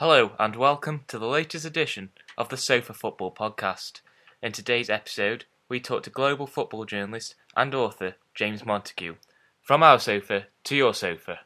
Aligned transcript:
Hello, 0.00 0.32
and 0.38 0.56
welcome 0.56 1.04
to 1.08 1.18
the 1.18 1.26
latest 1.26 1.66
edition 1.66 2.08
of 2.38 2.48
the 2.48 2.56
Sofa 2.56 2.94
Football 2.94 3.34
Podcast. 3.34 4.00
In 4.42 4.50
today's 4.50 4.88
episode, 4.88 5.44
we 5.68 5.78
talk 5.78 6.04
to 6.04 6.08
global 6.08 6.46
football 6.46 6.86
journalist 6.86 7.34
and 7.54 7.74
author 7.74 8.14
James 8.34 8.64
Montague. 8.64 9.16
From 9.60 9.82
our 9.82 9.98
sofa 9.98 10.46
to 10.64 10.74
your 10.74 10.94
sofa. 10.94 11.40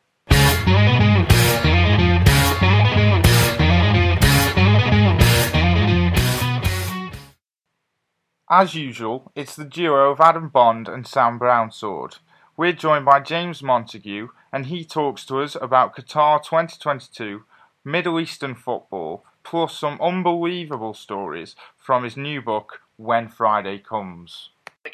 As 8.49 8.77
usual, 8.77 9.33
it's 9.35 9.57
the 9.57 9.65
duo 9.65 10.13
of 10.13 10.21
Adam 10.21 10.49
Bond 10.49 10.87
and 10.87 11.09
Sam 11.09 11.41
Brownsword. 11.41 12.21
We're 12.57 12.73
joined 12.73 13.05
by 13.05 13.19
James 13.19 13.65
Montague, 13.65 14.29
and 14.53 14.67
he 14.67 14.85
talks 14.85 15.27
to 15.27 15.41
us 15.41 15.57
about 15.61 15.97
Qatar 15.97 16.41
2022, 16.41 17.43
Middle 17.85 18.19
Eastern 18.19 18.55
football, 18.55 19.25
plus 19.43 19.79
some 19.79 20.01
unbelievable 20.01 20.95
stories 20.95 21.55
from 21.77 22.05
his 22.05 22.17
new 22.17 22.41
book, 22.41 22.81
When 22.97 23.29
Friday 23.29 23.79
Comes. 23.79 24.51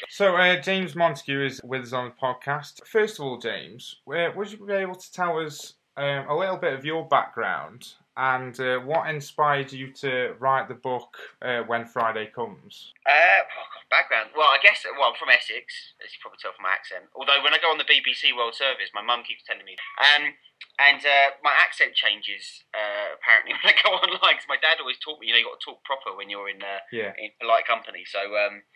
So, 0.09 0.37
uh, 0.37 0.61
James 0.61 0.95
Montague 0.95 1.45
is 1.45 1.61
with 1.63 1.83
us 1.83 1.93
on 1.93 2.07
the 2.07 2.15
podcast. 2.21 2.87
First 2.87 3.19
of 3.19 3.25
all, 3.25 3.39
James, 3.39 3.97
uh, 4.07 4.29
would 4.35 4.53
you 4.53 4.65
be 4.65 4.73
able 4.73 4.95
to 4.95 5.13
tell 5.13 5.39
us 5.39 5.75
um, 5.97 6.29
a 6.29 6.37
little 6.37 6.57
bit 6.57 6.75
of 6.75 6.85
your 6.85 7.07
background 7.07 7.95
and 8.21 8.53
uh, 8.61 8.77
what 8.85 9.09
inspired 9.09 9.73
you 9.73 9.89
to 10.05 10.37
write 10.39 10.69
the 10.69 10.77
book 10.77 11.17
uh, 11.41 11.65
When 11.65 11.89
Friday 11.89 12.29
Comes? 12.29 12.93
Uh, 13.09 13.41
oh 13.49 13.81
background. 13.89 14.31
Well, 14.37 14.53
I 14.53 14.61
guess 14.63 14.85
well, 14.85 15.09
I'm 15.09 15.17
from 15.17 15.33
Essex, 15.33 15.97
as 16.05 16.13
you 16.13 16.21
probably 16.21 16.37
tell 16.37 16.53
from 16.53 16.69
my 16.69 16.77
accent. 16.77 17.09
Although 17.17 17.41
when 17.41 17.57
I 17.57 17.59
go 17.59 17.73
on 17.73 17.81
the 17.81 17.89
BBC 17.89 18.37
World 18.37 18.53
Service, 18.55 18.93
my 18.93 19.01
mum 19.01 19.25
keeps 19.25 19.43
telling 19.49 19.65
me, 19.65 19.75
um, 19.99 20.37
and 20.79 21.01
uh, 21.01 21.35
my 21.41 21.57
accent 21.57 21.97
changes 21.97 22.61
uh, 22.77 23.17
apparently 23.17 23.57
when 23.59 23.73
I 23.73 23.77
go 23.81 23.97
online. 23.97 24.37
Because 24.37 24.53
my 24.53 24.61
dad 24.61 24.79
always 24.85 25.01
taught 25.01 25.17
me, 25.19 25.27
you 25.29 25.35
know, 25.35 25.41
you 25.41 25.49
got 25.49 25.57
to 25.59 25.65
talk 25.65 25.81
proper 25.89 26.13
when 26.13 26.29
you're 26.29 26.53
in 26.53 26.61
uh, 26.61 26.85
Yeah. 26.93 27.17
in 27.17 27.33
polite 27.41 27.65
company. 27.65 28.05
So, 28.05 28.21
um, 28.37 28.69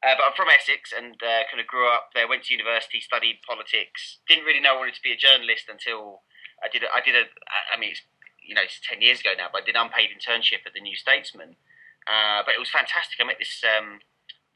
uh, 0.00 0.14
but 0.14 0.30
I'm 0.30 0.36
from 0.38 0.48
Essex 0.48 0.94
and 0.94 1.18
uh, 1.18 1.44
kind 1.50 1.58
of 1.58 1.66
grew 1.66 1.90
up 1.90 2.14
there. 2.14 2.30
Went 2.30 2.46
to 2.48 2.54
university, 2.54 3.02
studied 3.02 3.42
politics. 3.42 4.22
Didn't 4.30 4.46
really 4.46 4.62
know 4.62 4.78
I 4.78 4.86
wanted 4.86 4.96
to 4.96 5.04
be 5.04 5.10
a 5.12 5.18
journalist 5.20 5.66
until 5.68 6.22
I 6.62 6.70
did. 6.70 6.86
A, 6.86 6.88
I 6.88 7.02
did 7.04 7.18
a. 7.18 7.28
I 7.68 7.76
mean, 7.76 7.92
it's 7.92 8.06
you 8.50 8.58
know, 8.58 8.66
it's 8.66 8.82
ten 8.82 8.98
years 8.98 9.22
ago 9.22 9.30
now, 9.38 9.46
but 9.46 9.62
I 9.62 9.64
did 9.64 9.78
an 9.78 9.86
unpaid 9.86 10.10
internship 10.10 10.66
at 10.66 10.74
the 10.74 10.82
New 10.82 10.98
Statesman. 10.98 11.54
Uh, 12.02 12.42
but 12.42 12.58
it 12.58 12.62
was 12.62 12.74
fantastic. 12.74 13.22
I 13.22 13.24
met 13.30 13.38
this. 13.38 13.62
Um, 13.62 14.02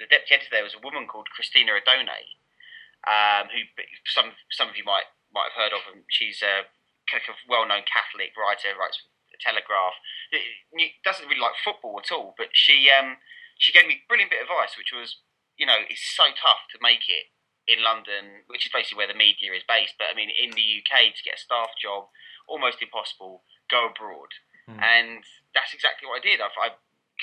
the 0.03 0.11
deputy 0.11 0.35
editor 0.35 0.51
there 0.51 0.67
was 0.67 0.75
a 0.75 0.83
woman 0.83 1.07
called 1.07 1.31
Cristina 1.31 1.71
Odone, 1.79 2.35
um, 3.07 3.47
who 3.55 3.63
some 4.11 4.35
some 4.51 4.67
of 4.67 4.75
you 4.75 4.83
might 4.83 5.07
might 5.31 5.55
have 5.55 5.59
heard 5.71 5.75
of. 5.77 5.87
And 5.87 6.03
she's 6.11 6.43
a 6.43 6.67
kind 7.07 7.23
of 7.31 7.39
well-known 7.47 7.87
Catholic 7.87 8.35
writer, 8.35 8.75
writes 8.75 8.99
the 9.31 9.39
Telegraph. 9.39 9.95
Doesn't 11.07 11.31
really 11.31 11.39
like 11.39 11.55
football 11.63 12.03
at 12.03 12.11
all, 12.11 12.35
but 12.35 12.51
she 12.51 12.91
um, 12.91 13.23
she 13.59 13.71
gave 13.71 13.87
me 13.87 14.03
a 14.03 14.09
brilliant 14.11 14.35
bit 14.35 14.43
of 14.43 14.51
advice, 14.51 14.75
which 14.75 14.91
was, 14.91 15.23
you 15.55 15.67
know, 15.67 15.79
it's 15.87 16.03
so 16.03 16.35
tough 16.35 16.67
to 16.75 16.83
make 16.83 17.07
it 17.07 17.31
in 17.71 17.81
London, 17.87 18.45
which 18.51 18.67
is 18.67 18.73
basically 18.73 18.99
where 18.99 19.11
the 19.11 19.17
media 19.17 19.53
is 19.55 19.65
based. 19.65 19.95
But 19.99 20.11
I 20.11 20.15
mean, 20.19 20.33
in 20.33 20.53
the 20.53 20.69
UK, 20.83 21.15
to 21.15 21.23
get 21.23 21.39
a 21.39 21.45
staff 21.45 21.73
job, 21.81 22.11
almost 22.49 22.83
impossible. 22.83 23.43
Go 23.75 23.91
abroad, 23.91 24.31
Mm. 24.71 24.81
and 24.81 25.21
that's 25.53 25.75
exactly 25.75 26.07
what 26.09 26.23
I 26.23 26.25
did. 26.25 26.39
I've, 26.41 26.57
I 26.57 26.69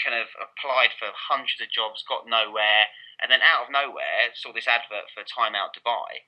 kind 0.03 0.15
of 0.19 0.27
applied 0.35 0.91
for 0.99 1.09
hundreds 1.15 1.59
of 1.63 1.71
jobs, 1.71 2.03
got 2.03 2.27
nowhere, 2.27 2.85
and 3.23 3.31
then 3.31 3.41
out 3.41 3.65
of 3.65 3.69
nowhere 3.71 4.29
saw 4.35 4.51
this 4.53 4.67
advert 4.67 5.07
for 5.15 5.23
Time 5.23 5.55
Out 5.55 5.71
Dubai, 5.75 6.27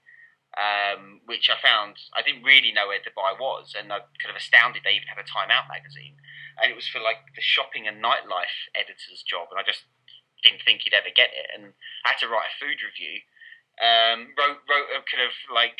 um, 0.57 1.21
which 1.25 1.49
I 1.49 1.57
found 1.61 1.97
I 2.15 2.21
didn't 2.21 2.43
really 2.43 2.71
know 2.71 2.87
where 2.87 2.99
Dubai 3.03 3.37
was, 3.37 3.75
and 3.77 3.91
I 3.91 3.99
kind 4.21 4.31
of 4.31 4.35
astounded 4.39 4.83
they 4.83 4.95
even 4.97 5.07
have 5.11 5.19
a 5.21 5.27
Time 5.27 5.51
Out 5.51 5.67
magazine, 5.67 6.17
and 6.61 6.71
it 6.71 6.75
was 6.75 6.87
for 6.87 6.99
like 7.01 7.33
the 7.35 7.41
shopping 7.41 7.87
and 7.87 8.01
nightlife 8.03 8.57
editor's 8.75 9.23
job, 9.27 9.47
and 9.51 9.59
I 9.59 9.63
just 9.63 9.83
didn't 10.43 10.61
think 10.63 10.85
you'd 10.85 10.93
ever 10.97 11.09
get 11.13 11.31
it, 11.33 11.47
and 11.53 11.73
I 12.05 12.09
had 12.15 12.21
to 12.25 12.29
write 12.31 12.49
a 12.53 12.59
food 12.61 12.79
review. 12.81 13.21
Um, 13.81 14.33
wrote 14.37 14.61
wrote 14.69 14.89
a 14.93 15.01
kind 15.09 15.25
of 15.25 15.33
like 15.53 15.79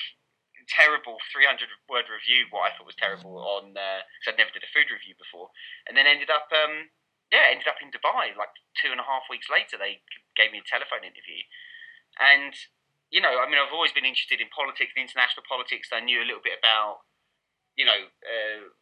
terrible 0.69 1.18
300 1.31 1.68
word 1.90 2.07
review, 2.07 2.47
what 2.51 2.68
I 2.68 2.75
thought 2.75 2.88
was 2.90 3.00
terrible 3.00 3.38
on 3.40 3.74
because 3.74 4.28
I'd 4.34 4.40
never 4.41 4.53
did 4.53 4.63
a 4.66 4.72
food 4.75 4.90
review 4.91 5.16
before, 5.18 5.50
and 5.88 5.96
then 5.96 6.07
ended 6.07 6.29
up 6.29 6.47
um, 6.53 6.90
yeah 7.31 7.50
ended 7.51 7.68
up 7.68 7.79
in 7.81 7.91
Dubai 7.91 8.35
like 8.35 8.53
two 8.79 8.91
and 8.91 9.01
a 9.01 9.07
half 9.07 9.28
weeks 9.29 9.47
later. 9.51 9.78
They 9.78 10.01
gave 10.35 10.51
me 10.51 10.62
a 10.62 10.68
telephone 10.68 11.03
interview, 11.07 11.41
and 12.19 12.53
you 13.12 13.22
know 13.22 13.41
I 13.41 13.47
mean 13.50 13.59
I've 13.59 13.74
always 13.75 13.94
been 13.96 14.07
interested 14.07 14.40
in 14.41 14.50
politics 14.53 14.94
and 14.96 15.03
international 15.03 15.47
politics. 15.47 15.90
I 15.91 16.01
knew 16.01 16.22
a 16.22 16.28
little 16.28 16.44
bit 16.44 16.59
about 16.59 17.06
you 17.75 17.85
know. 17.85 18.09
Uh, 18.24 18.74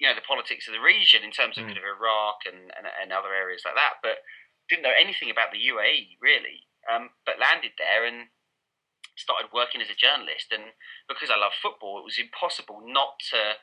you 0.00 0.08
know 0.08 0.18
the 0.18 0.26
politics 0.26 0.66
of 0.66 0.74
the 0.74 0.82
region 0.82 1.22
in 1.22 1.30
terms 1.30 1.54
of 1.58 1.70
Mm. 1.70 1.78
of 1.78 1.84
Iraq 1.84 2.42
and, 2.42 2.74
and, 2.74 2.90
and 2.90 3.12
other 3.14 3.30
areas 3.30 3.62
like 3.64 3.76
that, 3.78 4.02
but 4.02 4.18
didn't 4.66 4.82
know 4.82 4.90
anything 4.98 5.30
about 5.30 5.52
the 5.52 5.62
UAE 5.70 6.18
really. 6.18 6.66
Um, 6.90 7.10
but 7.24 7.38
landed 7.38 7.70
there 7.78 8.02
and 8.04 8.26
started 9.22 9.54
working 9.54 9.78
as 9.78 9.86
a 9.86 9.94
journalist. 9.94 10.50
And 10.50 10.74
because 11.06 11.30
I 11.30 11.38
love 11.38 11.54
football, 11.54 12.02
it 12.02 12.08
was 12.10 12.18
impossible 12.18 12.82
not 12.82 13.22
to, 13.30 13.62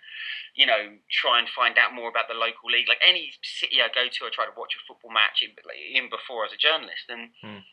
you 0.56 0.64
know, 0.64 0.98
try 1.12 1.38
and 1.38 1.52
find 1.52 1.76
out 1.76 1.92
more 1.92 2.08
about 2.08 2.32
the 2.32 2.40
local 2.40 2.72
league. 2.72 2.88
Like 2.88 3.04
any 3.04 3.36
city 3.44 3.84
I 3.84 3.92
go 3.92 4.08
to, 4.08 4.26
I 4.26 4.32
try 4.32 4.48
to 4.48 4.56
watch 4.56 4.80
a 4.80 4.86
football 4.88 5.12
match 5.12 5.44
in, 5.44 5.52
even 5.92 6.08
before 6.08 6.48
as 6.48 6.56
a 6.56 6.60
journalist. 6.60 7.12
And 7.12 7.36
Hmm. 7.44 7.64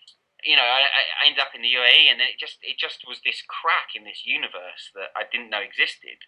you 0.45 0.55
know, 0.59 0.67
I, 0.67 0.87
I 0.91 1.27
ended 1.27 1.43
up 1.43 1.55
in 1.55 1.63
the 1.63 1.73
UAE, 1.73 2.11
and 2.11 2.21
then 2.21 2.29
it 2.31 2.39
just 2.39 2.59
it 2.63 2.77
just 2.79 3.07
was 3.07 3.23
this 3.23 3.43
crack 3.47 3.95
in 3.95 4.05
this 4.05 4.27
universe 4.27 4.93
that 4.95 5.11
I 5.17 5.25
didn't 5.27 5.51
know 5.51 5.63
existed. 5.65 6.23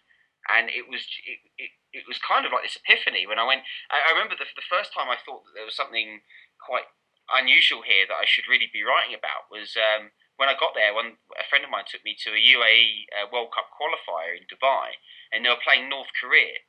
And 0.49 0.71
it 0.71 0.89
was 0.89 1.03
it, 1.27 1.39
it, 1.59 1.71
it 1.93 2.03
was 2.07 2.17
kind 2.17 2.47
of 2.47 2.51
like 2.51 2.63
this 2.63 2.79
epiphany 2.79 3.27
when 3.27 3.37
I 3.39 3.45
went. 3.45 3.67
I, 3.91 4.09
I 4.09 4.15
remember 4.15 4.35
the, 4.35 4.49
the 4.55 4.65
first 4.65 4.95
time 4.95 5.11
I 5.11 5.19
thought 5.21 5.45
that 5.45 5.53
there 5.53 5.67
was 5.67 5.77
something 5.77 6.23
quite 6.57 6.89
unusual 7.29 7.85
here 7.85 8.09
that 8.09 8.17
I 8.17 8.25
should 8.25 8.49
really 8.49 8.69
be 8.71 8.81
writing 8.81 9.13
about 9.13 9.53
was 9.53 9.77
um, 9.77 10.09
when 10.39 10.47
I 10.47 10.55
got 10.55 10.71
there. 10.71 10.95
When 10.95 11.19
a 11.35 11.43
friend 11.51 11.67
of 11.67 11.69
mine 11.69 11.83
took 11.83 12.07
me 12.07 12.15
to 12.23 12.31
a 12.31 12.39
UAE 12.39 13.11
uh, 13.11 13.27
World 13.27 13.51
Cup 13.51 13.75
qualifier 13.75 14.39
in 14.39 14.47
Dubai, 14.47 14.95
and 15.35 15.43
they 15.43 15.51
were 15.51 15.59
playing 15.59 15.91
North 15.91 16.15
Korea. 16.15 16.63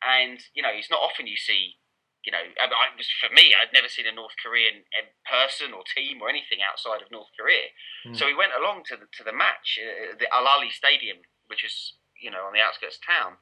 And 0.00 0.40
you 0.56 0.64
know, 0.64 0.72
it's 0.72 0.88
not 0.88 1.04
often 1.04 1.28
you 1.28 1.36
see. 1.36 1.76
You 2.24 2.32
know, 2.32 2.40
I, 2.40 2.64
I 2.64 2.96
was 2.96 3.12
for 3.20 3.28
me. 3.28 3.52
I'd 3.52 3.76
never 3.76 3.92
seen 3.92 4.08
a 4.08 4.16
North 4.16 4.32
Korean 4.40 4.88
um, 4.96 5.12
person 5.28 5.76
or 5.76 5.84
team 5.84 6.24
or 6.24 6.32
anything 6.32 6.64
outside 6.64 7.04
of 7.04 7.12
North 7.12 7.28
Korea. 7.36 7.76
Mm. 8.08 8.16
So 8.16 8.24
we 8.24 8.32
went 8.32 8.56
along 8.56 8.88
to 8.88 8.96
the 8.96 9.04
to 9.20 9.22
the 9.22 9.36
match, 9.36 9.76
uh, 9.76 10.16
the 10.16 10.32
Al 10.32 10.48
Ali 10.48 10.72
Stadium, 10.72 11.20
which 11.52 11.60
is 11.60 12.00
you 12.16 12.32
know 12.32 12.48
on 12.48 12.56
the 12.56 12.64
outskirts 12.64 12.96
of 12.96 13.04
town, 13.04 13.36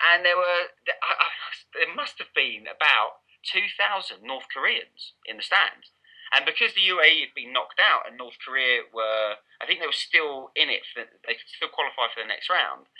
and 0.00 0.24
there 0.24 0.40
were 0.40 0.72
there, 0.88 0.96
I, 1.04 1.28
I, 1.28 1.28
there 1.76 1.92
must 1.92 2.16
have 2.16 2.32
been 2.32 2.64
about 2.64 3.20
two 3.44 3.68
thousand 3.76 4.24
North 4.24 4.48
Koreans 4.48 5.12
in 5.28 5.36
the 5.36 5.44
stands. 5.44 5.92
And 6.34 6.42
because 6.44 6.74
the 6.74 6.82
UAE 6.82 7.22
had 7.22 7.34
been 7.34 7.52
knocked 7.52 7.78
out 7.78 8.06
and 8.06 8.18
North 8.18 8.36
Korea 8.42 8.82
were, 8.90 9.38
I 9.62 9.66
think 9.66 9.78
they 9.78 9.86
were 9.86 9.94
still 9.94 10.50
in 10.58 10.68
it. 10.68 10.82
For, 10.90 11.06
they 11.06 11.38
could 11.38 11.46
still 11.46 11.70
qualify 11.70 12.10
for 12.10 12.22
the 12.22 12.28
next 12.30 12.50
round. 12.50 12.90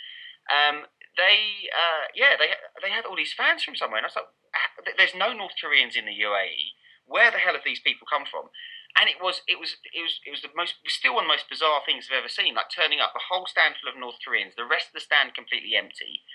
Um, 0.47 0.87
they, 1.19 1.67
uh, 1.73 2.07
yeah, 2.15 2.39
they 2.39 2.55
they 2.79 2.93
had 2.93 3.03
all 3.03 3.17
these 3.17 3.35
fans 3.35 3.63
from 3.63 3.75
somewhere, 3.75 3.99
and 3.99 4.07
I 4.07 4.11
was 4.13 4.15
like, 4.15 4.31
"Ah, 4.55 4.69
"There's 4.95 5.17
no 5.17 5.33
North 5.33 5.59
Koreans 5.59 5.97
in 5.97 6.05
the 6.05 6.15
UAE. 6.15 6.77
Where 7.03 7.31
the 7.31 7.41
hell 7.41 7.57
have 7.57 7.67
these 7.67 7.83
people 7.83 8.07
come 8.07 8.23
from?" 8.23 8.47
And 8.95 9.09
it 9.09 9.21
was, 9.21 9.45
it 9.45 9.59
was, 9.59 9.77
it 9.93 10.01
was, 10.01 10.17
it 10.25 10.31
was 10.31 10.41
the 10.41 10.49
most, 10.55 10.81
still 10.87 11.13
one 11.13 11.25
of 11.25 11.29
the 11.29 11.35
most 11.37 11.49
bizarre 11.51 11.85
things 11.85 12.07
I've 12.09 12.25
ever 12.25 12.31
seen. 12.31 12.55
Like 12.55 12.73
turning 12.73 12.97
up, 12.97 13.13
a 13.13 13.27
whole 13.29 13.45
stand 13.45 13.75
full 13.77 13.91
of 13.91 13.99
North 13.99 14.17
Koreans, 14.25 14.55
the 14.57 14.65
rest 14.65 14.89
of 14.89 14.97
the 14.97 15.05
stand 15.05 15.37
completely 15.37 15.75
empty. 15.75 16.25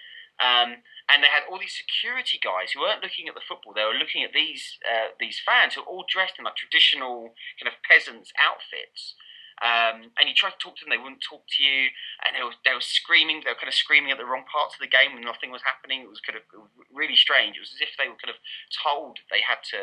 Um, 0.40 0.82
and 1.10 1.20
they 1.22 1.28
had 1.28 1.44
all 1.50 1.60
these 1.60 1.76
security 1.76 2.40
guys 2.40 2.72
who 2.72 2.80
weren't 2.80 3.02
looking 3.02 3.28
at 3.28 3.34
the 3.34 3.44
football; 3.44 3.74
they 3.74 3.84
were 3.84 3.98
looking 3.98 4.24
at 4.24 4.32
these 4.32 4.78
uh, 4.86 5.12
these 5.20 5.40
fans 5.42 5.74
who 5.74 5.82
were 5.82 5.92
all 5.92 6.06
dressed 6.08 6.38
in 6.38 6.44
like 6.44 6.56
traditional 6.56 7.34
kind 7.60 7.68
of 7.68 7.76
peasants' 7.84 8.32
outfits. 8.40 9.14
Um, 9.62 10.10
and 10.18 10.26
you 10.26 10.34
tried 10.34 10.58
to 10.58 10.62
talk 10.62 10.74
to 10.74 10.82
them, 10.82 10.90
they 10.90 10.98
wouldn't 10.98 11.22
talk 11.22 11.46
to 11.46 11.62
you, 11.62 11.94
and 12.26 12.34
they 12.34 12.42
were 12.42 12.56
they 12.66 12.74
were 12.74 12.82
screaming. 12.82 13.44
They 13.44 13.52
were 13.52 13.60
kind 13.60 13.70
of 13.70 13.78
screaming 13.78 14.10
at 14.10 14.18
the 14.18 14.26
wrong 14.26 14.48
parts 14.48 14.74
of 14.74 14.82
the 14.82 14.90
game 14.90 15.14
when 15.14 15.22
nothing 15.22 15.54
was 15.54 15.62
happening. 15.62 16.02
It 16.02 16.10
was 16.10 16.24
kind 16.24 16.34
of 16.34 16.42
really 16.90 17.14
strange. 17.14 17.54
It 17.54 17.62
was 17.62 17.76
as 17.76 17.84
if 17.84 17.94
they 17.94 18.10
were 18.10 18.18
kind 18.18 18.34
of 18.34 18.42
told 18.72 19.22
they 19.30 19.44
had 19.44 19.62
to, 19.70 19.82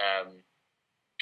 um, 0.00 0.42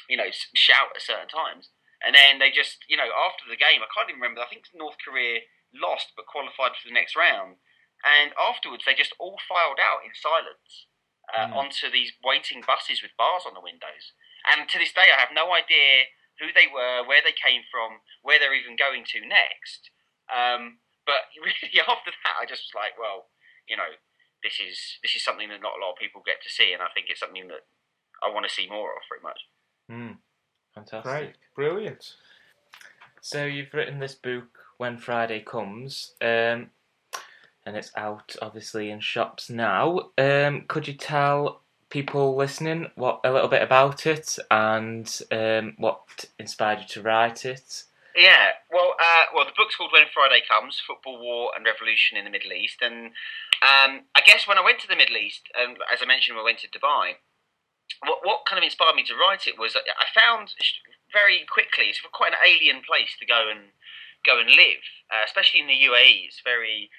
you 0.09 0.17
know, 0.17 0.33
shout 0.57 0.95
at 0.95 1.05
certain 1.05 1.29
times. 1.29 1.69
And 2.01 2.17
then 2.17 2.41
they 2.41 2.49
just, 2.49 2.81
you 2.89 2.97
know, 2.97 3.13
after 3.13 3.45
the 3.45 3.59
game, 3.59 3.85
I 3.85 3.91
can't 3.93 4.09
even 4.09 4.17
remember. 4.17 4.41
I 4.41 4.49
think 4.49 4.65
North 4.73 4.97
Korea 4.97 5.45
lost 5.69 6.17
but 6.17 6.25
qualified 6.25 6.73
for 6.73 6.89
the 6.89 6.97
next 6.97 7.13
round. 7.13 7.61
And 8.03 8.33
afterwards, 8.37 8.83
they 8.85 8.93
just 8.95 9.13
all 9.19 9.37
filed 9.47 9.79
out 9.79 10.01
in 10.05 10.11
silence 10.13 10.87
uh, 11.33 11.47
Mm. 11.47 11.55
onto 11.55 11.89
these 11.89 12.11
waiting 12.23 12.61
buses 12.65 13.01
with 13.01 13.15
bars 13.17 13.43
on 13.45 13.53
the 13.53 13.61
windows. 13.61 14.11
And 14.45 14.67
to 14.69 14.77
this 14.79 14.91
day, 14.91 15.07
I 15.13 15.19
have 15.19 15.31
no 15.31 15.53
idea 15.53 16.05
who 16.39 16.51
they 16.51 16.67
were, 16.67 17.03
where 17.05 17.21
they 17.23 17.31
came 17.31 17.61
from, 17.71 18.01
where 18.23 18.39
they're 18.39 18.55
even 18.57 18.75
going 18.75 19.05
to 19.05 19.19
next. 19.25 19.91
Um, 20.33 20.79
but 21.05 21.29
really, 21.39 21.79
after 21.79 22.11
that, 22.11 22.35
I 22.41 22.45
just 22.45 22.65
was 22.67 22.75
like, 22.75 22.97
well, 22.97 23.29
you 23.67 23.77
know, 23.77 23.93
this 24.43 24.59
is 24.59 24.97
this 25.03 25.13
is 25.15 25.23
something 25.23 25.49
that 25.49 25.61
not 25.61 25.77
a 25.77 25.81
lot 25.85 25.93
of 25.93 25.97
people 26.01 26.23
get 26.25 26.41
to 26.41 26.49
see, 26.49 26.73
and 26.73 26.81
I 26.81 26.87
think 26.93 27.07
it's 27.09 27.19
something 27.19 27.47
that 27.49 27.63
I 28.23 28.29
want 28.33 28.47
to 28.47 28.53
see 28.53 28.67
more 28.67 28.89
of, 28.91 29.03
pretty 29.07 29.23
much. 29.23 29.39
Hmm. 29.87 30.17
Fantastic. 30.73 31.03
Great, 31.03 31.35
brilliant. 31.55 32.15
So 33.21 33.45
you've 33.45 33.73
written 33.73 33.99
this 33.99 34.15
book 34.15 34.57
when 34.77 34.97
Friday 34.97 35.41
comes. 35.41 36.15
Um, 36.21 36.71
and 37.65 37.75
it's 37.75 37.91
out 37.95 38.35
obviously 38.41 38.89
in 38.89 38.99
shops 38.99 39.49
now. 39.49 40.09
Um, 40.17 40.65
could 40.67 40.87
you 40.87 40.93
tell 40.93 41.61
people 41.89 42.35
listening 42.35 42.89
what 42.95 43.19
a 43.23 43.31
little 43.31 43.49
bit 43.49 43.61
about 43.61 44.07
it 44.07 44.39
and 44.49 45.21
um, 45.31 45.75
what 45.77 46.25
inspired 46.39 46.79
you 46.79 46.87
to 46.87 47.01
write 47.01 47.45
it? 47.45 47.83
Yeah, 48.15 48.59
well, 48.71 48.95
uh, 48.99 49.25
well, 49.33 49.45
the 49.45 49.55
book's 49.55 49.75
called 49.75 49.91
When 49.93 50.11
Friday 50.13 50.41
Comes: 50.47 50.81
Football, 50.85 51.21
War, 51.21 51.51
and 51.55 51.63
Revolution 51.63 52.17
in 52.17 52.25
the 52.25 52.31
Middle 52.31 52.51
East. 52.51 52.81
And 52.81 53.15
um, 53.63 54.03
I 54.15 54.21
guess 54.25 54.47
when 54.47 54.57
I 54.57 54.65
went 54.65 54.79
to 54.81 54.87
the 54.87 54.97
Middle 54.97 55.15
East, 55.15 55.47
and 55.55 55.77
as 55.91 56.01
I 56.01 56.05
mentioned, 56.05 56.37
I 56.37 56.43
went 56.43 56.59
to 56.59 56.67
Dubai. 56.67 57.23
What 58.03 58.19
what 58.23 58.45
kind 58.47 58.57
of 58.57 58.63
inspired 58.63 58.95
me 58.95 59.03
to 59.03 59.15
write 59.15 59.47
it 59.47 59.59
was 59.59 59.75
I 59.75 60.07
found 60.11 60.55
very 61.11 61.43
quickly 61.47 61.91
it's 61.91 62.01
quite 62.11 62.31
an 62.31 62.43
alien 62.43 62.81
place 62.87 63.15
to 63.19 63.25
go 63.25 63.47
and 63.51 63.75
go 64.25 64.39
and 64.39 64.49
live, 64.49 64.83
uh, 65.11 65.23
especially 65.23 65.59
in 65.59 65.67
the 65.67 65.79
UAE. 65.87 66.27
It's 66.27 66.41
very 66.43 66.89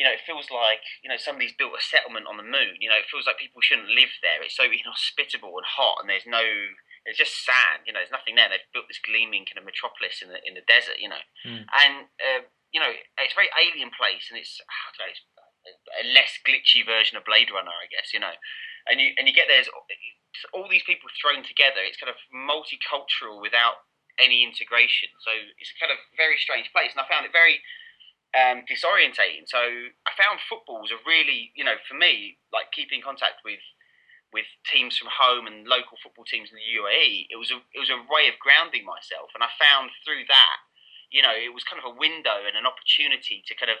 you 0.00 0.04
know, 0.08 0.14
it 0.14 0.24
feels 0.24 0.48
like 0.48 0.80
you 1.04 1.08
know 1.12 1.20
somebody's 1.20 1.52
built 1.52 1.76
a 1.76 1.82
settlement 1.82 2.24
on 2.24 2.40
the 2.40 2.46
moon. 2.46 2.80
You 2.80 2.88
know, 2.88 2.96
it 2.96 3.10
feels 3.12 3.28
like 3.28 3.36
people 3.36 3.60
shouldn't 3.60 3.92
live 3.92 4.12
there. 4.24 4.40
It's 4.40 4.56
so 4.56 4.64
inhospitable 4.64 5.52
and 5.60 5.68
hot, 5.68 6.00
and 6.00 6.08
there's 6.08 6.24
no, 6.24 6.42
it's 7.04 7.20
just 7.20 7.44
sand. 7.44 7.84
You 7.84 7.92
know, 7.92 8.00
there's 8.00 8.14
nothing 8.14 8.40
there. 8.40 8.48
They've 8.48 8.72
built 8.72 8.88
this 8.88 9.02
gleaming 9.04 9.44
kind 9.44 9.60
of 9.60 9.68
metropolis 9.68 10.24
in 10.24 10.32
the 10.32 10.40
in 10.48 10.56
the 10.56 10.64
desert. 10.64 10.96
You 10.96 11.12
know, 11.12 11.24
mm. 11.44 11.68
and 11.68 12.08
uh, 12.16 12.48
you 12.72 12.80
know, 12.80 12.88
it's 13.20 13.36
a 13.36 13.38
very 13.38 13.52
alien 13.52 13.92
place, 13.92 14.32
and 14.32 14.40
it's, 14.40 14.56
know, 14.96 15.08
it's 15.12 15.22
a 16.00 16.04
less 16.08 16.40
glitchy 16.40 16.82
version 16.82 17.20
of 17.20 17.28
Blade 17.28 17.52
Runner, 17.52 17.72
I 17.72 17.86
guess. 17.92 18.16
You 18.16 18.24
know, 18.24 18.32
and 18.88 18.96
you 18.96 19.12
and 19.20 19.28
you 19.28 19.36
get 19.36 19.52
there's 19.52 19.68
all 20.56 20.72
these 20.72 20.88
people 20.88 21.12
thrown 21.20 21.44
together. 21.44 21.84
It's 21.84 22.00
kind 22.00 22.08
of 22.08 22.16
multicultural 22.32 23.44
without 23.44 23.84
any 24.16 24.40
integration. 24.40 25.12
So 25.20 25.32
it's 25.60 25.72
a 25.72 25.76
kind 25.76 25.92
of 25.92 26.00
very 26.16 26.40
strange 26.40 26.72
place, 26.72 26.96
and 26.96 27.00
I 27.00 27.06
found 27.08 27.28
it 27.28 27.36
very 27.36 27.60
um, 28.32 28.64
disorientating. 28.64 29.44
So 29.46 29.60
I 29.60 30.12
found 30.16 30.40
football 30.48 30.80
was 30.80 30.92
a 30.92 31.00
really, 31.04 31.52
you 31.54 31.64
know, 31.64 31.76
for 31.84 31.94
me, 31.94 32.40
like 32.52 32.72
keeping 32.72 33.04
contact 33.04 33.44
with 33.44 33.60
with 34.32 34.48
teams 34.64 34.96
from 34.96 35.12
home 35.12 35.44
and 35.44 35.68
local 35.68 36.00
football 36.00 36.24
teams 36.24 36.48
in 36.48 36.56
the 36.56 36.70
UAE. 36.80 37.28
It 37.28 37.36
was 37.36 37.52
a 37.52 37.60
it 37.76 37.80
was 37.80 37.92
a 37.92 38.00
way 38.08 38.32
of 38.32 38.40
grounding 38.40 38.88
myself, 38.88 39.36
and 39.36 39.44
I 39.44 39.52
found 39.60 39.92
through 40.04 40.24
that, 40.32 40.58
you 41.12 41.20
know, 41.20 41.36
it 41.36 41.52
was 41.52 41.64
kind 41.64 41.76
of 41.76 41.84
a 41.84 41.94
window 41.94 42.48
and 42.48 42.56
an 42.56 42.64
opportunity 42.64 43.44
to 43.44 43.52
kind 43.52 43.68
of 43.68 43.76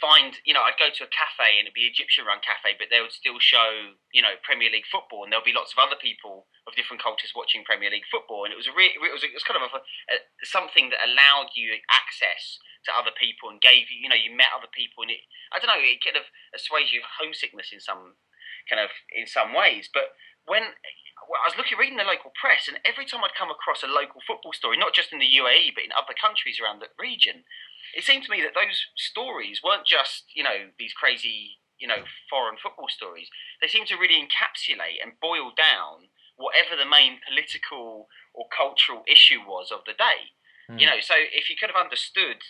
find, 0.00 0.36
you 0.44 0.52
know, 0.52 0.64
I'd 0.64 0.80
go 0.80 0.92
to 0.92 1.04
a 1.06 1.10
cafe 1.12 1.56
and 1.56 1.64
it'd 1.64 1.76
be 1.76 1.88
Egyptian 1.88 2.28
run 2.28 2.42
cafe, 2.44 2.76
but 2.76 2.92
they 2.92 3.00
would 3.00 3.14
still 3.14 3.38
show, 3.38 3.96
you 4.12 4.20
know, 4.20 4.36
Premier 4.42 4.68
League 4.68 4.88
football, 4.88 5.24
and 5.24 5.30
there'll 5.30 5.44
be 5.44 5.54
lots 5.54 5.72
of 5.72 5.80
other 5.80 5.96
people 5.96 6.48
of 6.68 6.76
different 6.76 7.04
cultures 7.04 7.36
watching 7.36 7.64
Premier 7.64 7.92
League 7.92 8.08
football, 8.08 8.44
and 8.44 8.52
it 8.52 8.58
was 8.58 8.68
a 8.68 8.74
re- 8.74 8.96
it 8.96 9.00
was, 9.00 9.24
it 9.24 9.36
was 9.36 9.44
kind 9.44 9.60
of 9.60 9.68
a, 9.68 9.80
a, 9.84 10.16
something 10.44 10.88
that 10.92 11.04
allowed 11.04 11.52
you 11.56 11.76
access 11.92 12.60
to 12.86 12.96
other 12.96 13.12
people 13.14 13.48
and 13.48 13.60
gave 13.60 13.88
you, 13.88 13.98
you 14.04 14.08
know, 14.08 14.18
you 14.18 14.32
met 14.34 14.52
other 14.52 14.70
people, 14.70 15.02
and 15.02 15.12
it, 15.12 15.24
I 15.52 15.58
don't 15.58 15.72
know, 15.72 15.80
it 15.80 16.04
kind 16.04 16.20
of 16.20 16.28
assuaged 16.52 16.92
your 16.92 17.06
homesickness 17.06 17.72
in 17.72 17.80
some 17.80 18.20
kind 18.68 18.80
of 18.80 18.90
in 19.12 19.28
some 19.28 19.52
ways, 19.52 19.88
but 19.92 20.16
when 20.44 20.76
well, 21.24 21.40
I 21.40 21.48
was 21.48 21.56
looking, 21.56 21.80
reading 21.80 21.96
the 21.96 22.04
local 22.04 22.32
press, 22.36 22.68
and 22.68 22.80
every 22.84 23.08
time 23.08 23.24
I'd 23.24 23.36
come 23.36 23.48
across 23.48 23.80
a 23.80 23.88
local 23.88 24.20
football 24.20 24.52
story, 24.52 24.76
not 24.76 24.92
just 24.92 25.12
in 25.12 25.20
the 25.20 25.30
UAE 25.40 25.72
but 25.72 25.84
in 25.84 25.94
other 25.96 26.16
countries 26.16 26.60
around 26.60 26.80
the 26.80 26.92
region, 27.00 27.48
it 27.96 28.04
seemed 28.04 28.24
to 28.24 28.32
me 28.32 28.44
that 28.44 28.56
those 28.56 28.92
stories 28.96 29.60
weren't 29.64 29.88
just 29.88 30.28
you 30.34 30.44
know 30.44 30.72
these 30.78 30.92
crazy 30.92 31.60
you 31.78 31.88
know 31.88 32.04
foreign 32.28 32.60
football 32.60 32.88
stories. 32.88 33.28
They 33.60 33.68
seemed 33.68 33.88
to 33.88 34.00
really 34.00 34.20
encapsulate 34.20 35.00
and 35.00 35.20
boil 35.20 35.52
down 35.56 36.12
whatever 36.36 36.74
the 36.74 36.88
main 36.88 37.22
political 37.22 38.08
or 38.34 38.50
cultural 38.50 39.06
issue 39.06 39.40
was 39.46 39.70
of 39.70 39.86
the 39.86 39.94
day. 39.94 40.34
Mm. 40.70 40.80
You 40.80 40.86
know, 40.86 41.00
so 41.00 41.14
if 41.16 41.48
you 41.48 41.56
could 41.56 41.70
have 41.70 41.78
understood 41.78 42.42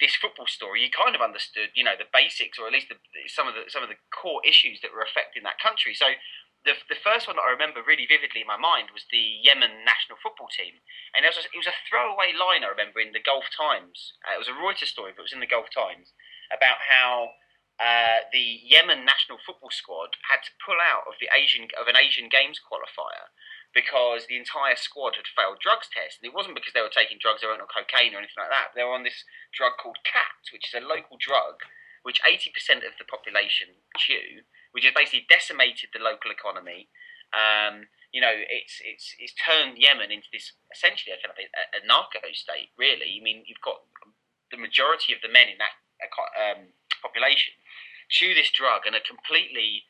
this 0.00 0.14
football 0.14 0.46
story, 0.46 0.82
you 0.82 0.90
kind 0.90 1.14
of 1.14 1.22
understood, 1.22 1.74
you 1.74 1.82
know, 1.82 1.98
the 1.98 2.10
basics, 2.10 2.58
or 2.58 2.66
at 2.66 2.72
least 2.72 2.88
the, 2.88 2.98
some 3.26 3.46
of 3.46 3.54
the 3.54 3.66
some 3.68 3.82
of 3.82 3.90
the 3.90 4.00
core 4.14 4.42
issues 4.46 4.80
that 4.80 4.94
were 4.94 5.02
affecting 5.02 5.42
that 5.42 5.58
country. 5.58 5.94
So 5.94 6.18
the, 6.66 6.74
the 6.90 6.98
first 6.98 7.30
one 7.30 7.38
that 7.38 7.46
I 7.46 7.54
remember 7.54 7.86
really 7.86 8.06
vividly 8.06 8.42
in 8.42 8.50
my 8.50 8.58
mind 8.58 8.90
was 8.90 9.06
the 9.08 9.40
Yemen 9.42 9.86
national 9.86 10.18
football 10.18 10.50
team, 10.50 10.82
and 11.14 11.22
it 11.22 11.30
was 11.30 11.46
a, 11.46 11.50
it 11.54 11.60
was 11.60 11.70
a 11.70 11.82
throwaway 11.86 12.34
line 12.34 12.66
I 12.66 12.70
remember 12.72 12.98
in 12.98 13.14
the 13.14 13.22
Gulf 13.22 13.46
Times. 13.50 14.18
Uh, 14.26 14.34
it 14.34 14.42
was 14.42 14.50
a 14.50 14.56
Reuters 14.58 14.90
story, 14.90 15.14
but 15.14 15.22
it 15.22 15.30
was 15.30 15.36
in 15.36 15.44
the 15.44 15.50
Gulf 15.50 15.70
Times 15.70 16.14
about 16.50 16.82
how 16.82 17.38
uh, 17.78 18.26
the 18.34 18.42
Yemen 18.42 19.06
national 19.06 19.38
football 19.38 19.70
squad 19.70 20.18
had 20.26 20.42
to 20.42 20.52
pull 20.58 20.78
out 20.82 21.06
of 21.06 21.14
the 21.22 21.30
Asian 21.30 21.70
of 21.78 21.86
an 21.86 21.94
Asian 21.94 22.26
Games 22.26 22.58
qualifier 22.58 23.30
because 23.74 24.26
the 24.26 24.40
entire 24.40 24.76
squad 24.76 25.14
had 25.14 25.28
failed 25.28 25.60
drugs 25.60 25.86
tests. 25.92 26.18
And 26.18 26.26
it 26.26 26.34
wasn't 26.34 26.56
because 26.56 26.72
they 26.72 26.82
were 26.82 26.92
taking 26.92 27.20
drugs, 27.20 27.44
they 27.44 27.48
weren't 27.48 27.62
on 27.62 27.70
cocaine 27.70 28.16
or 28.16 28.18
anything 28.18 28.40
like 28.40 28.52
that. 28.52 28.72
They 28.74 28.82
were 28.82 28.96
on 28.96 29.04
this 29.04 29.22
drug 29.52 29.76
called 29.76 30.00
khat, 30.02 30.48
which 30.52 30.72
is 30.72 30.76
a 30.76 30.84
local 30.84 31.20
drug 31.20 31.62
which 32.06 32.22
80% 32.22 32.86
of 32.86 32.94
the 32.96 33.04
population 33.04 33.74
chew 33.98 34.46
which 34.72 34.84
has 34.84 34.94
basically 34.94 35.26
decimated 35.28 35.90
the 35.92 36.02
local 36.02 36.30
economy. 36.30 36.88
Um, 37.32 37.88
you 38.12 38.20
know, 38.20 38.32
it's 38.32 38.80
it's 38.80 39.12
it's 39.18 39.36
turned 39.36 39.76
Yemen 39.76 40.08
into 40.08 40.28
this 40.32 40.56
essentially 40.72 41.12
a 41.12 41.20
kind 41.20 41.32
of 41.32 41.40
a, 41.40 41.48
a, 41.76 41.80
narco 41.84 42.24
state. 42.32 42.72
Really, 42.78 43.20
I 43.20 43.20
mean, 43.20 43.44
you've 43.44 43.64
got 43.64 43.84
the 44.48 44.56
majority 44.56 45.12
of 45.12 45.20
the 45.20 45.28
men 45.28 45.52
in 45.52 45.60
that 45.60 45.76
um, 46.40 46.72
population 47.02 47.52
chew 48.08 48.32
this 48.32 48.48
drug 48.48 48.88
and 48.88 48.96
are 48.96 49.04
completely 49.04 49.84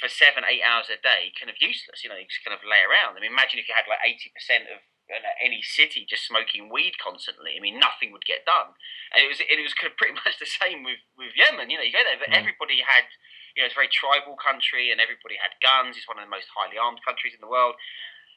for 0.00 0.12
seven, 0.12 0.44
eight 0.44 0.60
hours 0.60 0.92
a 0.92 1.00
day, 1.00 1.32
kind 1.36 1.48
of 1.48 1.56
useless. 1.60 2.04
You 2.04 2.12
know, 2.12 2.18
you 2.20 2.28
just 2.28 2.44
kind 2.44 2.56
of 2.56 2.64
lay 2.64 2.84
around. 2.84 3.16
I 3.16 3.24
mean, 3.24 3.32
imagine 3.32 3.60
if 3.60 3.68
you 3.68 3.76
had 3.76 3.88
like 3.88 4.04
eighty 4.04 4.28
percent 4.32 4.68
of 4.68 4.84
any 5.38 5.62
city 5.62 6.02
just 6.02 6.26
smoking 6.26 6.66
weed 6.66 6.98
constantly. 6.98 7.54
I 7.54 7.62
mean, 7.62 7.78
nothing 7.78 8.10
would 8.10 8.26
get 8.26 8.42
done. 8.42 8.74
And 9.14 9.22
it 9.22 9.30
was 9.30 9.38
it 9.38 9.56
was 9.62 9.74
kind 9.74 9.90
of 9.90 9.96
pretty 9.96 10.18
much 10.20 10.38
the 10.38 10.48
same 10.48 10.82
with 10.82 11.00
with 11.16 11.32
Yemen. 11.38 11.70
You 11.70 11.78
know, 11.78 11.86
you 11.86 11.94
go 11.94 12.04
there, 12.04 12.20
but 12.20 12.32
mm. 12.32 12.38
everybody 12.38 12.82
had 12.82 13.08
you 13.56 13.64
know, 13.64 13.72
it's 13.72 13.76
a 13.76 13.80
very 13.80 13.88
tribal 13.88 14.36
country 14.36 14.92
and 14.92 15.00
everybody 15.00 15.40
had 15.40 15.56
guns. 15.64 15.96
It's 15.96 16.04
one 16.04 16.20
of 16.20 16.28
the 16.28 16.32
most 16.32 16.52
highly 16.52 16.76
armed 16.76 17.00
countries 17.00 17.32
in 17.32 17.40
the 17.40 17.48
world. 17.48 17.80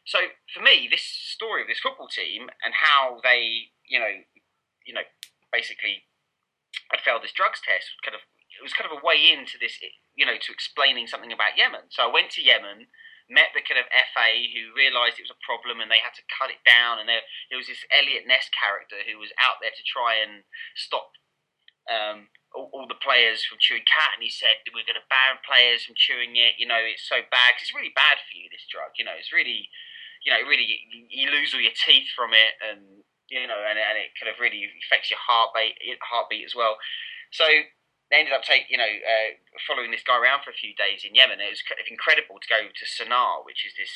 So 0.07 0.31
for 0.55 0.63
me, 0.63 0.87
this 0.87 1.03
story 1.03 1.61
of 1.61 1.67
this 1.67 1.83
football 1.83 2.07
team 2.07 2.47
and 2.63 2.71
how 2.71 3.19
they, 3.19 3.75
you 3.83 3.99
know, 3.99 4.23
you 4.87 4.95
know, 4.95 5.03
basically 5.51 6.07
had 6.87 7.03
failed 7.03 7.21
this 7.21 7.35
drugs 7.35 7.59
test 7.59 7.91
kind 8.01 8.15
of 8.15 8.23
it 8.59 8.63
was 8.65 8.75
kind 8.75 8.89
of 8.91 8.97
a 8.97 9.05
way 9.05 9.31
into 9.31 9.55
this, 9.55 9.79
you 10.19 10.27
know, 10.27 10.35
to 10.35 10.51
explaining 10.51 11.07
something 11.07 11.31
about 11.31 11.55
Yemen. 11.55 11.87
So 11.87 12.03
I 12.03 12.11
went 12.11 12.27
to 12.35 12.43
Yemen, 12.43 12.91
met 13.31 13.55
the 13.55 13.63
kind 13.63 13.79
of 13.79 13.87
FA 13.87 14.51
who 14.51 14.75
realised 14.75 15.15
it 15.15 15.23
was 15.23 15.31
a 15.31 15.47
problem 15.47 15.79
and 15.79 15.87
they 15.87 16.03
had 16.03 16.11
to 16.19 16.27
cut 16.27 16.51
it 16.51 16.59
down. 16.67 16.99
And 16.99 17.07
there, 17.07 17.23
there 17.47 17.55
was 17.55 17.71
this 17.71 17.87
Eliot 17.87 18.27
Ness 18.27 18.51
character 18.51 18.99
who 19.07 19.15
was 19.15 19.31
out 19.39 19.63
there 19.63 19.71
to 19.71 19.85
try 19.87 20.19
and 20.19 20.43
stop 20.75 21.15
um, 21.87 22.27
all, 22.51 22.67
all, 22.75 22.85
the 22.85 22.99
players 22.99 23.41
from 23.41 23.57
chewing 23.57 23.81
khat, 23.87 24.13
and 24.13 24.21
he 24.21 24.29
said 24.29 24.61
we're 24.69 24.85
going 24.85 24.99
to 24.99 25.09
ban 25.09 25.41
players 25.41 25.89
from 25.89 25.97
chewing 25.97 26.37
it. 26.37 26.61
You 26.61 26.69
know, 26.69 26.77
it's 26.77 27.01
so 27.01 27.17
bad 27.33 27.57
because 27.57 27.65
it's 27.65 27.77
really 27.77 27.95
bad 27.97 28.21
for 28.21 28.37
you. 28.37 28.45
This 28.45 28.69
drug, 28.69 28.93
you 28.93 29.05
know, 29.05 29.17
it's 29.17 29.33
really, 29.33 29.73
you 30.21 30.29
know, 30.29 30.37
really 30.45 30.69
you, 30.69 30.77
you 31.09 31.33
lose 31.33 31.49
all 31.49 31.65
your 31.65 31.73
teeth 31.73 32.13
from 32.13 32.37
it, 32.37 32.61
and 32.61 33.01
you 33.33 33.49
know, 33.49 33.57
and, 33.57 33.81
and 33.81 33.97
it 33.97 34.13
kind 34.21 34.29
of 34.29 34.37
really 34.37 34.69
affects 34.85 35.09
your 35.09 35.21
heartbeat, 35.21 35.81
heartbeat 36.05 36.45
as 36.45 36.53
well. 36.53 36.77
So 37.33 37.45
they 38.09 38.17
ended 38.17 38.33
up 38.33 38.41
taking, 38.41 38.73
you 38.73 38.81
know, 38.81 38.89
uh, 38.89 39.37
following 39.69 39.93
this 39.93 40.05
guy 40.05 40.17
around 40.17 40.41
for 40.41 40.49
a 40.49 40.57
few 40.57 40.73
days 40.73 41.05
in 41.05 41.13
Yemen. 41.13 41.41
It 41.41 41.53
was 41.53 41.61
kind 41.61 41.77
of 41.77 41.85
incredible 41.85 42.41
to 42.41 42.49
go 42.49 42.65
to 42.65 42.85
Sana'a, 42.85 43.45
which 43.45 43.61
is 43.65 43.77
this 43.77 43.93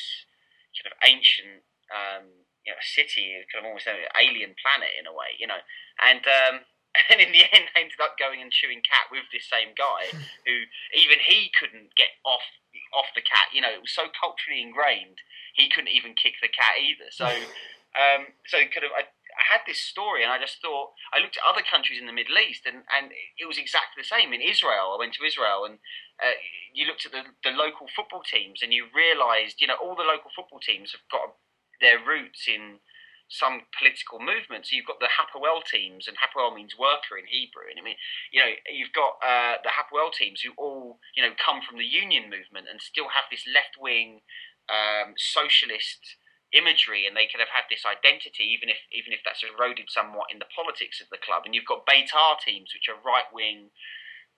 kind 0.78 0.90
of 0.90 0.94
ancient, 1.02 1.66
um, 1.90 2.46
you 2.62 2.70
know, 2.70 2.80
city, 2.82 3.34
kind 3.50 3.62
of 3.62 3.68
almost 3.68 3.90
an 3.90 4.06
alien 4.14 4.54
planet 4.58 4.94
in 4.94 5.06
a 5.06 5.14
way, 5.14 5.34
you 5.38 5.46
know, 5.46 5.62
and. 6.02 6.22
Um, 6.24 6.66
and 7.10 7.18
in 7.18 7.34
the 7.34 7.42
end 7.50 7.66
I 7.74 7.82
ended 7.82 7.98
up 7.98 8.14
going 8.14 8.38
and 8.38 8.54
chewing 8.54 8.82
khat 8.86 9.10
with 9.10 9.26
this 9.34 9.50
same 9.50 9.74
guy 9.74 10.14
who 10.46 10.70
even 10.94 11.18
he 11.18 11.50
couldn't 11.50 11.94
get 11.98 12.14
off 12.22 12.46
off 12.94 13.10
the 13.18 13.22
khat 13.22 13.50
you 13.50 13.58
know 13.58 13.70
it 13.70 13.82
was 13.82 13.90
so 13.90 14.06
culturally 14.14 14.62
ingrained 14.62 15.18
he 15.58 15.66
couldn't 15.66 15.90
even 15.90 16.14
kick 16.14 16.38
the 16.38 16.50
khat 16.50 16.78
either 16.78 17.10
so 17.10 17.26
um, 17.98 18.30
so 18.46 18.58
kind 18.70 18.86
of 18.86 18.94
I, 18.94 19.06
I, 19.06 19.23
had 19.54 19.62
this 19.66 19.78
story 19.78 20.26
and 20.26 20.34
I 20.34 20.42
just 20.42 20.58
thought 20.58 20.98
I 21.14 21.22
looked 21.22 21.38
at 21.38 21.46
other 21.46 21.62
countries 21.62 22.02
in 22.02 22.10
the 22.10 22.16
Middle 22.16 22.36
East 22.42 22.66
and, 22.66 22.82
and 22.90 23.14
it 23.38 23.46
was 23.46 23.58
exactly 23.58 24.02
the 24.02 24.10
same 24.10 24.34
in 24.34 24.42
Israel 24.42 24.90
I 24.94 24.98
went 24.98 25.14
to 25.16 25.26
Israel 25.26 25.62
and 25.62 25.78
uh, 26.18 26.34
you 26.74 26.90
looked 26.90 27.06
at 27.06 27.14
the, 27.14 27.22
the 27.46 27.54
local 27.54 27.86
football 27.86 28.26
teams 28.26 28.60
and 28.62 28.74
you 28.74 28.90
realised 28.90 29.62
you 29.62 29.70
know 29.70 29.78
all 29.78 29.94
the 29.94 30.06
local 30.06 30.34
football 30.34 30.58
teams 30.58 30.90
have 30.90 31.06
got 31.06 31.38
their 31.78 32.02
roots 32.02 32.50
in 32.50 32.82
some 33.28 33.66
political 33.76 34.20
movement. 34.20 34.66
So 34.66 34.76
you've 34.76 34.86
got 34.86 35.00
the 35.00 35.10
Hapoel 35.10 35.64
teams, 35.64 36.06
and 36.06 36.16
Hapoel 36.20 36.54
means 36.54 36.76
worker 36.78 37.16
in 37.16 37.26
Hebrew. 37.26 37.66
And 37.70 37.80
I 37.80 37.82
mean, 37.82 37.96
you 38.32 38.40
know, 38.40 38.52
you've 38.68 38.92
got 38.92 39.18
uh, 39.24 39.58
the 39.64 39.72
Hapoel 39.72 40.12
teams 40.12 40.40
who 40.42 40.52
all, 40.56 41.00
you 41.16 41.22
know, 41.22 41.32
come 41.34 41.60
from 41.64 41.78
the 41.78 41.88
union 41.88 42.24
movement 42.28 42.68
and 42.70 42.80
still 42.80 43.08
have 43.10 43.24
this 43.30 43.44
left 43.48 43.80
wing 43.80 44.20
um, 44.68 45.14
socialist 45.16 46.16
imagery, 46.54 47.04
and 47.04 47.16
they 47.18 47.26
kind 47.26 47.42
of 47.42 47.50
have 47.50 47.66
this 47.68 47.84
identity, 47.84 48.46
even 48.46 48.70
if 48.70 48.78
even 48.94 49.12
if 49.12 49.20
that's 49.26 49.42
eroded 49.42 49.90
somewhat 49.90 50.30
in 50.32 50.38
the 50.38 50.48
politics 50.48 51.02
of 51.02 51.10
the 51.10 51.18
club. 51.18 51.42
And 51.44 51.52
you've 51.54 51.68
got 51.68 51.84
Beitar 51.84 52.38
teams, 52.38 52.70
which 52.72 52.86
are 52.88 52.96
right 53.02 53.26
wing, 53.34 53.74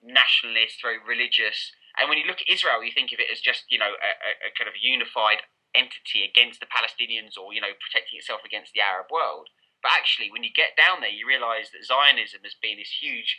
nationalist, 0.01 0.81
very 0.81 0.97
religious. 0.97 1.71
And 1.97 2.09
when 2.09 2.17
you 2.17 2.25
look 2.25 2.41
at 2.41 2.49
Israel, 2.49 2.83
you 2.83 2.91
think 2.91 3.13
of 3.13 3.19
it 3.21 3.29
as 3.31 3.39
just 3.39 3.69
you 3.69 3.77
know 3.77 3.93
a, 3.93 4.11
a 4.49 4.51
kind 4.57 4.67
of 4.67 4.75
unified 4.81 5.45
entity 5.75 6.25
against 6.25 6.57
the 6.59 6.65
Palestinians 6.65 7.37
or, 7.37 7.53
you 7.53 7.61
know, 7.61 7.75
protecting 7.77 8.17
itself 8.17 8.41
against 8.41 8.73
the 8.73 8.81
Arab 8.81 9.07
world. 9.13 9.49
But 9.83 9.93
actually, 9.93 10.31
when 10.33 10.41
you 10.41 10.49
get 10.49 10.73
down 10.73 11.01
there, 11.05 11.13
you 11.13 11.27
realise 11.27 11.69
that 11.69 11.85
Zionism 11.85 12.41
has 12.41 12.57
been 12.57 12.81
this 12.81 12.97
huge 12.97 13.37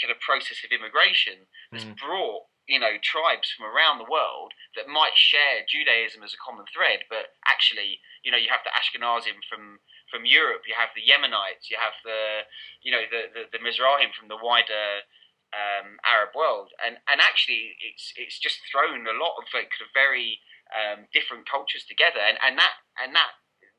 kind 0.00 0.10
of 0.10 0.18
process 0.18 0.64
of 0.66 0.72
immigration 0.74 1.46
that's 1.70 1.84
Mm. 1.86 1.94
brought 1.94 2.49
you 2.70 2.78
know 2.78 2.94
tribes 3.02 3.50
from 3.50 3.66
around 3.66 3.98
the 3.98 4.06
world 4.06 4.54
that 4.78 4.86
might 4.86 5.18
share 5.18 5.66
Judaism 5.66 6.22
as 6.22 6.30
a 6.30 6.38
common 6.38 6.64
thread, 6.70 7.02
but 7.10 7.34
actually 7.42 7.98
you 8.22 8.30
know 8.30 8.38
you 8.38 8.48
have 8.54 8.62
the 8.62 8.70
Ashkenazim 8.70 9.42
from 9.50 9.82
from 10.06 10.22
Europe, 10.22 10.66
you 10.66 10.74
have 10.78 10.94
the 10.94 11.02
Yemenites, 11.02 11.66
you 11.66 11.78
have 11.82 11.98
the 12.06 12.46
you 12.86 12.94
know 12.94 13.02
the 13.10 13.26
the, 13.34 13.42
the 13.50 13.62
Mizrahim 13.62 14.14
from 14.14 14.30
the 14.30 14.38
wider 14.38 15.02
um, 15.50 15.98
Arab 16.06 16.30
world, 16.38 16.70
and 16.78 17.02
and 17.10 17.18
actually 17.18 17.74
it's 17.82 18.14
it's 18.14 18.38
just 18.38 18.62
thrown 18.70 19.02
a 19.02 19.18
lot 19.18 19.34
of 19.42 19.50
like, 19.50 19.74
very 19.90 20.38
um, 20.70 21.10
different 21.10 21.50
cultures 21.50 21.82
together, 21.82 22.22
and, 22.22 22.38
and 22.38 22.54
that 22.54 22.86
and 23.02 23.10
that 23.18 23.34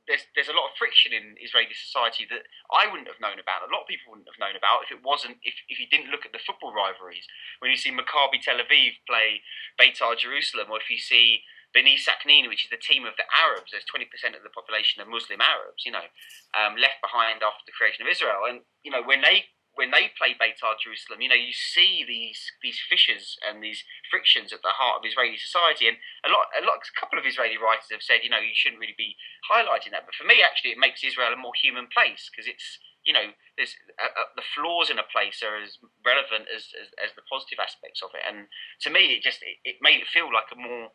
there's 0.07 0.25
there's 0.33 0.49
a 0.49 0.57
lot 0.57 0.71
of 0.71 0.77
friction 0.77 1.13
in 1.13 1.37
Israeli 1.37 1.73
society 1.73 2.25
that 2.29 2.45
I 2.73 2.89
wouldn't 2.89 3.09
have 3.09 3.21
known 3.21 3.37
about. 3.37 3.65
A 3.65 3.71
lot 3.71 3.85
of 3.85 3.91
people 3.91 4.13
wouldn't 4.13 4.29
have 4.29 4.41
known 4.41 4.57
about 4.57 4.85
if 4.85 4.91
it 4.91 5.01
wasn't 5.05 5.37
if, 5.45 5.53
if 5.69 5.77
you 5.77 5.85
didn't 5.89 6.09
look 6.09 6.25
at 6.25 6.33
the 6.33 6.41
football 6.41 6.73
rivalries. 6.73 7.25
When 7.61 7.69
you 7.69 7.77
see 7.77 7.93
Maccabi 7.93 8.41
Tel 8.41 8.57
Aviv 8.57 8.97
play 9.05 9.45
Beitar 9.77 10.17
Jerusalem, 10.17 10.73
or 10.73 10.81
if 10.81 10.89
you 10.89 10.97
see 10.97 11.45
Bnei 11.71 11.95
Sakhnin, 11.95 12.49
which 12.49 12.67
is 12.67 12.71
the 12.73 12.81
team 12.81 13.05
of 13.07 13.15
the 13.15 13.27
Arabs, 13.31 13.71
there's 13.71 13.87
20% 13.87 14.03
of 14.35 14.43
the 14.43 14.51
population 14.51 14.99
are 14.99 15.07
Muslim 15.07 15.39
Arabs, 15.39 15.87
you 15.87 15.91
know, 15.91 16.03
um, 16.51 16.75
left 16.75 16.99
behind 16.99 17.39
after 17.39 17.63
the 17.63 17.71
creation 17.71 18.03
of 18.03 18.11
Israel, 18.11 18.43
and 18.49 18.61
you 18.83 18.91
know 18.91 19.03
when 19.03 19.21
they 19.21 19.47
when 19.75 19.91
they 19.91 20.11
play 20.19 20.35
Beitar 20.35 20.75
Jerusalem, 20.75 21.23
you 21.23 21.31
know, 21.31 21.39
you 21.39 21.55
see 21.55 22.03
these 22.03 22.51
these 22.59 22.79
fissures 22.83 23.39
and 23.39 23.63
these 23.63 23.83
frictions 24.11 24.51
at 24.51 24.61
the 24.61 24.75
heart 24.75 24.99
of 24.99 25.07
Israeli 25.07 25.39
society. 25.39 25.87
And 25.87 25.95
a 26.27 26.29
lot, 26.29 26.51
a 26.51 26.63
lot, 26.65 26.83
a 26.83 26.99
couple 26.99 27.15
of 27.15 27.25
Israeli 27.25 27.55
writers 27.55 27.87
have 27.91 28.03
said, 28.03 28.23
you 28.23 28.29
know, 28.29 28.43
you 28.43 28.55
shouldn't 28.55 28.83
really 28.83 28.97
be 28.97 29.15
highlighting 29.47 29.95
that. 29.95 30.03
But 30.03 30.15
for 30.15 30.27
me, 30.27 30.43
actually, 30.43 30.75
it 30.75 30.81
makes 30.81 31.03
Israel 31.03 31.31
a 31.31 31.39
more 31.39 31.55
human 31.55 31.87
place 31.87 32.27
because 32.27 32.51
it's, 32.51 32.83
you 33.07 33.15
know, 33.15 33.31
there's 33.55 33.79
uh, 33.95 34.11
uh, 34.11 34.29
the 34.35 34.45
flaws 34.45 34.91
in 34.91 34.99
a 34.99 35.07
place 35.07 35.39
are 35.39 35.55
as 35.55 35.79
relevant 36.03 36.51
as, 36.51 36.67
as, 36.75 36.91
as 36.99 37.11
the 37.15 37.23
positive 37.31 37.63
aspects 37.63 38.03
of 38.03 38.11
it. 38.11 38.27
And 38.27 38.51
to 38.83 38.91
me, 38.91 39.15
it 39.15 39.23
just 39.23 39.39
it, 39.39 39.63
it 39.63 39.79
made 39.79 40.03
it 40.03 40.11
feel 40.11 40.27
like 40.27 40.51
a 40.51 40.59
more 40.59 40.91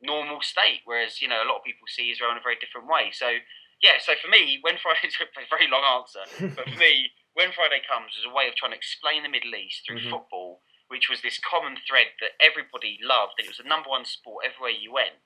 normal 0.00 0.40
state. 0.40 0.80
Whereas, 0.88 1.20
you 1.20 1.28
know, 1.28 1.44
a 1.44 1.48
lot 1.48 1.60
of 1.60 1.68
people 1.68 1.84
see 1.92 2.08
Israel 2.08 2.32
in 2.32 2.40
a 2.40 2.44
very 2.44 2.56
different 2.56 2.88
way. 2.88 3.12
So 3.12 3.44
yeah, 3.82 3.98
so 3.98 4.14
for 4.16 4.30
me, 4.30 4.62
when 4.62 4.78
Friday, 4.78 5.10
a 5.20 5.46
very 5.50 5.66
long 5.66 5.82
answer, 5.82 6.24
but 6.54 6.70
for 6.70 6.78
me, 6.78 7.10
when 7.34 7.52
Friday 7.52 7.80
comes 7.86 8.16
was 8.16 8.24
a 8.24 8.34
way 8.34 8.48
of 8.48 8.54
trying 8.54 8.72
to 8.72 8.76
explain 8.76 9.22
the 9.22 9.28
Middle 9.28 9.54
East 9.54 9.84
through 9.86 10.00
Mhm. 10.00 10.10
football, 10.10 10.62
which 10.88 11.08
was 11.08 11.22
this 11.22 11.38
common 11.38 11.76
thread 11.76 12.14
that 12.20 12.36
everybody 12.40 12.98
loved, 13.00 13.34
and 13.38 13.46
it 13.46 13.50
was 13.50 13.58
the 13.58 13.64
number 13.64 13.88
one 13.88 14.04
sport 14.04 14.44
everywhere 14.44 14.70
you 14.70 14.92
went. 14.92 15.16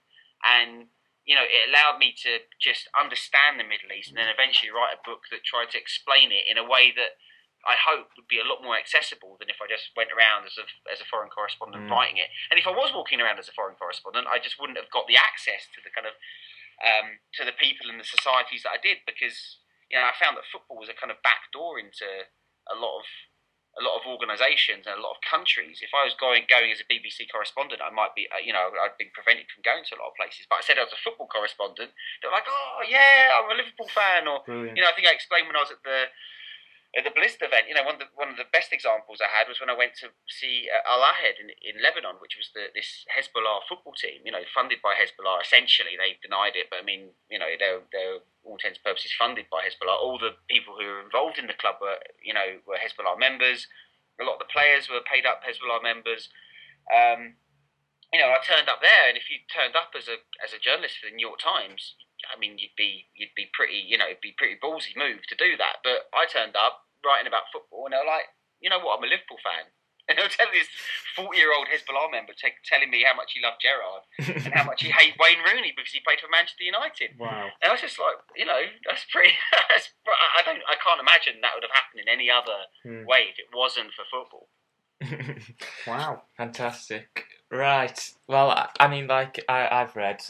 And 0.45 0.91
you 1.25 1.35
know, 1.35 1.43
it 1.43 1.69
allowed 1.69 1.99
me 1.99 2.13
to 2.13 2.47
just 2.61 2.87
understand 2.95 3.59
the 3.59 3.65
Middle 3.65 3.91
East, 3.91 4.11
and 4.11 4.17
then 4.19 4.29
eventually 4.29 4.71
write 4.71 4.95
a 4.95 5.03
book 5.03 5.27
that 5.31 5.43
tried 5.43 5.71
to 5.73 5.79
explain 5.79 6.31
it 6.31 6.47
in 6.47 6.57
a 6.57 6.63
way 6.63 6.93
that 6.93 7.19
I 7.67 7.75
hope 7.75 8.15
would 8.17 8.29
be 8.29 8.39
a 8.39 8.45
lot 8.45 8.63
more 8.63 8.79
accessible 8.79 9.37
than 9.39 9.51
if 9.51 9.61
I 9.61 9.67
just 9.67 9.91
went 9.97 10.13
around 10.13 10.47
as 10.47 10.57
a 10.57 10.67
as 10.89 11.01
a 11.01 11.05
foreign 11.05 11.31
correspondent 11.31 11.87
Mm. 11.87 11.91
writing 11.91 12.19
it. 12.19 12.31
And 12.51 12.61
if 12.61 12.67
I 12.69 12.71
was 12.71 12.93
walking 12.93 13.21
around 13.21 13.41
as 13.41 13.49
a 13.49 13.53
foreign 13.53 13.75
correspondent, 13.75 14.29
I 14.29 14.39
just 14.39 14.57
wouldn't 14.61 14.79
have 14.79 14.89
got 14.91 15.09
the 15.09 15.17
access 15.17 15.67
to 15.75 15.81
the 15.81 15.91
kind 15.91 16.07
of 16.07 16.15
um, 16.85 17.19
to 17.33 17.45
the 17.45 17.53
people 17.53 17.91
and 17.91 17.99
the 17.99 18.05
societies 18.05 18.63
that 18.63 18.71
I 18.71 18.77
did 18.77 19.05
because 19.05 19.59
you 19.91 19.97
know 19.99 20.07
I 20.07 20.15
found 20.19 20.37
that 20.37 20.49
football 20.51 20.79
was 20.79 20.91
a 20.91 20.97
kind 20.97 21.11
of 21.11 21.23
back 21.23 21.51
door 21.53 21.79
into 21.79 22.07
a 22.71 22.77
lot 22.77 23.01
of 23.01 23.07
a 23.77 23.85
lot 23.85 24.01
of 24.01 24.09
organisations 24.09 24.89
and 24.89 24.97
a 24.97 25.05
lot 25.05 25.13
of 25.13 25.21
countries. 25.21 25.85
If 25.85 25.93
I 25.93 26.09
was 26.09 26.17
going 26.17 26.49
going 26.49 26.73
as 26.73 26.81
a 26.81 26.89
BBC 26.89 27.29
correspondent, 27.29 27.85
I 27.85 27.93
might 27.93 28.17
be 28.17 28.25
uh, 28.33 28.41
you 28.41 28.57
know 28.57 28.73
I'd 28.73 28.97
been 28.97 29.13
prevented 29.13 29.53
from 29.53 29.63
going 29.63 29.85
to 29.85 29.95
a 29.95 30.01
lot 30.01 30.13
of 30.13 30.19
places. 30.19 30.49
But 30.49 30.61
I 30.61 30.63
said 30.65 30.81
I 30.81 30.89
was 30.89 30.97
a 30.97 31.03
football 31.05 31.29
correspondent. 31.29 31.93
They're 32.21 32.33
like, 32.33 32.49
oh 32.49 32.81
yeah, 32.89 33.37
I'm 33.37 33.53
a 33.53 33.57
Liverpool 33.57 33.93
fan, 33.93 34.25
or 34.25 34.41
Brilliant. 34.49 34.81
you 34.81 34.83
know 34.83 34.89
I 34.89 34.97
think 34.97 35.07
I 35.07 35.13
explained 35.13 35.47
when 35.47 35.61
I 35.61 35.65
was 35.65 35.75
at 35.77 35.85
the 35.85 36.09
at 36.97 37.05
the 37.05 37.13
Blizzard 37.13 37.45
event, 37.45 37.69
you 37.69 37.77
know, 37.77 37.85
one 37.85 38.01
of 38.01 38.03
the 38.03 38.09
one 38.17 38.33
of 38.33 38.41
the 38.41 38.49
best 38.49 38.73
examples 38.73 39.21
I 39.21 39.29
had 39.29 39.53
was 39.53 39.61
when 39.61 39.69
I 39.69 39.77
went 39.77 39.93
to 40.01 40.17
see 40.33 40.65
uh, 40.73 40.81
Al 40.89 41.05
Ahed 41.05 41.37
in, 41.37 41.53
in 41.61 41.85
Lebanon, 41.85 42.17
which 42.25 42.41
was 42.41 42.49
the 42.57 42.73
this 42.73 43.05
Hezbollah 43.13 43.69
football 43.69 43.93
team, 43.93 44.25
you 44.25 44.33
know, 44.33 44.41
funded 44.49 44.81
by 44.81 44.97
Hezbollah. 44.97 45.45
Essentially, 45.45 46.01
they 46.01 46.17
denied 46.25 46.57
it, 46.57 46.73
but 46.73 46.81
I 46.81 46.85
mean, 46.89 47.13
you 47.29 47.37
know, 47.37 47.53
they're 47.61 47.85
they're 47.93 48.25
all 48.41 48.57
intents 48.57 48.81
and 48.81 48.89
purposes 48.89 49.13
funded 49.13 49.53
by 49.53 49.69
Hezbollah. 49.69 49.93
All 49.93 50.17
the 50.17 50.41
people 50.49 50.81
who 50.81 50.89
were 50.89 51.05
involved 51.05 51.37
in 51.37 51.53
the 51.53 51.61
club 51.61 51.85
were, 51.85 52.01
you 52.25 52.33
know, 52.33 52.65
were 52.65 52.81
Hezbollah 52.81 53.21
members. 53.21 53.69
A 54.17 54.25
lot 54.25 54.41
of 54.41 54.49
the 54.49 54.49
players 54.49 54.89
were 54.89 55.05
paid 55.05 55.29
up 55.29 55.45
Hezbollah 55.45 55.85
members. 55.85 56.33
Um, 56.89 57.37
you 58.09 58.25
know, 58.25 58.33
I 58.33 58.41
turned 58.41 58.73
up 58.73 58.81
there, 58.81 59.13
and 59.13 59.21
if 59.21 59.29
you 59.29 59.45
turned 59.53 59.77
up 59.77 59.93
as 59.93 60.09
a 60.09 60.25
as 60.41 60.57
a 60.57 60.63
journalist 60.63 60.97
for 60.97 61.13
the 61.13 61.17
New 61.17 61.29
York 61.29 61.45
Times, 61.45 61.93
I 62.25 62.41
mean, 62.41 62.57
you'd 62.57 62.77
be 62.77 63.13
you'd 63.13 63.37
be 63.37 63.53
pretty, 63.53 63.85
you 63.85 64.01
know, 64.01 64.09
it'd 64.09 64.25
be 64.25 64.33
pretty 64.33 64.57
ballsy 64.57 64.97
move 64.97 65.29
to 65.29 65.37
do 65.37 65.61
that. 65.61 65.85
But 65.85 66.09
I 66.17 66.25
turned 66.25 66.57
up 66.57 66.86
writing 67.05 67.27
about 67.29 67.51
football, 67.53 67.85
and 67.87 67.93
they 67.93 68.01
were 68.01 68.09
like, 68.09 68.29
you 68.61 68.71
know 68.71 68.79
what, 68.81 68.99
I'm 68.99 69.05
a 69.05 69.11
Liverpool 69.11 69.41
fan. 69.43 69.69
And 70.07 70.15
they 70.15 70.23
were 70.23 70.31
telling 70.31 70.55
this 70.55 70.71
40 71.19 71.35
year 71.35 71.51
old 71.51 71.67
Hezbollah 71.67 72.15
member 72.15 72.31
t- 72.31 72.55
telling 72.63 72.95
me 72.95 73.03
how 73.03 73.19
much 73.19 73.35
he 73.35 73.43
loved 73.43 73.59
Gerrard 73.59 74.07
and 74.23 74.55
how 74.55 74.63
much 74.63 74.87
he 74.87 74.91
hated 74.95 75.19
Wayne 75.19 75.43
Rooney 75.43 75.75
because 75.75 75.91
he 75.91 75.99
played 75.99 76.23
for 76.23 76.31
Manchester 76.31 76.63
United. 76.63 77.19
wow. 77.19 77.51
And 77.59 77.67
I 77.67 77.75
was 77.75 77.83
just 77.83 77.99
like, 77.99 78.15
you 78.39 78.47
know, 78.47 78.71
that's 78.87 79.03
pretty. 79.11 79.35
That's, 79.67 79.91
I 80.07 80.47
don't, 80.47 80.63
I 80.71 80.79
can't 80.79 81.03
imagine 81.03 81.43
that 81.43 81.59
would 81.59 81.67
have 81.67 81.75
happened 81.75 82.07
in 82.07 82.09
any 82.09 82.31
other 82.31 82.71
Hmm. 82.87 83.03
way 83.03 83.35
if 83.35 83.43
it 83.43 83.51
wasn't 83.51 83.91
for 83.99 84.07
football. 84.07 84.47
Wow. 85.87 86.23
Fantastic. 86.37 87.25
Right. 87.51 87.99
Well, 88.29 88.51
I, 88.51 88.69
I 88.79 88.87
mean, 88.89 89.07
like 89.07 89.45
I, 89.49 89.69
I've 89.71 89.97
read, 89.97 90.23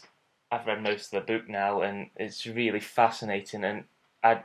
I've 0.50 0.66
read 0.66 0.82
most 0.82 1.12
of 1.12 1.20
the 1.26 1.32
book 1.32 1.48
now, 1.48 1.82
and 1.82 2.10
it's 2.16 2.46
really 2.46 2.80
fascinating, 2.80 3.64
and 3.64 3.84
I'd 4.22 4.44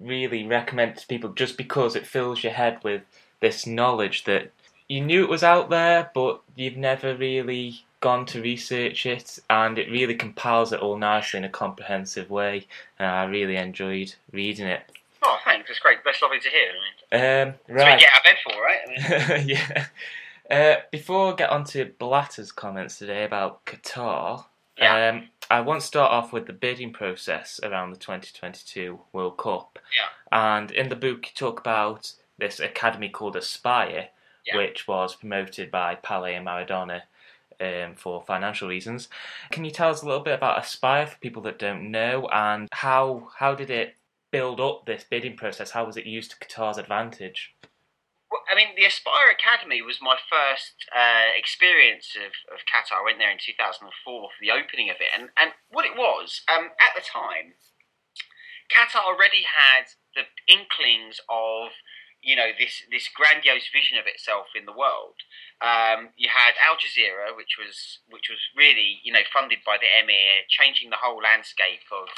really 0.00 0.46
recommend 0.46 0.96
to 0.96 1.06
people 1.06 1.30
just 1.30 1.56
because 1.56 1.96
it 1.96 2.06
fills 2.06 2.42
your 2.42 2.52
head 2.52 2.78
with 2.82 3.02
this 3.40 3.66
knowledge 3.66 4.24
that 4.24 4.50
you 4.88 5.00
knew 5.00 5.22
it 5.24 5.30
was 5.30 5.42
out 5.42 5.70
there, 5.70 6.10
but 6.14 6.40
you've 6.56 6.76
never 6.76 7.14
really 7.16 7.80
gone 8.00 8.26
to 8.26 8.42
research 8.42 9.06
it, 9.06 9.38
and 9.48 9.78
it 9.78 9.90
really 9.90 10.14
compiles 10.14 10.72
it 10.72 10.80
all 10.80 10.98
nicely 10.98 11.38
in 11.38 11.44
a 11.44 11.48
comprehensive 11.48 12.28
way. 12.30 12.66
And 12.98 13.08
I 13.08 13.24
really 13.24 13.56
enjoyed 13.56 14.14
reading 14.32 14.66
it. 14.66 14.82
Oh, 15.22 15.38
thanks. 15.44 15.70
It's 15.70 15.78
great. 15.78 15.98
That's 16.04 16.20
lovely 16.20 16.38
to 16.40 16.48
hear. 16.50 16.68
I 16.68 16.72
mean, 16.74 17.48
Um, 17.48 17.54
that's 17.66 17.82
right. 17.84 17.98
get 18.00 18.10
out 18.12 18.18
of 18.18 18.24
bed 18.24 18.36
for, 18.44 18.62
right? 18.62 19.30
I 19.32 19.38
mean, 19.38 19.48
yeah. 19.56 19.86
Uh, 20.50 20.80
before 20.90 21.32
I 21.32 21.36
get 21.36 21.48
on 21.48 21.64
to 21.64 21.86
Blatter's 21.98 22.52
comments 22.52 22.98
today 22.98 23.24
about 23.24 23.64
Qatar, 23.64 24.44
Yeah. 24.76 25.08
um, 25.08 25.28
I 25.50 25.60
want 25.60 25.80
to 25.80 25.86
start 25.86 26.10
off 26.10 26.32
with 26.32 26.46
the 26.46 26.52
bidding 26.52 26.92
process 26.92 27.60
around 27.62 27.90
the 27.90 27.98
2022 27.98 28.98
World 29.12 29.36
Cup. 29.36 29.78
Yeah. 29.96 30.58
And 30.58 30.70
in 30.70 30.88
the 30.88 30.96
book, 30.96 31.26
you 31.26 31.32
talk 31.34 31.60
about 31.60 32.12
this 32.38 32.60
academy 32.60 33.08
called 33.08 33.36
Aspire, 33.36 34.08
Yeah. 34.46 34.56
which 34.56 34.88
was 34.88 35.14
promoted 35.16 35.70
by 35.70 35.96
Pele 35.96 36.34
and 36.34 36.46
Maradona 36.46 37.02
um, 37.60 37.94
for 37.94 38.22
financial 38.22 38.68
reasons. 38.68 39.08
Can 39.50 39.64
you 39.64 39.70
tell 39.70 39.90
us 39.90 40.02
a 40.02 40.06
little 40.06 40.22
bit 40.24 40.34
about 40.34 40.62
Aspire 40.64 41.06
for 41.06 41.18
people 41.18 41.42
that 41.42 41.58
don't 41.58 41.90
know, 41.90 42.26
and 42.32 42.68
how 42.72 43.28
how 43.38 43.54
did 43.54 43.70
it 43.70 43.96
build 44.32 44.60
up 44.60 44.86
this 44.86 45.04
bidding 45.04 45.36
process? 45.36 45.70
How 45.70 45.84
was 45.84 45.96
it 45.96 46.06
used 46.06 46.32
to 46.32 46.36
Qatar's 46.38 46.78
advantage? 46.78 47.53
I 48.50 48.54
mean, 48.54 48.74
the 48.76 48.84
Aspire 48.86 49.30
Academy 49.30 49.82
was 49.82 49.98
my 50.00 50.16
first 50.16 50.86
uh, 50.94 51.30
experience 51.36 52.16
of, 52.16 52.32
of 52.50 52.66
Qatar. 52.66 53.00
I 53.00 53.04
went 53.04 53.18
there 53.18 53.30
in 53.30 53.38
2004 53.38 53.90
for 53.94 54.40
the 54.40 54.50
opening 54.50 54.90
of 54.90 54.96
it. 54.98 55.12
And, 55.12 55.30
and 55.36 55.52
what 55.70 55.84
it 55.84 55.96
was, 55.96 56.42
um, 56.48 56.72
at 56.80 56.94
the 56.96 57.04
time, 57.04 57.58
Qatar 58.72 59.04
already 59.04 59.44
had 59.44 59.92
the 60.16 60.26
inklings 60.48 61.20
of, 61.28 61.76
you 62.22 62.34
know, 62.34 62.50
this, 62.56 62.82
this 62.90 63.12
grandiose 63.12 63.68
vision 63.68 63.98
of 64.00 64.08
itself 64.08 64.56
in 64.56 64.64
the 64.64 64.74
world. 64.74 65.20
Um, 65.60 66.16
you 66.16 66.32
had 66.32 66.56
Al 66.58 66.80
Jazeera, 66.80 67.36
which 67.36 67.56
was 67.56 68.02
which 68.10 68.28
was 68.28 68.40
really, 68.56 69.00
you 69.04 69.12
know, 69.12 69.24
funded 69.32 69.62
by 69.64 69.78
the 69.78 69.88
Emir, 69.88 70.44
changing 70.48 70.90
the 70.90 71.00
whole 71.00 71.22
landscape 71.22 71.84
of. 71.92 72.08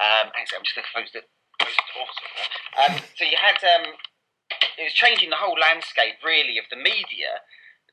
Um, 0.00 0.32
actually, 0.34 0.58
I'm 0.58 0.66
just 0.66 0.74
going 0.74 0.86
to 0.86 0.94
close 0.94 1.10
the, 1.12 1.22
close 1.60 1.76
the. 1.76 1.94
Um, 2.78 2.94
so 3.18 3.22
you 3.26 3.36
had 3.36 3.60
um, 3.60 3.98
it 4.78 4.84
was 4.84 4.94
changing 4.94 5.30
the 5.30 5.40
whole 5.40 5.58
landscape 5.58 6.18
really 6.24 6.58
of 6.58 6.66
the 6.70 6.76
media 6.78 7.42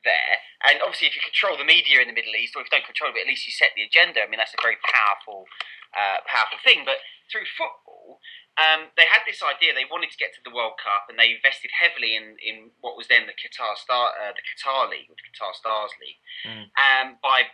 there. 0.04 0.36
And 0.68 0.78
obviously, 0.82 1.08
if 1.10 1.16
you 1.18 1.22
control 1.22 1.58
the 1.58 1.66
media 1.66 2.00
in 2.00 2.06
the 2.06 2.14
Middle 2.16 2.34
East, 2.38 2.54
or 2.54 2.62
if 2.62 2.70
you 2.70 2.78
don't 2.78 2.86
control 2.86 3.10
it, 3.14 3.20
at 3.22 3.30
least 3.30 3.46
you 3.46 3.52
set 3.52 3.74
the 3.74 3.82
agenda. 3.82 4.22
I 4.22 4.30
mean, 4.30 4.38
that's 4.38 4.54
a 4.54 4.62
very 4.62 4.78
powerful, 4.86 5.46
uh, 5.94 6.22
powerful 6.30 6.58
thing. 6.62 6.86
But 6.86 7.02
through 7.26 7.46
football, 7.58 8.22
um, 8.56 8.94
they 8.96 9.04
had 9.04 9.26
this 9.26 9.42
idea. 9.42 9.74
They 9.74 9.84
wanted 9.88 10.14
to 10.14 10.20
get 10.20 10.32
to 10.38 10.42
the 10.46 10.54
World 10.54 10.78
Cup, 10.78 11.10
and 11.10 11.18
they 11.18 11.34
invested 11.34 11.74
heavily 11.74 12.14
in, 12.16 12.38
in 12.40 12.70
what 12.80 12.96
was 12.96 13.10
then 13.10 13.26
the 13.26 13.36
Qatar 13.36 13.76
Star, 13.76 14.14
uh, 14.14 14.32
the 14.32 14.46
Qatar 14.46 14.88
League, 14.88 15.10
or 15.10 15.18
the 15.18 15.26
Qatar 15.28 15.52
Stars 15.52 15.92
League, 16.00 16.22
Mm. 16.46 16.70
um, 16.78 17.06
by 17.20 17.50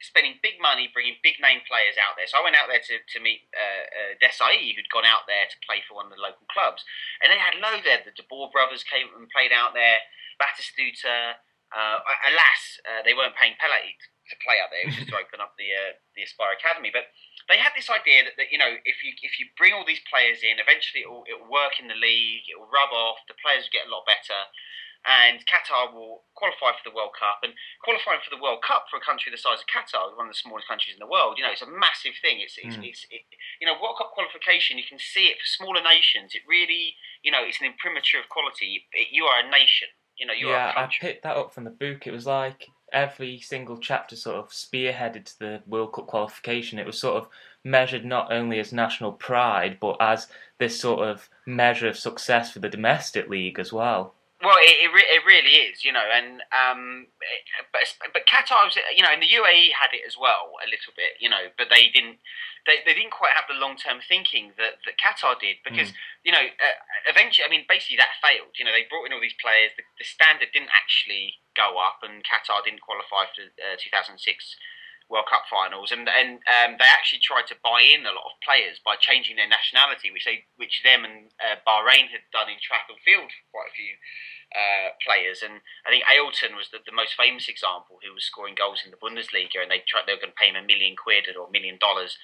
spending 0.00 0.40
big 0.40 0.56
money, 0.60 0.88
bringing 0.92 1.20
big 1.20 1.36
name 1.40 1.60
players 1.68 2.00
out 2.00 2.16
there. 2.16 2.24
So 2.24 2.40
I 2.40 2.44
went 2.44 2.56
out 2.56 2.72
there 2.72 2.80
to, 2.80 2.94
to 3.00 3.18
meet 3.20 3.44
uh, 3.52 3.84
uh, 3.88 4.12
Desailly, 4.16 4.72
who'd 4.72 4.88
gone 4.88 5.08
out 5.08 5.28
there 5.28 5.44
to 5.44 5.56
play 5.64 5.84
for 5.84 6.00
one 6.00 6.08
of 6.08 6.14
the 6.16 6.20
local 6.20 6.48
clubs. 6.48 6.82
And 7.20 7.28
they 7.28 7.40
had 7.40 7.60
loads 7.60 7.84
there. 7.84 8.00
The 8.00 8.16
De 8.16 8.24
Boer 8.24 8.48
brothers 8.48 8.80
came 8.80 9.12
and 9.12 9.28
played 9.28 9.52
out 9.52 9.76
there. 9.76 10.04
Batistuta. 10.40 11.40
Uh, 11.70 12.02
alas, 12.26 12.82
uh, 12.82 12.98
they 13.06 13.14
weren't 13.14 13.38
paying 13.38 13.54
Pele 13.62 13.78
to 13.78 14.36
play 14.42 14.58
out 14.58 14.74
there. 14.74 14.82
It 14.82 14.90
was 14.90 14.98
just 14.98 15.10
to 15.14 15.20
open 15.22 15.38
up 15.38 15.54
the 15.54 15.70
uh, 15.70 15.94
the 16.18 16.26
Aspire 16.26 16.58
Academy. 16.58 16.90
But 16.90 17.14
they 17.46 17.62
had 17.62 17.74
this 17.78 17.86
idea 17.86 18.26
that, 18.26 18.34
that 18.42 18.50
you 18.50 18.58
know 18.58 18.74
if 18.82 19.06
you 19.06 19.14
if 19.22 19.38
you 19.38 19.50
bring 19.54 19.70
all 19.70 19.86
these 19.86 20.02
players 20.10 20.42
in, 20.42 20.58
eventually 20.58 21.06
it 21.06 21.10
will, 21.10 21.22
it 21.30 21.38
will 21.38 21.50
work 21.50 21.78
in 21.78 21.86
the 21.86 21.98
league. 21.98 22.50
It 22.50 22.58
will 22.58 22.70
rub 22.70 22.90
off. 22.90 23.22
The 23.30 23.38
players 23.38 23.66
will 23.66 23.74
get 23.74 23.86
a 23.86 23.92
lot 23.92 24.02
better. 24.02 24.50
And 25.06 25.40
Qatar 25.48 25.92
will 25.92 26.28
qualify 26.36 26.76
for 26.76 26.84
the 26.84 26.92
World 26.94 27.16
Cup. 27.16 27.40
And 27.40 27.56
qualifying 27.80 28.20
for 28.20 28.28
the 28.28 28.40
World 28.40 28.60
Cup 28.60 28.86
for 28.92 29.00
a 29.00 29.04
country 29.04 29.32
the 29.32 29.40
size 29.40 29.64
of 29.64 29.68
Qatar, 29.68 30.12
one 30.12 30.28
of 30.28 30.32
the 30.32 30.42
smallest 30.42 30.68
countries 30.68 30.92
in 30.92 31.00
the 31.00 31.08
world, 31.08 31.40
you 31.40 31.44
know, 31.44 31.52
it's 31.52 31.64
a 31.64 31.70
massive 31.70 32.16
thing. 32.20 32.44
It's, 32.44 32.60
it's, 32.60 32.76
mm. 32.76 32.84
it's 32.84 33.08
it, 33.08 33.24
you 33.60 33.66
know, 33.66 33.80
World 33.80 33.96
Cup 33.96 34.12
qualification. 34.12 34.76
You 34.76 34.84
can 34.84 35.00
see 35.00 35.32
it 35.32 35.40
for 35.40 35.48
smaller 35.48 35.80
nations. 35.80 36.36
It 36.36 36.44
really, 36.44 37.00
you 37.24 37.32
know, 37.32 37.40
it's 37.40 37.60
an 37.64 37.72
imprimatur 37.72 38.20
of 38.20 38.28
quality. 38.28 38.84
It, 38.92 39.08
you 39.08 39.24
are 39.24 39.40
a 39.40 39.48
nation. 39.48 39.88
You 40.20 40.28
know, 40.28 40.36
you 40.36 40.52
yeah. 40.52 40.76
I 40.76 40.84
picked 41.00 41.24
that 41.24 41.36
up 41.36 41.52
from 41.52 41.64
the 41.64 41.72
book. 41.72 42.06
It 42.06 42.12
was 42.12 42.28
like 42.28 42.68
every 42.92 43.40
single 43.40 43.78
chapter 43.78 44.16
sort 44.16 44.36
of 44.36 44.50
spearheaded 44.50 45.24
to 45.24 45.38
the 45.38 45.62
World 45.66 45.94
Cup 45.94 46.08
qualification. 46.08 46.78
It 46.78 46.86
was 46.86 47.00
sort 47.00 47.16
of 47.16 47.28
measured 47.64 48.04
not 48.04 48.30
only 48.30 48.58
as 48.60 48.72
national 48.72 49.12
pride, 49.12 49.78
but 49.80 49.96
as 50.00 50.28
this 50.58 50.78
sort 50.78 51.08
of 51.08 51.30
measure 51.46 51.88
of 51.88 51.96
success 51.96 52.52
for 52.52 52.58
the 52.58 52.68
domestic 52.68 53.28
league 53.28 53.58
as 53.58 53.72
well. 53.72 54.14
Well, 54.40 54.56
it, 54.56 54.88
it, 54.88 54.90
re- 54.92 55.12
it, 55.12 55.20
really 55.28 55.68
is, 55.68 55.84
you 55.84 55.92
know, 55.92 56.04
and 56.08 56.40
um, 56.48 57.12
but 57.76 57.84
but 58.16 58.24
Qatar 58.24 58.64
was, 58.64 58.72
you 58.96 59.04
know, 59.04 59.12
and 59.12 59.20
the 59.20 59.28
UAE 59.28 59.76
had 59.76 59.92
it 59.92 60.00
as 60.08 60.16
well 60.16 60.56
a 60.64 60.68
little 60.68 60.96
bit, 60.96 61.20
you 61.20 61.28
know, 61.28 61.52
but 61.60 61.68
they 61.68 61.92
didn't 61.92 62.24
they, 62.64 62.80
they 62.84 62.96
didn't 62.96 63.12
quite 63.12 63.36
have 63.36 63.48
the 63.48 63.56
long 63.56 63.76
term 63.76 64.00
thinking 64.04 64.52
that, 64.56 64.80
that 64.84 65.00
Qatar 65.00 65.36
did 65.40 65.60
because 65.64 65.92
mm. 65.92 66.24
you 66.24 66.32
know 66.32 66.40
uh, 66.40 66.76
eventually, 67.08 67.44
I 67.44 67.52
mean, 67.52 67.68
basically 67.68 68.00
that 68.00 68.16
failed. 68.20 68.56
You 68.56 68.64
know, 68.64 68.72
they 68.72 68.88
brought 68.88 69.08
in 69.08 69.12
all 69.12 69.20
these 69.20 69.36
players, 69.36 69.76
the, 69.76 69.84
the 70.00 70.08
standard 70.08 70.52
didn't 70.52 70.72
actually 70.72 71.40
go 71.56 71.76
up, 71.80 72.00
and 72.00 72.24
Qatar 72.24 72.64
didn't 72.64 72.84
qualify 72.84 73.28
for 73.32 73.44
uh, 73.44 73.76
2006 73.76 74.24
World 75.10 75.26
Cup 75.26 75.50
finals, 75.50 75.90
and 75.90 76.06
and 76.06 76.38
um, 76.46 76.78
they 76.78 76.86
actually 76.86 77.18
tried 77.18 77.50
to 77.50 77.58
buy 77.58 77.82
in 77.82 78.06
a 78.06 78.14
lot 78.14 78.30
of 78.30 78.38
players 78.46 78.78
by 78.78 78.94
changing 78.94 79.36
their 79.36 79.50
nationality, 79.50 80.14
which 80.14 80.24
they 80.24 80.46
which 80.54 80.86
them 80.86 81.02
and 81.02 81.34
uh, 81.42 81.58
Bahrain 81.66 82.14
had 82.14 82.22
done 82.30 82.46
in 82.46 82.62
track 82.62 82.86
and 82.86 83.02
field 83.02 83.34
for 83.34 83.44
quite 83.50 83.74
a 83.74 83.76
few 83.76 83.98
uh, 84.54 84.94
players. 85.02 85.42
And 85.42 85.66
I 85.82 85.90
think 85.90 86.06
Ailton 86.06 86.54
was 86.54 86.70
the, 86.70 86.78
the, 86.82 86.94
most 86.94 87.18
famous 87.18 87.50
example, 87.50 87.98
who 88.02 88.14
was 88.14 88.26
scoring 88.26 88.54
goals 88.54 88.86
in 88.86 88.94
the 88.94 89.02
Bundesliga, 89.02 89.58
and 89.58 89.70
they 89.70 89.82
tried 89.82 90.06
they 90.06 90.14
were 90.14 90.22
going 90.22 90.34
to 90.34 90.40
pay 90.40 90.50
him 90.50 90.58
a 90.58 90.62
million 90.62 90.94
quid 90.94 91.26
or 91.34 91.50
a 91.50 91.54
million 91.54 91.78
dollars. 91.82 92.14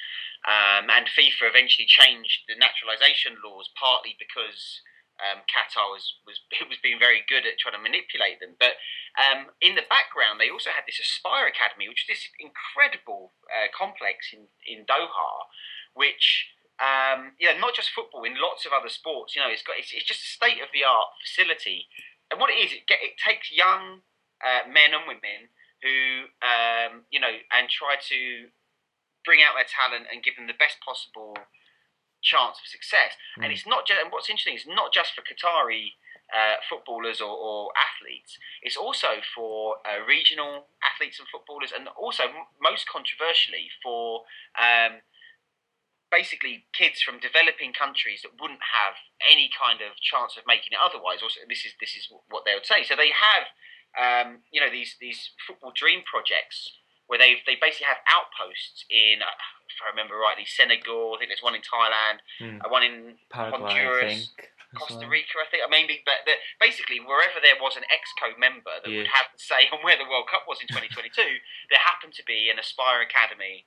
Um, 0.46 0.86
and 0.86 1.10
FIFA 1.10 1.50
eventually 1.50 1.90
changed 1.90 2.46
the 2.46 2.54
naturalisation 2.54 3.42
laws 3.42 3.66
partly 3.74 4.14
because 4.14 4.82
um, 5.22 5.44
Qatar 5.48 5.88
was, 5.88 6.20
was 6.28 6.40
it 6.52 6.68
was 6.72 6.80
being 6.82 7.00
very 7.00 7.24
good 7.24 7.48
at 7.48 7.56
trying 7.56 7.76
to 7.76 7.82
manipulate 7.82 8.40
them. 8.40 8.56
But 8.60 8.76
um, 9.16 9.52
in 9.64 9.74
the 9.74 9.88
background, 9.88 10.38
they 10.38 10.52
also 10.52 10.70
had 10.70 10.84
this 10.84 11.00
Aspire 11.00 11.48
Academy, 11.48 11.88
which 11.88 12.04
is 12.04 12.16
this 12.16 12.24
incredible 12.36 13.32
uh, 13.48 13.72
complex 13.72 14.32
in, 14.32 14.52
in 14.68 14.84
Doha, 14.84 15.48
which 15.96 16.52
um, 16.76 17.32
you 17.40 17.48
know, 17.48 17.56
not 17.56 17.72
just 17.72 17.88
football, 17.88 18.28
in 18.28 18.36
lots 18.36 18.68
of 18.68 18.72
other 18.76 18.92
sports. 18.92 19.32
You 19.32 19.40
know, 19.40 19.48
it's 19.48 19.64
got 19.64 19.80
it's, 19.80 19.96
it's 19.96 20.04
just 20.04 20.20
a 20.20 20.28
state 20.36 20.60
of 20.60 20.68
the 20.76 20.84
art 20.84 21.16
facility, 21.24 21.88
and 22.28 22.36
what 22.36 22.52
it 22.52 22.60
is, 22.60 22.76
it 22.76 22.84
get, 22.84 23.00
it 23.00 23.16
takes 23.16 23.48
young 23.48 24.04
uh, 24.44 24.68
men 24.68 24.92
and 24.92 25.08
women 25.08 25.48
who 25.80 26.28
um, 26.44 27.08
you 27.08 27.16
know 27.16 27.32
and 27.48 27.72
try 27.72 27.96
to 27.96 28.52
bring 29.24 29.40
out 29.40 29.56
their 29.56 29.68
talent 29.68 30.06
and 30.12 30.22
give 30.22 30.36
them 30.36 30.46
the 30.46 30.60
best 30.60 30.76
possible 30.84 31.32
chance 32.26 32.58
of 32.58 32.66
success. 32.66 33.14
Mm. 33.38 33.46
And 33.46 33.48
it's 33.54 33.66
not 33.66 33.86
just, 33.86 34.02
and 34.02 34.10
what's 34.10 34.26
interesting 34.26 34.58
is 34.58 34.66
not 34.66 34.90
just 34.90 35.14
for 35.14 35.22
Qatari 35.22 35.94
uh, 36.34 36.58
footballers 36.66 37.22
or, 37.22 37.30
or, 37.30 37.70
athletes, 37.78 38.34
it's 38.66 38.76
also 38.76 39.22
for 39.30 39.78
uh, 39.86 40.02
regional 40.02 40.66
athletes 40.82 41.22
and 41.22 41.28
footballers, 41.30 41.70
and 41.70 41.86
also 41.94 42.26
m- 42.26 42.50
most 42.58 42.90
controversially 42.90 43.70
for 43.78 44.26
um, 44.58 45.06
basically 46.10 46.66
kids 46.74 47.02
from 47.02 47.22
developing 47.22 47.70
countries 47.70 48.22
that 48.22 48.34
wouldn't 48.42 48.62
have 48.74 48.98
any 49.22 49.50
kind 49.54 49.78
of 49.82 49.94
chance 50.02 50.34
of 50.34 50.42
making 50.50 50.74
it 50.74 50.82
otherwise. 50.82 51.22
Also, 51.22 51.46
this 51.46 51.62
is 51.62 51.78
this 51.78 51.94
is 51.94 52.10
what 52.10 52.42
they 52.42 52.54
would 52.54 52.66
say. 52.66 52.82
So 52.82 52.98
they 52.98 53.14
have, 53.14 53.44
um, 53.94 54.42
you 54.50 54.60
know, 54.60 54.70
these 54.70 54.98
these 54.98 55.30
football 55.46 55.70
dream 55.74 56.02
projects 56.02 56.74
where 57.06 57.18
they 57.18 57.38
they 57.46 57.58
basically 57.58 57.86
have 57.86 58.02
outposts 58.06 58.82
in, 58.90 59.22
uh, 59.22 59.38
if 59.68 59.82
I 59.82 59.90
remember 59.90 60.14
rightly, 60.16 60.46
Senegal. 60.46 61.14
I 61.14 61.18
think 61.18 61.30
there's 61.30 61.42
one 61.42 61.54
in 61.58 61.64
Thailand, 61.66 62.22
mm. 62.40 62.62
one 62.70 62.82
in 62.82 63.18
Paraguay, 63.30 63.74
Honduras. 63.74 64.30
Costa 64.74 65.06
Rica, 65.08 65.40
I 65.40 65.48
think. 65.48 65.62
I 65.64 65.70
mean, 65.70 65.88
but 66.04 66.26
the, 66.26 66.36
basically, 66.60 67.00
wherever 67.00 67.40
there 67.40 67.56
was 67.56 67.78
an 67.78 67.86
Exco 67.88 68.36
member 68.36 68.82
that 68.82 68.90
yeah. 68.90 69.06
would 69.06 69.14
have 69.14 69.32
to 69.32 69.38
say 69.40 69.70
on 69.72 69.80
where 69.80 69.96
the 69.96 70.04
World 70.04 70.28
Cup 70.28 70.44
was 70.44 70.60
in 70.60 70.68
2022, 70.68 71.08
there 71.70 71.82
happened 71.82 72.12
to 72.18 72.24
be 72.26 72.50
an 72.52 72.58
Aspire 72.58 73.00
Academy. 73.00 73.66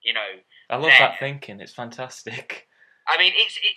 You 0.00 0.16
know, 0.16 0.40
I 0.72 0.80
love 0.80 0.96
there. 0.96 1.12
that 1.12 1.20
thinking. 1.20 1.60
It's 1.60 1.76
fantastic. 1.76 2.66
I 3.04 3.20
mean, 3.20 3.36
it's 3.36 3.60
it, 3.60 3.76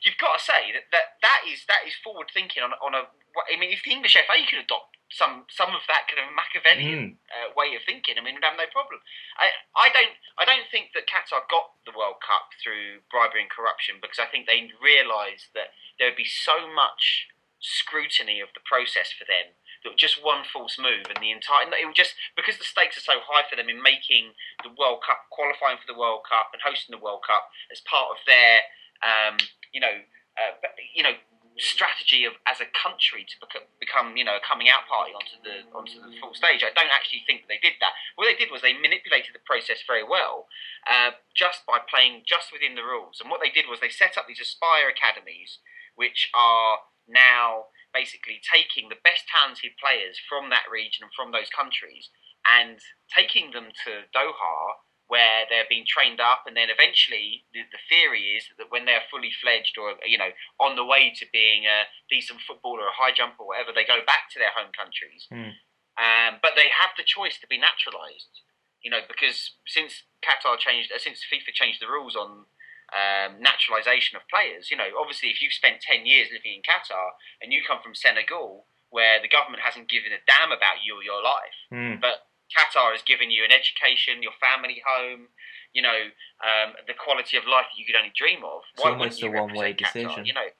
you've 0.00 0.16
got 0.16 0.40
to 0.40 0.42
say 0.42 0.72
that, 0.72 0.88
that 0.92 1.20
that 1.20 1.40
is 1.44 1.64
that 1.68 1.84
is 1.84 1.92
forward 2.00 2.32
thinking 2.32 2.64
on 2.64 2.72
on 2.80 2.96
a. 2.96 3.04
I 3.36 3.60
mean, 3.60 3.70
if 3.70 3.84
the 3.84 3.92
English 3.92 4.16
FA 4.16 4.36
could 4.48 4.64
adopt 4.64 4.89
some 5.10 5.44
some 5.50 5.74
of 5.74 5.82
that 5.90 6.06
kind 6.06 6.22
of 6.22 6.30
Machiavellian 6.30 7.18
mm. 7.18 7.34
uh, 7.34 7.50
way 7.58 7.74
of 7.74 7.82
thinking. 7.82 8.14
I 8.14 8.22
mean, 8.22 8.38
we'd 8.38 8.46
have 8.46 8.58
no 8.58 8.70
problem. 8.70 9.02
I, 9.34 9.50
I 9.74 9.90
don't 9.90 10.14
I 10.38 10.46
don't 10.46 10.70
think 10.70 10.94
that 10.94 11.10
Qatar 11.10 11.44
got 11.50 11.74
the 11.82 11.94
World 11.94 12.22
Cup 12.22 12.54
through 12.62 13.02
bribery 13.10 13.42
and 13.42 13.50
corruption 13.50 13.98
because 13.98 14.22
I 14.22 14.30
think 14.30 14.46
they 14.46 14.70
realised 14.78 15.50
that 15.58 15.74
there 15.98 16.08
would 16.08 16.20
be 16.20 16.28
so 16.28 16.70
much 16.70 17.28
scrutiny 17.60 18.40
of 18.40 18.54
the 18.56 18.64
process 18.64 19.12
for 19.12 19.28
them 19.28 19.52
that 19.84 19.96
just 19.96 20.22
one 20.22 20.44
false 20.44 20.78
move 20.78 21.08
and 21.08 21.20
the 21.20 21.34
entire 21.34 21.68
it 21.68 21.86
would 21.86 21.96
just 21.96 22.14
because 22.36 22.56
the 22.56 22.64
stakes 22.64 22.96
are 22.96 23.04
so 23.04 23.18
high 23.24 23.44
for 23.48 23.56
them 23.56 23.68
in 23.68 23.82
making 23.82 24.36
the 24.62 24.72
World 24.76 25.02
Cup, 25.04 25.26
qualifying 25.32 25.80
for 25.80 25.88
the 25.90 25.98
World 25.98 26.22
Cup, 26.28 26.52
and 26.52 26.60
hosting 26.62 26.92
the 26.92 27.02
World 27.02 27.24
Cup 27.26 27.50
as 27.72 27.80
part 27.82 28.12
of 28.12 28.18
their 28.28 28.64
um, 29.02 29.40
you 29.72 29.80
know 29.80 30.06
uh, 30.38 30.54
you 30.94 31.02
know 31.02 31.16
strategy 31.58 32.24
of 32.24 32.38
as 32.46 32.60
a 32.60 32.68
country 32.70 33.26
to 33.26 33.36
become, 33.40 33.66
become, 33.78 34.16
you 34.16 34.24
know 34.24 34.38
a 34.38 34.44
coming 34.44 34.68
out 34.68 34.86
party 34.86 35.12
onto 35.12 35.36
the 35.42 35.66
onto 35.74 35.98
the 35.98 36.14
full 36.20 36.34
stage. 36.34 36.62
I 36.62 36.72
don't 36.72 36.92
actually 36.92 37.26
think 37.26 37.44
that 37.44 37.50
they 37.50 37.62
did 37.62 37.78
that. 37.80 37.96
What 38.14 38.30
they 38.30 38.38
did 38.38 38.52
was 38.52 38.62
they 38.62 38.76
manipulated 38.76 39.34
the 39.34 39.44
process 39.44 39.82
very 39.86 40.04
well, 40.06 40.46
uh, 40.86 41.18
just 41.34 41.66
by 41.66 41.82
playing 41.82 42.22
just 42.26 42.52
within 42.52 42.74
the 42.74 42.86
rules. 42.86 43.18
And 43.20 43.28
what 43.28 43.40
they 43.42 43.50
did 43.50 43.66
was 43.68 43.80
they 43.80 43.92
set 43.92 44.16
up 44.16 44.28
these 44.28 44.40
Aspire 44.40 44.88
academies, 44.88 45.58
which 45.96 46.30
are 46.34 46.86
now 47.08 47.72
basically 47.92 48.38
taking 48.38 48.88
the 48.88 49.02
best 49.02 49.26
talented 49.26 49.74
players 49.76 50.20
from 50.22 50.50
that 50.50 50.70
region 50.70 51.02
and 51.02 51.12
from 51.12 51.34
those 51.34 51.50
countries 51.50 52.08
and 52.46 52.78
taking 53.10 53.50
them 53.50 53.74
to 53.84 54.06
Doha 54.14 54.80
where 55.10 55.42
they're 55.50 55.66
being 55.66 55.82
trained 55.82 56.22
up, 56.22 56.46
and 56.46 56.54
then 56.54 56.70
eventually 56.70 57.42
the, 57.50 57.66
the, 57.74 57.82
theory 57.90 58.38
is 58.38 58.46
that 58.62 58.70
when 58.70 58.86
they're 58.86 59.02
fully 59.10 59.34
fledged 59.34 59.74
or 59.74 59.98
you 60.06 60.14
know 60.14 60.30
on 60.62 60.78
the 60.78 60.86
way 60.86 61.10
to 61.10 61.26
being 61.34 61.66
a 61.66 61.90
decent 62.06 62.38
footballer, 62.46 62.86
or 62.86 62.94
a 62.94 63.00
high 63.02 63.10
jumper, 63.10 63.42
or 63.42 63.50
whatever, 63.50 63.74
they 63.74 63.82
go 63.82 64.06
back 64.06 64.30
to 64.30 64.38
their 64.38 64.54
home 64.54 64.70
countries. 64.70 65.26
Mm. 65.34 65.58
Um, 65.98 66.38
but 66.38 66.54
they 66.54 66.70
have 66.70 66.94
the 66.94 67.02
choice 67.02 67.42
to 67.42 67.50
be 67.50 67.58
naturalised, 67.58 68.46
you 68.86 68.88
know, 68.88 69.02
because 69.02 69.58
since 69.66 70.06
Qatar 70.22 70.54
changed, 70.62 70.94
uh, 70.94 71.02
since 71.02 71.26
FIFA 71.26 71.58
changed 71.58 71.82
the 71.82 71.90
rules 71.90 72.14
on 72.14 72.46
um, 72.94 73.42
naturalisation 73.42 74.14
of 74.14 74.22
players, 74.30 74.70
you 74.70 74.78
know, 74.78 74.94
obviously 74.94 75.34
if 75.34 75.42
you've 75.42 75.58
spent 75.58 75.82
ten 75.82 76.06
years 76.06 76.30
living 76.30 76.54
in 76.54 76.62
Qatar 76.62 77.18
and 77.42 77.50
you 77.50 77.66
come 77.66 77.82
from 77.82 77.98
Senegal, 77.98 78.70
where 78.94 79.18
the 79.18 79.26
government 79.26 79.66
hasn't 79.66 79.90
given 79.90 80.14
a 80.14 80.22
damn 80.22 80.54
about 80.54 80.86
you 80.86 81.02
or 81.02 81.04
your 81.04 81.18
life, 81.18 81.58
mm. 81.74 81.98
but 81.98 82.29
Qatar 82.50 82.92
has 82.92 83.02
given 83.02 83.30
you 83.30 83.46
an 83.46 83.54
education, 83.54 84.22
your 84.22 84.34
family 84.42 84.82
home, 84.82 85.30
you 85.72 85.82
know, 85.82 86.10
um, 86.42 86.74
the 86.86 86.94
quality 86.94 87.38
of 87.38 87.46
life 87.46 87.70
that 87.70 87.78
you 87.78 87.86
could 87.86 87.94
only 87.94 88.12
dream 88.14 88.42
of. 88.42 88.66
It's 88.74 88.82
Why 88.82 88.90
almost 88.90 89.22
a 89.22 89.30
one-way 89.30 89.72
decision, 89.72 90.26
you 90.26 90.34
know. 90.34 90.50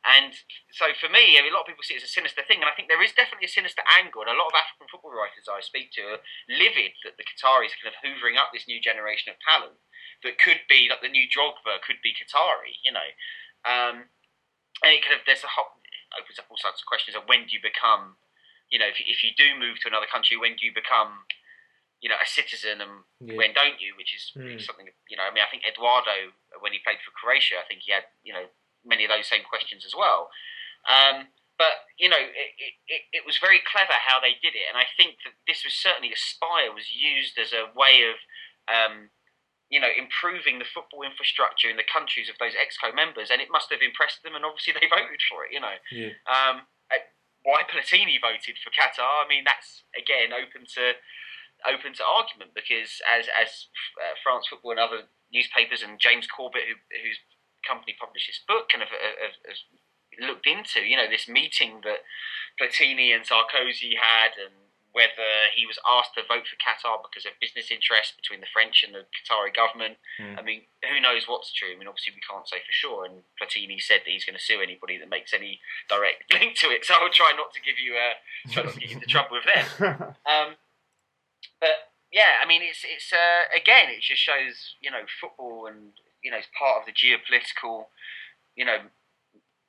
And 0.00 0.32
so 0.72 0.96
for 0.96 1.12
me, 1.12 1.36
I 1.36 1.44
mean, 1.44 1.52
a 1.52 1.56
lot 1.56 1.68
of 1.68 1.70
people 1.70 1.84
see 1.84 1.92
it 1.92 2.00
as 2.00 2.08
a 2.08 2.12
sinister 2.12 2.40
thing, 2.40 2.64
and 2.64 2.70
I 2.70 2.72
think 2.72 2.88
there 2.88 3.04
is 3.04 3.12
definitely 3.12 3.52
a 3.52 3.52
sinister 3.52 3.84
angle. 3.84 4.24
And 4.24 4.32
a 4.32 4.38
lot 4.38 4.48
of 4.48 4.56
African 4.56 4.88
football 4.88 5.12
writers 5.12 5.44
I 5.44 5.60
speak 5.60 5.92
to 6.00 6.16
are 6.16 6.24
livid 6.48 6.96
that 7.04 7.20
the 7.20 7.26
Qataris 7.26 7.76
are 7.76 7.80
kind 7.84 7.92
of 7.92 8.00
hoovering 8.00 8.40
up 8.40 8.48
this 8.48 8.64
new 8.64 8.80
generation 8.80 9.28
of 9.28 9.36
talent 9.44 9.76
that 10.24 10.40
could 10.40 10.64
be 10.72 10.88
like 10.88 11.04
the 11.04 11.12
new 11.12 11.28
Drogba, 11.28 11.84
could 11.84 12.00
be 12.00 12.16
Qatari, 12.16 12.80
you 12.80 12.96
know. 12.96 13.08
Um, 13.68 14.08
and 14.80 14.96
it 14.96 15.04
kind 15.04 15.20
of 15.20 15.28
there's 15.28 15.44
a 15.44 15.52
hot, 15.52 15.76
opens 16.16 16.40
up 16.40 16.48
all 16.48 16.56
sorts 16.56 16.80
of 16.80 16.88
questions 16.88 17.12
of 17.12 17.28
when 17.28 17.44
do 17.44 17.52
you 17.52 17.60
become, 17.60 18.16
you 18.72 18.80
know, 18.80 18.88
if 18.88 18.96
you, 18.96 19.04
if 19.04 19.20
you 19.20 19.36
do 19.36 19.52
move 19.52 19.84
to 19.84 19.88
another 19.92 20.08
country, 20.08 20.40
when 20.40 20.56
do 20.56 20.64
you 20.64 20.72
become 20.72 21.28
you 22.00 22.08
know, 22.08 22.16
a 22.16 22.26
citizen, 22.26 22.80
and 22.80 23.04
yeah. 23.20 23.36
when 23.36 23.52
don't 23.52 23.76
you? 23.80 23.92
Which 23.96 24.16
is 24.16 24.32
mm. 24.32 24.56
something 24.60 24.88
you 25.08 25.16
know. 25.16 25.28
I 25.28 25.32
mean, 25.32 25.44
I 25.44 25.50
think 25.52 25.68
Eduardo, 25.68 26.32
when 26.60 26.72
he 26.72 26.80
played 26.80 27.04
for 27.04 27.12
Croatia, 27.12 27.60
I 27.60 27.68
think 27.68 27.84
he 27.84 27.92
had 27.92 28.08
you 28.24 28.32
know 28.32 28.48
many 28.84 29.04
of 29.04 29.12
those 29.12 29.28
same 29.28 29.44
questions 29.44 29.84
as 29.84 29.92
well. 29.92 30.32
Um, 30.88 31.28
but 31.60 31.92
you 32.00 32.08
know, 32.08 32.16
it, 32.16 32.74
it, 32.88 33.02
it, 33.12 33.24
was 33.28 33.36
very 33.36 33.60
clever 33.60 33.92
how 33.92 34.16
they 34.16 34.40
did 34.40 34.56
it, 34.56 34.64
and 34.64 34.80
I 34.80 34.88
think 34.96 35.20
that 35.28 35.36
this 35.44 35.60
was 35.60 35.76
certainly 35.76 36.08
Aspire 36.08 36.72
was 36.72 36.88
used 36.88 37.36
as 37.36 37.52
a 37.52 37.68
way 37.76 38.08
of, 38.08 38.16
um, 38.64 39.12
you 39.68 39.76
know, 39.76 39.92
improving 39.92 40.56
the 40.56 40.64
football 40.64 41.04
infrastructure 41.04 41.68
in 41.68 41.76
the 41.76 41.84
countries 41.84 42.32
of 42.32 42.40
those 42.40 42.56
exco 42.56 42.96
members, 42.96 43.28
and 43.28 43.44
it 43.44 43.52
must 43.52 43.68
have 43.68 43.84
impressed 43.84 44.24
them, 44.24 44.32
and 44.32 44.48
obviously 44.48 44.72
they 44.72 44.88
voted 44.96 45.20
for 45.28 45.44
it. 45.44 45.52
You 45.52 45.60
know, 45.60 45.76
yeah. 45.92 46.16
um, 46.24 46.64
why 47.44 47.64
Platini 47.64 48.20
voted 48.20 48.56
for 48.60 48.72
Qatar? 48.72 49.24
I 49.24 49.28
mean, 49.28 49.44
that's 49.44 49.84
again 49.96 50.32
open 50.32 50.66
to 50.80 50.96
open 51.66 51.94
to 51.94 52.04
argument 52.04 52.52
because 52.54 53.00
as 53.04 53.26
as 53.30 53.68
uh, 53.98 54.14
France 54.22 54.48
Football 54.48 54.72
and 54.78 54.80
other 54.80 55.08
newspapers 55.32 55.82
and 55.82 56.00
James 56.00 56.26
Corbett, 56.26 56.66
who, 56.66 56.76
whose 57.02 57.18
company 57.66 57.94
published 57.98 58.28
this 58.28 58.42
book, 58.46 58.68
kind 58.68 58.82
of 58.82 58.90
uh, 58.90 59.32
has 59.46 59.64
looked 60.18 60.46
into. 60.46 60.82
You 60.82 60.96
know, 60.96 61.08
this 61.08 61.28
meeting 61.28 61.80
that 61.84 62.02
Platini 62.58 63.14
and 63.14 63.24
Sarkozy 63.24 63.94
had, 63.96 64.36
and 64.36 64.70
whether 64.92 65.54
he 65.54 65.66
was 65.66 65.78
asked 65.86 66.18
to 66.18 66.26
vote 66.26 66.50
for 66.50 66.58
Qatar 66.58 66.98
because 66.98 67.22
of 67.22 67.38
business 67.38 67.70
interests 67.70 68.14
between 68.18 68.42
the 68.42 68.50
French 68.50 68.82
and 68.82 68.90
the 68.94 69.06
Qatari 69.14 69.54
government. 69.54 70.02
Hmm. 70.18 70.34
I 70.38 70.42
mean, 70.42 70.66
who 70.82 70.98
knows 70.98 71.30
what's 71.30 71.54
true? 71.54 71.70
I 71.70 71.78
mean, 71.78 71.86
obviously 71.86 72.18
we 72.18 72.26
can't 72.26 72.48
say 72.48 72.58
for 72.58 72.74
sure. 72.74 73.06
And 73.06 73.22
Platini 73.38 73.78
said 73.78 74.02
that 74.02 74.10
he's 74.10 74.26
going 74.26 74.36
to 74.36 74.42
sue 74.42 74.58
anybody 74.58 74.98
that 74.98 75.08
makes 75.08 75.30
any 75.32 75.62
direct 75.86 76.26
link 76.34 76.58
to 76.58 76.74
it. 76.74 76.84
So 76.84 76.94
I'll 76.98 77.14
try 77.14 77.32
not 77.38 77.54
to 77.54 77.62
give 77.62 77.78
you 77.78 77.94
uh, 77.94 78.18
try 78.50 78.66
not 78.66 78.74
to 78.74 78.80
get 78.80 78.90
you 78.90 78.96
into 78.98 79.06
trouble 79.06 79.38
with 79.38 79.46
them. 79.46 79.66
Um, 80.30 80.54
but 81.60 81.92
yeah, 82.12 82.42
I 82.42 82.46
mean, 82.46 82.62
it's 82.62 82.82
it's 82.84 83.12
uh, 83.12 83.46
again, 83.54 83.88
it 83.90 84.02
just 84.02 84.20
shows 84.20 84.74
you 84.80 84.90
know 84.90 85.06
football 85.20 85.66
and 85.66 85.94
you 86.22 86.30
know 86.30 86.38
it's 86.38 86.48
part 86.56 86.80
of 86.80 86.86
the 86.86 86.92
geopolitical 86.92 87.86
you 88.56 88.64
know 88.64 88.90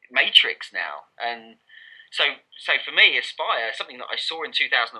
matrix 0.09 0.71
now, 0.73 1.05
and 1.21 1.57
so 2.11 2.41
so 2.57 2.73
for 2.83 2.91
me, 2.91 3.17
Aspire, 3.17 3.71
something 3.73 3.97
that 3.99 4.11
I 4.11 4.17
saw 4.17 4.43
in 4.43 4.51
2004, 4.51 4.99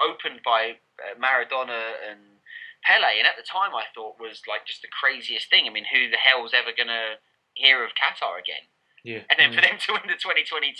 opened 0.00 0.40
by 0.44 0.78
uh, 1.02 1.18
Maradona 1.18 1.98
and 1.98 2.40
Pele, 2.84 3.18
and 3.18 3.26
at 3.26 3.36
the 3.36 3.46
time 3.46 3.74
I 3.74 3.84
thought 3.94 4.20
was 4.20 4.42
like 4.46 4.66
just 4.66 4.82
the 4.82 4.88
craziest 4.88 5.50
thing. 5.50 5.66
I 5.66 5.70
mean, 5.70 5.86
who 5.90 6.10
the 6.10 6.16
hell's 6.16 6.54
ever 6.54 6.70
gonna 6.76 7.18
hear 7.54 7.84
of 7.84 7.92
Qatar 7.98 8.38
again? 8.38 8.70
Yeah. 9.02 9.26
And 9.26 9.38
then 9.38 9.50
for 9.50 9.60
them 9.60 9.82
to 9.82 9.92
win 9.98 10.06
the 10.06 10.14
2022 10.14 10.78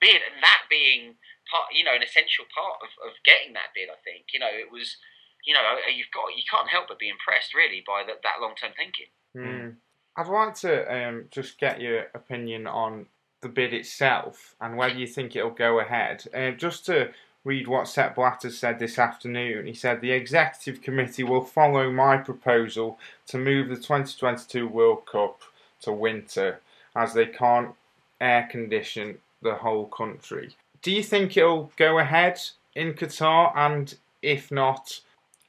bid, 0.00 0.24
and 0.24 0.40
that 0.40 0.64
being 0.70 1.20
part, 1.50 1.72
you 1.74 1.84
know, 1.84 1.94
an 1.94 2.02
essential 2.02 2.44
part 2.52 2.78
of, 2.84 2.90
of 3.04 3.12
getting 3.24 3.52
that 3.54 3.74
bid, 3.74 3.88
I 3.88 3.98
think, 4.04 4.32
you 4.32 4.40
know, 4.40 4.52
it 4.52 4.70
was, 4.70 4.96
you 5.44 5.54
know, 5.54 5.60
uh, 5.60 5.90
you've 5.90 6.12
got, 6.12 6.36
you 6.36 6.44
can't 6.48 6.68
help 6.68 6.88
but 6.88 6.98
be 6.98 7.08
impressed, 7.08 7.54
really, 7.54 7.82
by 7.86 8.04
that, 8.06 8.22
that 8.22 8.40
long 8.40 8.54
term 8.54 8.72
thinking. 8.76 9.10
Hmm. 9.34 9.78
I'd 10.16 10.26
like 10.26 10.54
to 10.66 10.72
um, 10.90 11.26
just 11.30 11.58
get 11.58 11.80
your 11.80 12.06
opinion 12.14 12.66
on 12.66 13.06
the 13.40 13.48
bid 13.48 13.72
itself 13.72 14.56
and 14.60 14.76
whether 14.76 14.94
you 14.94 15.06
think 15.06 15.36
it'll 15.36 15.50
go 15.50 15.80
ahead. 15.80 16.24
Uh, 16.34 16.50
just 16.50 16.84
to 16.86 17.10
read 17.44 17.68
what 17.68 17.88
Sepp 17.88 18.16
Blatter 18.16 18.50
said 18.50 18.78
this 18.78 18.98
afternoon, 18.98 19.66
he 19.66 19.74
said 19.74 20.00
the 20.00 20.10
executive 20.10 20.82
committee 20.82 21.22
will 21.22 21.44
follow 21.44 21.90
my 21.90 22.16
proposal 22.16 22.98
to 23.28 23.38
move 23.38 23.68
the 23.68 23.76
2022 23.76 24.66
World 24.66 25.06
Cup 25.06 25.40
to 25.82 25.92
winter 25.92 26.60
as 26.96 27.14
they 27.14 27.26
can't 27.26 27.74
air 28.20 28.48
condition 28.50 29.18
the 29.40 29.54
whole 29.54 29.86
country. 29.86 30.56
Do 30.82 30.90
you 30.90 31.02
think 31.02 31.36
it'll 31.36 31.72
go 31.76 31.98
ahead 31.98 32.40
in 32.74 32.94
Qatar? 32.94 33.52
And 33.56 33.94
if 34.22 34.50
not, 34.50 35.00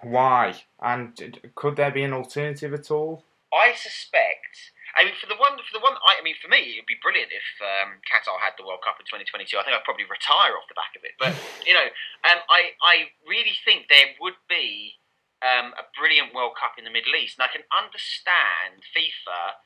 why? 0.01 0.63
And 0.81 1.39
could 1.55 1.75
there 1.75 1.91
be 1.91 2.03
an 2.03 2.13
alternative 2.13 2.73
at 2.73 2.91
all? 2.91 3.23
I 3.53 3.73
suspect. 3.73 4.71
I 4.97 5.05
mean, 5.05 5.13
for 5.21 5.29
the 5.29 5.37
one, 5.37 5.53
for 5.61 5.73
the 5.73 5.83
one, 5.83 5.93
I, 6.01 6.19
I 6.19 6.21
mean, 6.23 6.35
for 6.41 6.49
me, 6.49 6.75
it'd 6.75 6.89
be 6.89 6.97
brilliant 7.01 7.29
if 7.29 7.47
um, 7.61 8.01
Qatar 8.09 8.41
had 8.41 8.57
the 8.57 8.65
World 8.65 8.81
Cup 8.81 8.97
in 8.97 9.05
2022. 9.05 9.55
I 9.55 9.63
think 9.63 9.77
I'd 9.77 9.85
probably 9.85 10.09
retire 10.09 10.57
off 10.57 10.65
the 10.67 10.77
back 10.77 10.97
of 10.97 11.05
it. 11.05 11.13
But 11.21 11.37
you 11.67 11.73
know, 11.77 11.87
um, 12.25 12.39
I, 12.49 12.73
I 12.81 12.95
really 13.23 13.53
think 13.63 13.87
there 13.87 14.17
would 14.19 14.39
be 14.49 14.97
um, 15.45 15.77
a 15.77 15.85
brilliant 15.95 16.33
World 16.33 16.57
Cup 16.57 16.75
in 16.75 16.83
the 16.83 16.93
Middle 16.93 17.15
East, 17.15 17.37
and 17.37 17.45
I 17.45 17.51
can 17.53 17.63
understand 17.69 18.83
FIFA, 18.91 19.61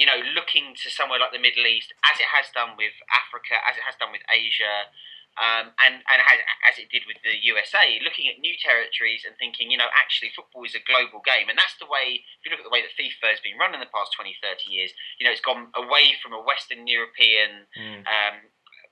you 0.00 0.08
know, 0.08 0.16
looking 0.32 0.72
to 0.80 0.88
somewhere 0.88 1.20
like 1.20 1.28
the 1.28 1.42
Middle 1.44 1.68
East, 1.68 1.92
as 2.08 2.16
it 2.16 2.32
has 2.32 2.48
done 2.56 2.72
with 2.80 2.96
Africa, 3.12 3.60
as 3.68 3.76
it 3.76 3.84
has 3.84 4.00
done 4.00 4.08
with 4.08 4.24
Asia, 4.32 4.88
um, 5.36 5.76
and 5.76 6.00
and 6.08 6.18
has, 6.24 6.40
as 6.64 6.80
it 6.80 6.88
did 6.88 7.04
with 7.04 7.20
the 7.20 7.36
USA, 7.44 8.00
looking 8.00 8.24
at 8.24 8.40
new 8.40 8.56
territories 8.56 9.28
and 9.28 9.36
thinking, 9.36 9.68
you 9.68 9.76
know, 9.76 9.92
actually 9.92 10.32
football 10.32 10.64
is 10.64 10.72
a 10.72 10.80
global 10.88 11.20
game, 11.20 11.52
and 11.52 11.60
that's 11.60 11.76
the 11.76 11.84
way. 11.84 12.24
If 12.24 12.48
you 12.48 12.48
look 12.48 12.64
at 12.64 12.66
the 12.66 12.72
way 12.72 12.80
that 12.80 12.96
FIFA 12.96 13.36
has 13.36 13.44
been 13.44 13.60
run 13.60 13.76
in 13.76 13.84
the 13.84 13.92
past 13.92 14.16
20, 14.16 14.40
30 14.40 14.72
years, 14.72 14.96
you 15.20 15.28
know, 15.28 15.32
it's 15.36 15.44
gone 15.44 15.68
away 15.76 16.16
from 16.16 16.32
a 16.32 16.40
Western 16.40 16.88
European 16.88 17.68
um, 18.08 18.36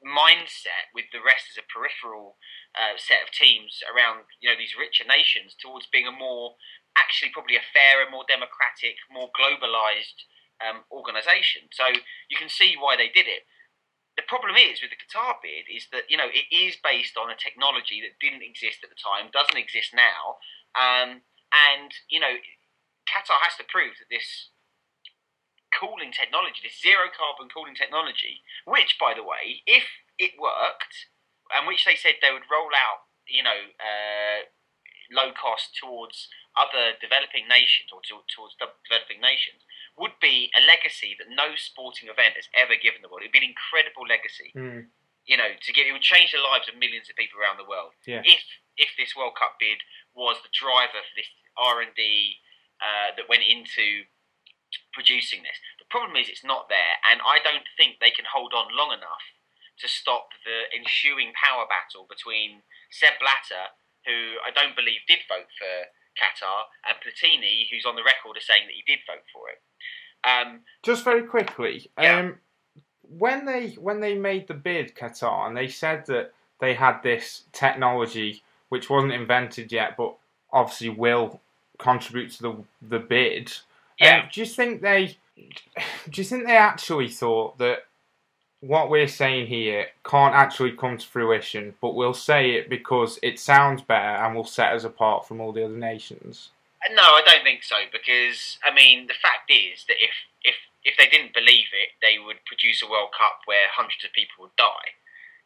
mindset 0.05 0.93
with 0.93 1.09
the 1.11 1.25
rest 1.25 1.49
as 1.49 1.57
a 1.57 1.65
peripheral 1.73 2.37
uh, 2.77 3.01
set 3.01 3.25
of 3.25 3.33
teams 3.33 3.81
around, 3.89 4.29
you 4.45 4.53
know, 4.53 4.61
these 4.61 4.77
richer 4.77 5.09
nations 5.09 5.57
towards 5.57 5.89
being 5.89 6.07
a 6.07 6.13
more, 6.13 6.61
actually 7.01 7.33
probably 7.33 7.57
a 7.57 7.65
fairer, 7.73 8.07
more 8.13 8.29
democratic, 8.29 9.01
more 9.09 9.33
globalized 9.33 10.29
um, 10.63 10.85
organisation. 10.91 11.71
So 11.71 11.87
you 12.29 12.37
can 12.37 12.49
see 12.49 12.75
why 12.79 12.97
they 12.97 13.09
did 13.09 13.27
it 13.27 13.47
the 14.19 14.27
problem 14.27 14.59
is 14.59 14.83
with 14.83 14.91
the 14.91 14.99
Qatar 14.99 15.39
bid 15.39 15.71
is 15.71 15.87
that 15.95 16.11
you 16.11 16.19
know 16.19 16.27
it 16.27 16.51
is 16.51 16.75
based 16.83 17.15
on 17.15 17.31
a 17.31 17.39
technology 17.39 18.03
that 18.03 18.19
didn't 18.19 18.43
exist 18.43 18.83
at 18.83 18.91
the 18.91 18.99
time, 18.99 19.31
doesn't 19.31 19.55
exist 19.55 19.95
now, 19.95 20.43
um, 20.75 21.23
and 21.55 21.95
you 22.11 22.19
know 22.19 22.43
Qatar 23.07 23.39
has 23.47 23.55
to 23.63 23.71
prove 23.71 23.95
that 24.03 24.11
this 24.11 24.51
cooling 25.71 26.11
technology, 26.11 26.67
this 26.67 26.83
zero 26.83 27.07
carbon 27.15 27.47
cooling 27.47 27.79
technology, 27.79 28.43
which 28.67 28.99
by 28.99 29.15
the 29.15 29.23
way, 29.23 29.63
if 29.71 29.87
it 30.19 30.35
worked, 30.35 31.07
and 31.55 31.71
which 31.71 31.87
they 31.87 31.95
said 31.95 32.19
they 32.19 32.35
would 32.35 32.51
roll 32.51 32.75
out, 32.75 33.07
you 33.31 33.47
know, 33.47 33.71
uh, 33.79 34.51
low 35.15 35.31
cost 35.31 35.79
towards 35.79 36.27
other 36.59 36.99
developing 36.99 37.47
nations 37.47 37.95
or 37.95 38.03
to, 38.03 38.27
towards 38.35 38.59
developing 38.59 39.23
nations, 39.23 39.63
would 39.99 40.17
be 40.23 40.51
a 40.55 40.63
legacy 40.63 41.19
that 41.19 41.29
no 41.29 41.59
sporting 41.59 42.09
event 42.09 42.39
has 42.39 42.49
ever 42.55 42.79
given 42.79 43.03
the 43.03 43.11
world. 43.11 43.27
It'd 43.27 43.35
be 43.35 43.43
an 43.43 43.53
incredible 43.53 44.07
legacy. 44.07 44.55
Mm. 44.55 44.89
You 45.29 45.37
know, 45.37 45.53
to 45.61 45.71
give 45.77 45.85
it 45.85 45.93
would 45.93 46.07
change 46.07 46.33
the 46.33 46.41
lives 46.41 46.71
of 46.71 46.79
millions 46.81 47.11
of 47.13 47.19
people 47.21 47.37
around 47.37 47.61
the 47.61 47.69
world. 47.69 47.93
Yeah. 48.09 48.25
If 48.25 48.43
if 48.79 48.95
this 48.97 49.13
World 49.13 49.37
Cup 49.37 49.59
bid 49.61 49.83
was 50.15 50.41
the 50.41 50.55
driver 50.55 51.03
for 51.05 51.15
this 51.19 51.29
R 51.59 51.83
and 51.85 51.93
D 51.93 52.41
uh, 52.81 53.13
that 53.19 53.29
went 53.29 53.45
into 53.45 54.09
producing 54.97 55.45
this, 55.45 55.61
the 55.77 55.91
problem 55.91 56.17
is 56.17 56.33
it's 56.33 56.47
not 56.47 56.73
there, 56.73 56.97
and 57.05 57.21
I 57.21 57.45
don't 57.45 57.69
think 57.77 58.01
they 58.01 58.15
can 58.15 58.25
hold 58.25 58.57
on 58.57 58.73
long 58.73 58.95
enough 58.95 59.37
to 59.85 59.87
stop 59.87 60.33
the 60.49 60.67
ensuing 60.73 61.37
power 61.37 61.69
battle 61.69 62.09
between 62.09 62.65
Sepp 62.91 63.21
Blatter, 63.21 63.77
who 64.07 64.41
I 64.43 64.51
don't 64.51 64.75
believe 64.75 65.07
did 65.07 65.29
vote 65.29 65.53
for 65.55 65.93
Qatar, 66.19 66.65
and 66.89 66.97
Platini, 66.99 67.69
who's 67.71 67.87
on 67.87 67.97
the 67.97 68.03
record 68.03 68.37
as 68.37 68.47
saying 68.47 68.67
that 68.67 68.75
he 68.75 68.83
did 68.87 68.99
vote 69.07 69.25
for 69.33 69.49
it. 69.49 69.61
Um, 70.29 70.61
Just 70.83 71.05
very 71.05 71.23
quickly, 71.23 71.91
Yeah. 71.99 72.19
um, 72.19 72.39
when 73.03 73.47
they 73.47 73.71
when 73.71 74.01
they 74.01 74.15
made 74.15 74.49
the 74.49 74.55
bid, 74.55 74.95
Qatar, 74.97 75.47
and 75.47 75.57
they 75.57 75.69
said 75.69 76.07
that 76.07 76.33
they 76.61 76.75
had 76.75 77.03
this 77.03 77.45
technology 77.53 78.43
which 78.69 78.91
wasn't 78.91 79.13
invented 79.13 79.73
yet, 79.73 79.97
but 79.97 80.15
obviously 80.53 80.91
will 80.91 81.41
contribute 81.79 82.33
to 82.33 82.43
the 82.43 82.65
the 82.83 82.99
bid. 82.99 83.53
Yeah. 83.99 84.23
Um, 84.23 84.29
do 84.33 84.41
you 84.41 84.47
think 84.47 84.83
they? 84.83 85.17
Do 86.11 86.21
you 86.21 86.25
think 86.25 86.47
they 86.47 86.57
actually 86.57 87.09
thought 87.09 87.59
that 87.59 87.85
what 88.61 88.91
we're 88.91 89.09
saying 89.09 89.47
here 89.47 89.87
can't 90.05 90.35
actually 90.35 90.73
come 90.73 90.99
to 90.99 91.07
fruition, 91.07 91.75
but 91.81 91.95
we'll 91.95 92.15
say 92.15 92.53
it 92.53 92.69
because 92.69 93.19
it 93.23 93.39
sounds 93.39 93.83
better 93.83 94.23
and 94.23 94.35
will 94.35 94.45
set 94.45 94.73
us 94.73 94.85
apart 94.85 95.27
from 95.27 95.41
all 95.41 95.53
the 95.53 95.65
other 95.65 95.77
nations? 95.77 96.51
Uh, 96.85 96.93
no, 96.95 97.03
I 97.03 97.23
don't 97.25 97.45
think 97.45 97.63
so 97.63 97.77
because 97.93 98.59
I 98.67 98.75
mean 98.75 99.07
the 99.07 99.19
fact 99.21 99.51
is 99.51 99.85
that 99.87 99.99
if 99.99 100.15
if 100.43 100.55
if 100.85 100.97
they 100.97 101.07
didn't 101.07 101.35
believe 101.35 101.71
it, 101.75 101.99
they 102.03 102.19
would 102.19 102.43
produce 102.47 102.83
a 102.83 102.91
World 102.91 103.11
Cup 103.15 103.43
where 103.47 103.67
hundreds 103.71 104.05
of 104.05 104.13
people 104.13 104.47
would 104.47 104.57
die. 104.57 104.95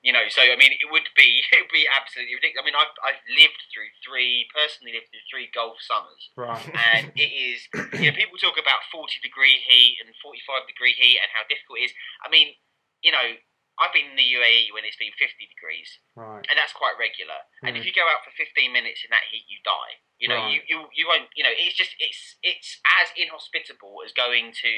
You 0.02 0.10
know, 0.10 0.26
so 0.28 0.42
I 0.42 0.58
mean, 0.58 0.74
it 0.74 0.90
would 0.90 1.08
be 1.14 1.44
it 1.52 1.68
would 1.68 1.72
be 1.72 1.86
absolutely 1.88 2.36
ridiculous. 2.36 2.64
I 2.64 2.66
mean, 2.68 2.76
I've 2.80 2.96
I've 3.04 3.22
lived 3.28 3.60
through 3.72 3.92
three 4.00 4.48
personally 4.52 4.96
lived 4.96 5.12
through 5.12 5.24
three 5.28 5.48
Gulf 5.52 5.80
summers, 5.84 6.32
Right. 6.36 6.64
and 6.96 7.12
it 7.16 7.32
is 7.32 7.68
you 7.96 8.08
know 8.08 8.16
people 8.16 8.40
talk 8.40 8.56
about 8.56 8.88
forty 8.88 9.20
degree 9.20 9.60
heat 9.62 10.00
and 10.00 10.12
forty 10.20 10.40
five 10.44 10.64
degree 10.64 10.96
heat 10.96 11.20
and 11.20 11.28
how 11.32 11.44
difficult 11.48 11.80
it 11.80 11.92
is. 11.92 11.94
I 12.24 12.28
mean, 12.28 12.56
you 13.02 13.12
know, 13.12 13.36
I've 13.80 13.92
been 13.92 14.10
in 14.12 14.16
the 14.20 14.30
UAE 14.36 14.70
when 14.72 14.84
it's 14.84 14.96
been 15.00 15.12
fifty 15.18 15.48
degrees, 15.48 15.98
right. 16.14 16.44
and 16.48 16.54
that's 16.58 16.72
quite 16.76 16.94
regular. 17.00 17.40
And 17.64 17.76
if 17.76 17.82
Mm. 17.82 17.86
you 17.88 17.92
go 17.96 18.06
out 18.06 18.22
for 18.24 18.30
15 18.36 18.70
minutes 18.72 19.02
in 19.04 19.10
that 19.10 19.24
heat, 19.32 19.46
you 19.48 19.58
die. 19.64 19.94
You 20.18 20.28
know, 20.28 20.36
Right. 20.38 20.52
you, 20.54 20.60
you 20.68 20.78
you 20.94 21.04
won't. 21.08 21.28
You 21.34 21.42
know, 21.42 21.50
it's 21.56 21.74
just 21.74 21.96
it's 21.98 22.36
it's 22.42 22.78
as 23.02 23.10
inhospitable 23.16 24.02
as 24.04 24.12
going 24.12 24.52
to 24.62 24.72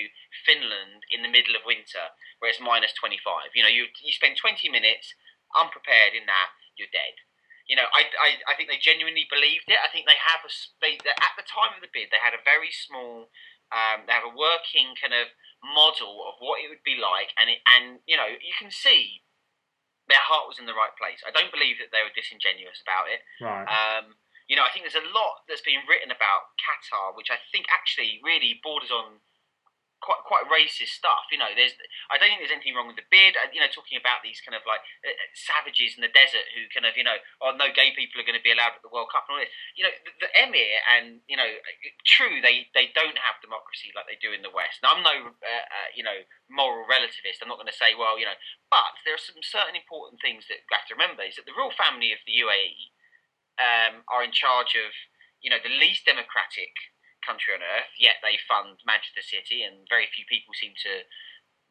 Finland 0.47 1.05
in 1.11 1.23
the 1.23 1.29
middle 1.29 1.55
of 1.57 1.65
winter 1.67 2.11
where 2.39 2.51
it's 2.51 2.61
minus 2.61 2.95
25. 2.95 3.51
You 3.55 3.63
know, 3.63 3.69
you 3.69 3.89
you 4.01 4.13
spend 4.13 4.37
20 4.39 4.69
minutes 4.71 5.13
unprepared 5.55 6.15
in 6.15 6.27
that, 6.27 6.51
you're 6.77 6.91
dead. 6.93 7.15
You 7.67 7.77
know, 7.77 7.89
I, 7.97 8.05
I, 8.21 8.31
I 8.53 8.55
think 8.57 8.69
they 8.69 8.77
genuinely 8.77 9.25
believed 9.31 9.69
it. 9.73 9.81
I 9.81 9.89
think 9.89 10.05
they 10.07 10.21
have 10.21 10.45
a 10.45 10.53
they- 10.81 11.01
at 11.01 11.35
the 11.37 11.47
time 11.49 11.73
of 11.75 11.81
the 11.81 11.89
bid 11.93 12.09
they 12.13 12.21
had 12.21 12.35
a 12.37 12.43
very 12.45 12.71
small 12.71 13.31
um, 13.73 14.05
they 14.05 14.13
have 14.13 14.29
a 14.29 14.35
working 14.35 14.93
kind 14.99 15.15
of 15.15 15.33
model 15.65 16.29
of 16.29 16.37
what 16.43 16.61
it 16.61 16.69
would 16.69 16.85
be 16.85 17.01
like, 17.01 17.33
and 17.41 17.49
it 17.49 17.65
and 17.65 18.03
you 18.05 18.17
know 18.17 18.29
you 18.29 18.53
can 18.57 18.69
see 18.69 19.25
their 20.09 20.21
heart 20.21 20.45
was 20.45 20.61
in 20.61 20.69
the 20.69 20.77
right 20.77 20.93
place. 21.01 21.25
I 21.25 21.33
don't 21.33 21.53
believe 21.53 21.81
that 21.81 21.89
they 21.89 22.05
were 22.05 22.13
disingenuous 22.13 22.85
about 22.85 23.09
it. 23.09 23.25
Right. 23.41 23.65
Um, 23.65 24.21
you 24.45 24.57
know, 24.57 24.65
I 24.65 24.69
think 24.69 24.85
there's 24.85 25.01
a 25.01 25.13
lot 25.17 25.49
that's 25.49 25.65
been 25.65 25.89
written 25.89 26.13
about 26.13 26.53
Qatar, 26.61 27.17
which 27.17 27.33
I 27.33 27.41
think 27.49 27.65
actually 27.73 28.21
really 28.21 28.61
borders 28.61 28.93
on 28.93 29.25
quite 30.05 30.21
quite 30.29 30.45
racist 30.53 30.93
stuff. 30.93 31.33
You 31.33 31.41
know, 31.41 31.49
there's 31.57 31.73
I 32.13 32.21
don't 32.21 32.29
think 32.29 32.45
there's 32.45 32.53
anything 32.53 32.77
wrong 32.77 32.93
with 32.93 33.01
the 33.01 33.09
beard. 33.09 33.41
Uh, 33.41 33.49
you 33.49 33.65
know, 33.65 33.73
talking 33.73 33.97
about 33.97 34.21
these 34.21 34.45
kind 34.45 34.53
of 34.53 34.61
like 34.69 34.85
uh, 35.01 35.09
uh, 35.09 35.29
savages 35.33 35.97
in 35.97 36.05
the 36.05 36.13
desert 36.13 36.45
who 36.53 36.69
kind 36.69 36.85
of 36.85 36.93
you 37.01 37.03
know, 37.09 37.17
oh 37.41 37.57
no, 37.57 37.73
gay 37.73 37.97
people 37.97 38.21
are 38.21 38.29
going 38.29 38.37
to 38.37 38.45
be 38.45 38.53
allowed 38.53 38.77
at 38.77 38.85
the 38.85 38.93
World 38.93 39.09
Cup 39.09 39.25
and 39.27 39.41
all 39.41 39.43
this. 39.43 39.51
You 39.73 39.89
know, 39.89 39.95
the, 40.05 40.13
the 40.29 40.31
emir 40.37 40.85
and 40.93 41.25
you 41.25 41.41
know, 41.41 41.49
true 42.05 42.45
they 42.45 42.69
they 42.77 42.93
don't 42.93 43.17
have 43.17 43.41
democracy 43.41 43.91
like 43.97 44.05
they 44.05 44.21
do 44.21 44.37
in 44.37 44.45
the 44.45 44.53
West. 44.53 44.85
Now 44.85 44.93
I'm 44.93 45.01
no 45.01 45.33
uh, 45.33 45.67
uh, 45.73 45.89
you 45.97 46.05
know 46.05 46.29
moral 46.53 46.85
relativist. 46.85 47.41
I'm 47.41 47.49
not 47.49 47.57
going 47.57 47.73
to 47.73 47.75
say 47.75 47.97
well 47.97 48.21
you 48.21 48.29
know, 48.29 48.37
but 48.69 49.01
there 49.09 49.17
are 49.17 49.25
some 49.25 49.41
certain 49.41 49.75
important 49.75 50.21
things 50.21 50.45
that 50.53 50.69
we 50.69 50.77
have 50.77 50.87
to 50.93 50.97
remember 50.97 51.25
is 51.25 51.41
that 51.41 51.49
the 51.49 51.57
royal 51.57 51.73
family 51.73 52.13
of 52.13 52.21
the 52.29 52.37
UAE 52.45 52.93
um, 53.57 54.05
are 54.13 54.21
in 54.21 54.37
charge 54.37 54.77
of 54.77 54.93
you 55.41 55.49
know 55.49 55.61
the 55.63 55.73
least 55.73 56.05
democratic 56.05 56.94
country 57.25 57.57
on 57.57 57.65
earth, 57.65 57.91
yet 57.97 58.21
they 58.21 58.37
fund 58.45 58.85
Manchester 58.85 59.25
City, 59.25 59.65
and 59.65 59.89
very 59.89 60.07
few 60.13 60.29
people 60.29 60.53
seem 60.53 60.77
to 60.85 61.09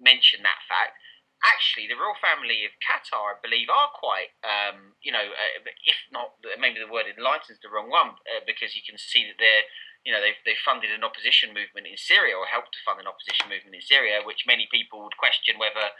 mention 0.01 0.41
that 0.43 0.65
fact. 0.65 0.97
Actually, 1.43 1.91
the 1.91 1.99
royal 1.99 2.15
family 2.23 2.63
of 2.63 2.71
Qatar, 2.79 3.35
I 3.35 3.43
believe, 3.43 3.67
are 3.67 3.91
quite, 3.91 4.31
um, 4.47 4.95
you 5.03 5.11
know, 5.11 5.27
uh, 5.27 5.67
if 5.83 5.99
not, 6.07 6.39
maybe 6.55 6.79
the 6.79 6.87
word 6.87 7.05
enlightened 7.05 7.51
is 7.51 7.59
the 7.59 7.67
wrong 7.67 7.91
one, 7.91 8.15
uh, 8.31 8.41
because 8.47 8.73
you 8.73 8.83
can 8.85 8.95
see 8.95 9.27
that 9.27 9.35
they're, 9.35 9.67
you 10.07 10.15
know, 10.15 10.23
they've, 10.23 10.39
they've 10.47 10.67
funded 10.67 10.91
an 10.91 11.03
opposition 11.03 11.51
movement 11.51 11.87
in 11.87 11.99
Syria 11.99 12.39
or 12.39 12.47
helped 12.47 12.71
to 12.75 12.83
fund 12.87 13.03
an 13.03 13.11
opposition 13.11 13.51
movement 13.51 13.75
in 13.75 13.83
Syria, 13.83 14.23
which 14.23 14.47
many 14.47 14.71
people 14.71 15.03
would 15.03 15.19
question 15.19 15.59
whether 15.59 15.91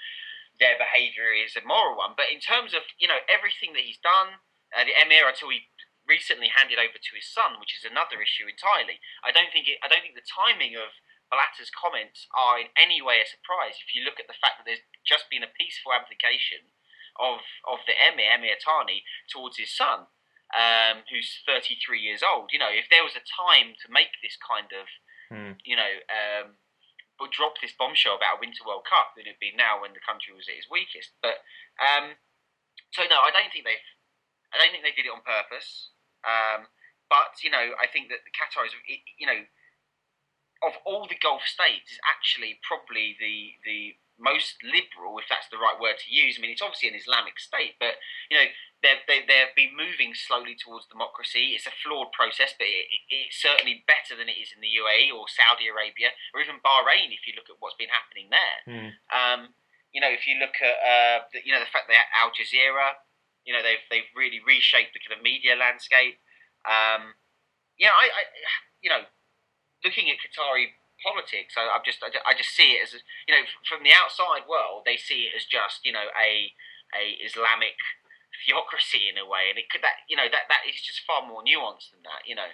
their 0.64 0.80
behaviour 0.80 1.36
is 1.36 1.60
a 1.60 1.64
moral 1.68 2.00
one. 2.00 2.16
But 2.16 2.32
in 2.32 2.40
terms 2.40 2.72
of, 2.72 2.88
you 2.96 3.12
know, 3.12 3.20
everything 3.28 3.76
that 3.76 3.84
he's 3.84 4.00
done, 4.00 4.40
uh, 4.72 4.88
the 4.88 4.96
emir, 4.96 5.28
until 5.28 5.52
he 5.52 5.68
recently 6.08 6.52
handed 6.52 6.80
over 6.80 7.00
to 7.00 7.14
his 7.16 7.28
son, 7.28 7.60
which 7.60 7.76
is 7.76 7.88
another 7.88 8.20
issue 8.20 8.48
entirely. 8.48 9.00
I 9.24 9.32
don't 9.32 9.52
think 9.52 9.68
it, 9.68 9.80
I 9.84 9.88
don't 9.88 10.04
think 10.04 10.16
the 10.20 10.26
timing 10.28 10.76
of 10.76 11.00
Blatter's 11.32 11.72
comments 11.74 12.28
are 12.36 12.60
in 12.62 12.70
any 12.78 13.02
way 13.02 13.24
a 13.24 13.28
surprise. 13.28 13.82
If 13.82 13.96
you 13.96 14.04
look 14.06 14.20
at 14.20 14.28
the 14.28 14.38
fact 14.38 14.62
that 14.62 14.66
there's 14.70 14.86
just 15.02 15.32
been 15.32 15.42
a 15.42 15.50
peaceful 15.50 15.96
abdication 15.96 16.70
of 17.18 17.42
of 17.66 17.82
the 17.86 17.94
emir, 17.98 18.30
Emir 18.38 18.58
Thani, 18.60 19.06
towards 19.30 19.58
his 19.58 19.74
son, 19.74 20.10
um, 20.54 21.06
who's 21.10 21.42
33 21.46 21.98
years 22.02 22.22
old. 22.22 22.54
You 22.54 22.60
know, 22.62 22.70
if 22.70 22.90
there 22.90 23.06
was 23.06 23.18
a 23.18 23.26
time 23.26 23.74
to 23.82 23.88
make 23.90 24.22
this 24.22 24.38
kind 24.38 24.70
of, 24.74 24.86
Hmm. 25.34 25.58
you 25.66 25.74
know, 25.76 25.94
um, 26.12 26.58
but 27.18 27.32
drop 27.32 27.58
this 27.62 27.74
bombshell 27.74 28.18
about 28.18 28.38
a 28.38 28.40
Winter 28.42 28.62
World 28.66 28.86
Cup, 28.86 29.14
then 29.16 29.26
it'd 29.26 29.40
be 29.40 29.54
now 29.56 29.82
when 29.82 29.94
the 29.94 30.04
country 30.04 30.34
was 30.34 30.50
at 30.50 30.58
its 30.58 30.70
weakest. 30.70 31.14
But 31.22 31.42
um, 31.82 32.18
so 32.92 33.06
no, 33.10 33.22
I 33.22 33.32
don't 33.32 33.50
think 33.50 33.66
they've. 33.66 33.88
I 34.54 34.58
don't 34.62 34.70
think 34.70 34.84
they 34.86 34.94
did 34.94 35.10
it 35.10 35.14
on 35.14 35.26
purpose. 35.26 35.90
Um, 36.24 36.68
but 37.10 37.40
you 37.44 37.52
know, 37.52 37.76
I 37.78 37.88
think 37.88 38.10
that 38.10 38.26
Qatar 38.34 38.66
is, 38.66 38.74
you 39.20 39.28
know, 39.28 39.46
of 40.64 40.74
all 40.86 41.06
the 41.08 41.20
Gulf 41.20 41.44
states, 41.46 41.92
is 41.92 42.00
actually 42.08 42.60
probably 42.64 43.16
the 43.20 43.60
the 43.66 43.96
most 44.22 44.62
liberal, 44.62 45.18
if 45.18 45.26
that's 45.28 45.50
the 45.50 45.58
right 45.58 45.76
word 45.82 45.98
to 45.98 46.10
use. 46.14 46.38
I 46.38 46.42
mean, 46.42 46.54
it's 46.54 46.62
obviously 46.62 46.88
an 46.90 46.96
Islamic 46.96 47.42
state, 47.42 47.76
but 47.82 47.98
you 48.30 48.38
know, 48.38 48.48
they've 48.86 49.04
they, 49.10 49.20
they've 49.26 49.58
been 49.58 49.76
moving 49.76 50.14
slowly 50.16 50.56
towards 50.56 50.86
democracy. 50.88 51.58
It's 51.58 51.68
a 51.68 51.74
flawed 51.84 52.14
process, 52.14 52.54
but 52.56 52.70
it, 52.70 52.88
it's 53.10 53.42
certainly 53.42 53.84
better 53.90 54.16
than 54.16 54.30
it 54.30 54.38
is 54.40 54.54
in 54.56 54.62
the 54.62 54.72
UAE 54.80 55.12
or 55.12 55.26
Saudi 55.28 55.68
Arabia 55.68 56.14
or 56.32 56.40
even 56.40 56.62
Bahrain. 56.64 57.12
If 57.12 57.26
you 57.28 57.34
look 57.36 57.50
at 57.50 57.60
what's 57.60 57.76
been 57.78 57.92
happening 57.92 58.30
there, 58.32 58.60
Hmm. 58.64 58.90
um, 59.12 59.42
you 59.92 60.02
know, 60.02 60.10
if 60.10 60.26
you 60.26 60.40
look 60.42 60.58
at 60.62 60.78
uh, 60.82 61.18
the, 61.34 61.42
you 61.44 61.52
know 61.52 61.60
the 61.62 61.70
fact 61.74 61.90
that 61.90 62.10
Al 62.16 62.32
Jazeera, 62.32 62.98
you 63.46 63.54
know, 63.54 63.62
they've 63.64 63.84
they've 63.92 64.10
really 64.16 64.40
reshaped 64.46 64.94
the 64.94 65.02
kind 65.04 65.18
of 65.18 65.24
media 65.24 65.56
landscape. 65.56 66.20
Um, 66.66 67.16
you 67.78 67.88
know, 67.88 67.96
I, 67.96 68.08
I, 68.12 68.22
you 68.82 68.90
know, 68.90 69.04
looking 69.84 70.10
at 70.10 70.22
Qatari 70.24 70.76
politics, 71.04 71.56
I, 71.60 71.68
I'm 71.68 71.84
just 71.86 72.00
I, 72.04 72.10
I 72.24 72.34
just 72.34 72.56
see 72.56 72.80
it 72.80 72.88
as 72.88 72.96
you 73.28 73.34
know 73.36 73.44
from 73.68 73.84
the 73.84 73.92
outside 73.94 74.48
world 74.48 74.88
they 74.88 74.96
see 74.98 75.28
it 75.28 75.36
as 75.36 75.46
just 75.46 75.84
you 75.84 75.92
know 75.92 76.08
a 76.16 76.54
a 76.96 77.20
Islamic 77.26 77.76
theocracy 78.46 79.10
in 79.12 79.18
a 79.20 79.26
way, 79.28 79.52
and 79.52 79.58
it 79.60 79.70
could 79.70 79.84
that 79.84 80.04
you 80.08 80.16
know 80.16 80.28
that 80.32 80.48
that 80.50 80.64
is 80.70 80.80
just 80.80 81.04
far 81.06 81.26
more 81.26 81.44
nuanced 81.44 81.92
than 81.92 82.04
that, 82.08 82.24
you 82.26 82.36
know. 82.36 82.52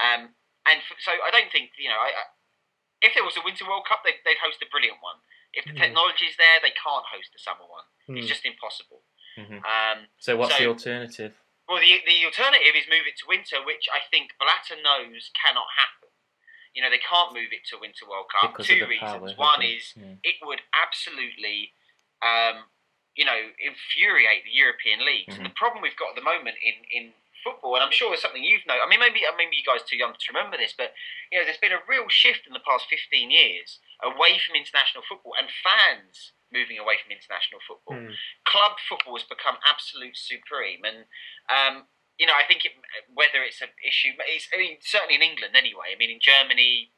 Um, 0.00 0.34
and 0.66 0.78
f 0.82 0.94
so 1.02 1.12
I 1.12 1.30
don't 1.30 1.50
think 1.52 1.74
you 1.78 1.88
know 1.90 1.98
I, 2.00 2.10
I, 2.12 2.24
if 3.02 3.14
there 3.14 3.26
was 3.26 3.36
a 3.36 3.44
Winter 3.44 3.66
World 3.66 3.84
Cup, 3.86 4.06
they'd, 4.06 4.22
they'd 4.24 4.38
host 4.38 4.62
a 4.62 4.70
brilliant 4.70 5.02
one. 5.02 5.18
If 5.52 5.66
the 5.66 5.74
Mm. 5.74 5.82
technology 5.84 6.26
is 6.30 6.36
there, 6.38 6.62
they 6.62 6.72
can't 6.72 7.04
host 7.04 7.34
a 7.36 7.40
summer 7.42 7.66
one. 7.66 7.84
It's 8.14 8.24
Mm. 8.26 8.30
just 8.30 8.46
impossible. 8.46 9.02
Mhm. 9.36 9.64
Um, 9.64 10.08
So 10.18 10.36
what's 10.36 10.52
So- 10.56 10.62
the 10.62 10.68
alternative? 10.68 11.38
well, 11.68 11.80
the 11.80 12.02
the 12.06 12.24
alternative 12.24 12.74
is 12.76 12.86
move 12.88 13.06
it 13.06 13.16
to 13.18 13.26
winter, 13.26 13.62
which 13.62 13.88
I 13.92 14.00
think 14.10 14.36
Blatter 14.38 14.76
knows 14.76 15.30
cannot 15.34 15.68
happen. 15.76 16.08
You 16.74 16.82
know, 16.82 16.90
they 16.90 16.98
can't 16.98 17.32
move 17.34 17.52
it 17.52 17.64
to 17.66 17.78
Winter 17.78 18.06
World 18.06 18.30
Cup. 18.30 18.52
Because 18.52 18.66
Two 18.66 18.74
the 18.86 18.98
power. 18.98 19.20
reasons. 19.20 19.36
One 19.36 19.62
is 19.62 19.94
Yeah. 19.96 20.14
it 20.22 20.36
would 20.42 20.62
absolutely, 20.72 21.74
um, 22.22 22.70
you 23.14 23.24
know, 23.26 23.52
infuriate 23.58 24.44
the 24.44 24.50
European 24.52 25.04
leagues. 25.04 25.36
And 25.36 25.44
the 25.44 25.50
problem 25.50 25.82
we've 25.82 25.96
got 25.96 26.10
at 26.10 26.14
the 26.14 26.22
moment 26.22 26.56
in, 26.62 26.84
in 26.90 27.14
football, 27.44 27.74
and 27.74 27.82
I'm 27.84 27.90
sure 27.92 28.12
it's 28.14 28.22
something 28.22 28.42
you've 28.42 28.64
known. 28.66 28.80
I 28.80 28.86
mean, 28.86 29.00
maybe 29.00 29.22
maybe 29.36 29.56
you 29.56 29.64
guys 29.64 29.82
are 29.82 29.86
too 29.86 29.96
young 29.96 30.14
to 30.14 30.26
remember 30.28 30.56
this, 30.56 30.72
but 30.72 30.94
you 31.30 31.38
know, 31.38 31.44
there's 31.44 31.58
been 31.58 31.72
a 31.72 31.82
real 31.86 32.08
shift 32.08 32.46
in 32.46 32.52
the 32.54 32.60
past 32.60 32.86
15 32.88 33.30
years 33.30 33.80
away 34.02 34.38
from 34.38 34.54
international 34.56 35.02
football 35.02 35.34
and 35.38 35.50
fans 35.50 36.32
moving 36.52 36.78
away 36.78 37.00
from 37.00 37.10
international 37.10 37.60
football 37.66 37.96
Hmm. 37.96 38.12
club 38.44 38.76
football 38.88 39.16
has 39.16 39.24
become 39.26 39.56
absolute 39.64 40.16
supreme, 40.16 40.84
and 40.84 41.08
um, 41.48 41.88
you 42.20 42.26
know 42.28 42.36
I 42.36 42.44
think 42.46 42.64
it, 42.64 42.72
whether 43.12 43.42
it's 43.42 43.60
an 43.60 43.72
issue, 43.82 44.12
it's 44.28 44.48
I 44.52 44.58
mean 44.58 44.78
certainly 44.80 45.16
in 45.16 45.22
England 45.24 45.56
anyway. 45.56 45.90
I 45.92 45.98
mean 45.98 46.10
in 46.12 46.20
Germany, 46.20 46.92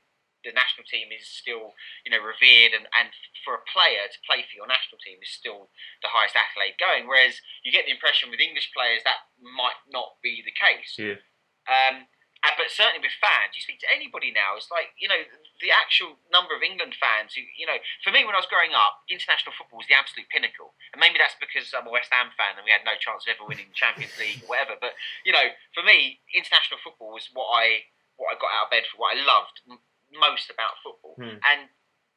the 0.45 0.53
national 0.53 0.85
team 0.85 1.09
is 1.14 1.25
still 1.27 1.73
you 2.05 2.11
know 2.12 2.21
revered, 2.21 2.75
and, 2.77 2.87
and 2.99 3.09
for 3.45 3.55
a 3.55 3.62
player 3.71 4.11
to 4.11 4.19
play 4.27 4.43
for 4.43 4.55
your 4.59 4.67
national 4.69 4.99
team 5.01 5.19
is 5.23 5.31
still 5.31 5.71
the 6.03 6.11
highest 6.12 6.37
accolade 6.37 6.77
going. 6.77 7.07
Whereas 7.07 7.40
you 7.62 7.73
get 7.73 7.87
the 7.87 7.95
impression 7.97 8.29
with 8.31 8.40
English 8.40 8.71
players 8.77 9.01
that 9.05 9.31
might 9.40 9.81
not 9.88 10.19
be 10.23 10.43
the 10.45 10.53
case. 10.53 10.99
Yeah. 10.99 11.21
Um, 11.64 12.09
uh, 12.44 12.52
but 12.61 12.68
certainly 12.68 13.00
with 13.00 13.16
fans, 13.16 13.57
you 13.57 13.64
speak 13.64 13.80
to 13.80 13.88
anybody 13.88 14.28
now, 14.28 14.52
it's 14.61 14.68
like, 14.68 14.92
you 15.00 15.09
know, 15.09 15.24
the 15.64 15.72
actual 15.72 16.20
number 16.28 16.52
of 16.52 16.61
England 16.61 16.92
fans 16.92 17.33
who, 17.33 17.40
you 17.57 17.64
know, 17.64 17.80
for 18.04 18.12
me 18.12 18.28
when 18.28 18.37
I 18.37 18.42
was 18.44 18.50
growing 18.52 18.76
up, 18.76 19.00
international 19.09 19.57
football 19.57 19.80
was 19.80 19.88
the 19.88 19.96
absolute 19.96 20.28
pinnacle. 20.28 20.76
And 20.92 21.00
maybe 21.00 21.16
that's 21.16 21.40
because 21.40 21.72
I'm 21.72 21.88
a 21.88 21.94
West 21.94 22.12
Ham 22.12 22.28
fan 22.37 22.61
and 22.61 22.64
we 22.68 22.74
had 22.74 22.85
no 22.85 23.00
chance 23.00 23.24
of 23.24 23.33
ever 23.33 23.48
winning 23.48 23.72
the 23.72 23.78
Champions 23.78 24.12
League 24.20 24.44
or 24.44 24.52
whatever. 24.52 24.76
But, 24.76 24.92
you 25.24 25.33
know, 25.33 25.57
for 25.72 25.80
me, 25.80 26.20
international 26.37 26.85
football 26.85 27.16
was 27.16 27.33
what 27.33 27.48
I 27.48 27.88
what 28.20 28.30
I 28.30 28.38
got 28.38 28.54
out 28.54 28.70
of 28.70 28.74
bed 28.74 28.87
for, 28.87 29.02
what 29.02 29.16
I 29.16 29.18
loved 29.26 29.57
m- 29.66 29.83
most 30.14 30.46
about 30.46 30.78
football. 30.85 31.18
Hmm. 31.18 31.42
And 31.42 31.66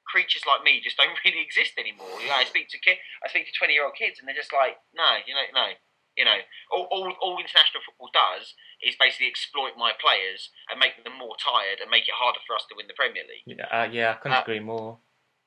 creatures 0.06 0.46
like 0.48 0.64
me 0.64 0.80
just 0.80 0.98
don't 0.98 1.16
really 1.26 1.44
exist 1.44 1.76
anymore. 1.78 2.20
You 2.20 2.32
know, 2.32 2.40
I 2.40 2.46
speak 2.46 2.70
to 2.76 2.80
kid, 2.80 2.98
I 3.24 3.32
speak 3.32 3.46
to 3.48 3.56
20 3.56 3.74
year 3.74 3.86
old 3.86 3.96
kids 3.96 4.20
and 4.20 4.26
they're 4.28 4.38
just 4.38 4.56
like, 4.56 4.80
no, 4.96 5.24
you 5.28 5.36
know, 5.36 5.48
no. 5.54 5.74
You 6.18 6.26
know, 6.26 6.42
all, 6.74 6.90
all, 6.90 7.14
all 7.22 7.38
international 7.38 7.86
football 7.86 8.10
does 8.10 8.58
is 8.82 8.98
basically 8.98 9.30
exploit 9.30 9.78
my 9.78 9.94
players 10.02 10.50
and 10.68 10.82
make 10.82 10.98
them 11.06 11.14
more 11.14 11.38
tired 11.38 11.78
and 11.78 11.94
make 11.94 12.10
it 12.10 12.18
harder 12.18 12.42
for 12.50 12.58
us 12.58 12.66
to 12.68 12.76
win 12.76 12.90
the 12.90 12.98
Premier 12.98 13.22
League. 13.30 13.46
Yeah, 13.46 13.70
uh, 13.70 13.88
yeah, 13.88 14.12
I 14.12 14.16
couldn't 14.18 14.42
Uh, 14.42 14.42
agree 14.42 14.60
more. 14.60 14.98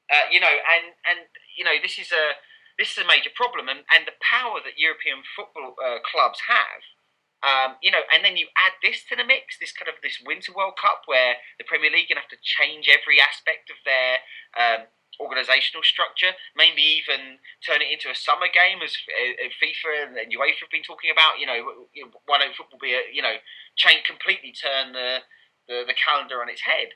Uh, 0.07 0.27
you 0.31 0.39
know, 0.39 0.51
and 0.51 0.95
and 1.07 1.27
you 1.59 1.67
know, 1.67 1.75
this 1.83 1.99
is 1.99 2.11
a 2.15 2.39
this 2.79 2.95
is 2.95 3.03
a 3.03 3.07
major 3.07 3.31
problem, 3.35 3.69
and, 3.69 3.83
and 3.91 4.07
the 4.07 4.17
power 4.23 4.63
that 4.63 4.79
European 4.79 5.27
football 5.37 5.75
uh, 5.79 5.99
clubs 6.07 6.41
have. 6.49 6.83
Um, 7.41 7.81
you 7.81 7.91
know, 7.91 8.05
and 8.13 8.21
then 8.21 8.37
you 8.37 8.53
add 8.53 8.77
this 8.85 9.01
to 9.09 9.17
the 9.17 9.25
mix, 9.25 9.57
this 9.57 9.73
kind 9.73 9.89
of 9.89 9.97
this 10.05 10.21
Winter 10.21 10.53
World 10.53 10.77
Cup, 10.77 11.09
where 11.09 11.41
the 11.57 11.65
Premier 11.65 11.91
League 11.91 12.09
gonna 12.09 12.21
have 12.21 12.31
to 12.31 12.43
change 12.43 12.85
every 12.85 13.17
aspect 13.17 13.73
of 13.73 13.79
their 13.89 14.21
um, 14.55 14.81
organisational 15.19 15.83
structure, 15.83 16.33
maybe 16.55 16.81
even 16.81 17.41
turn 17.67 17.83
it 17.83 17.91
into 17.91 18.11
a 18.11 18.15
summer 18.15 18.47
game, 18.47 18.79
as 18.85 18.95
uh, 19.11 19.47
uh, 19.47 19.51
FIFA 19.59 20.21
and, 20.21 20.31
UEFA 20.31 20.63
have 20.63 20.71
been 20.73 20.87
talking 20.87 21.11
about. 21.11 21.41
You 21.41 21.47
know, 21.47 21.89
you 21.93 22.07
know, 22.07 22.13
why 22.27 22.39
don't 22.39 22.55
football 22.55 22.79
be 22.79 22.95
a 22.95 23.03
you 23.13 23.23
know 23.23 23.37
change 23.77 24.05
completely 24.07 24.53
turn 24.53 24.93
the 24.93 25.25
the, 25.67 25.85
the 25.87 25.97
calendar 25.97 26.41
on 26.41 26.49
its 26.49 26.63
head? 26.63 26.95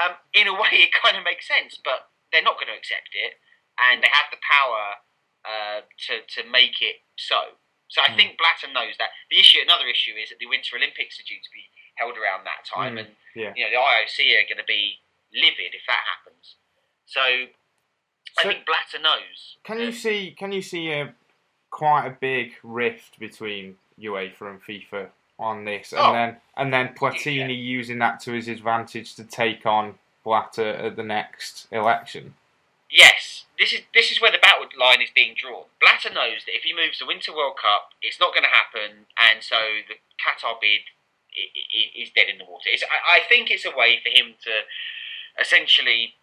Um, 0.00 0.16
in 0.32 0.48
a 0.48 0.54
way, 0.62 0.88
it 0.88 0.94
kind 0.96 1.16
of 1.16 1.24
makes 1.24 1.46
sense, 1.46 1.76
but 1.84 2.08
they're 2.32 2.46
not 2.46 2.56
going 2.56 2.72
to 2.72 2.78
accept 2.78 3.12
it, 3.12 3.36
and 3.78 4.00
they 4.02 4.10
have 4.10 4.30
the 4.32 4.40
power 4.40 5.02
uh, 5.44 5.80
to 6.08 6.24
to 6.40 6.48
make 6.48 6.80
it 6.80 7.04
so. 7.18 7.60
So 7.90 8.00
I 8.06 8.14
Mm. 8.14 8.16
think 8.16 8.38
Blatter 8.38 8.70
knows 8.70 8.94
that. 9.02 9.10
The 9.34 9.38
issue, 9.42 9.58
another 9.60 9.90
issue, 9.90 10.14
is 10.14 10.30
that 10.30 10.38
the 10.38 10.46
Winter 10.46 10.76
Olympics 10.78 11.18
are 11.18 11.26
due 11.26 11.42
to 11.42 11.50
be 11.50 11.66
held 11.98 12.14
around 12.16 12.46
that 12.46 12.62
time, 12.64 12.94
Mm, 12.96 13.00
and 13.02 13.08
yeah. 13.34 13.52
you 13.56 13.64
know 13.66 13.70
the 13.70 13.82
IOC 13.82 14.38
are 14.38 14.46
going 14.46 14.62
to 14.62 14.64
be 14.66 15.02
livid 15.34 15.74
if 15.74 15.82
that 15.86 16.02
happens. 16.06 16.56
So, 17.06 17.20
I 17.20 18.42
think 18.42 18.64
Blatter 18.66 19.02
knows. 19.02 19.56
Can 19.64 19.80
you 19.80 19.92
see? 19.92 20.34
Can 20.38 20.52
you 20.52 20.62
see 20.62 20.90
a 20.92 21.14
quite 21.70 22.06
a 22.06 22.10
big 22.10 22.52
rift 22.62 23.18
between 23.18 23.76
UEFA 23.98 24.42
and 24.42 24.62
FIFA 24.62 25.08
on 25.38 25.64
this, 25.64 25.92
and 25.92 26.00
Oh. 26.00 26.12
then 26.12 26.40
and 26.56 26.72
then 26.72 26.94
Platini 26.94 27.56
using 27.56 27.98
that 27.98 28.20
to 28.20 28.32
his 28.32 28.48
advantage 28.48 29.14
to 29.16 29.24
take 29.24 29.66
on 29.66 29.98
Blatter 30.24 30.68
at 30.68 30.96
the 30.96 31.02
next 31.02 31.66
election? 31.72 32.34
Yes, 32.90 33.46
this 33.58 33.72
is 33.72 33.82
this 33.94 34.10
is 34.10 34.20
where 34.20 34.32
the 34.32 34.38
battle 34.38 34.66
line 34.78 35.00
is 35.00 35.10
being 35.14 35.34
drawn. 35.36 35.64
Blatter 35.80 36.10
knows 36.10 36.44
that 36.44 36.56
if 36.56 36.62
he 36.62 36.74
moves 36.74 36.98
the 36.98 37.06
Winter 37.06 37.34
World 37.34 37.56
Cup, 37.60 37.90
it's 38.02 38.18
not 38.20 38.32
going 38.34 38.44
to 38.44 38.50
happen, 38.50 39.06
and 39.18 39.42
so 39.42 39.56
the 39.88 39.94
Qatar 40.22 40.60
bid 40.60 40.80
is 41.96 42.10
dead 42.10 42.28
in 42.28 42.38
the 42.38 42.44
water. 42.44 42.68
It's, 42.68 42.82
I 42.82 43.20
think 43.28 43.50
it's 43.50 43.64
a 43.64 43.70
way 43.70 44.00
for 44.02 44.08
him 44.10 44.34
to 44.42 44.50
essentially 45.40 46.14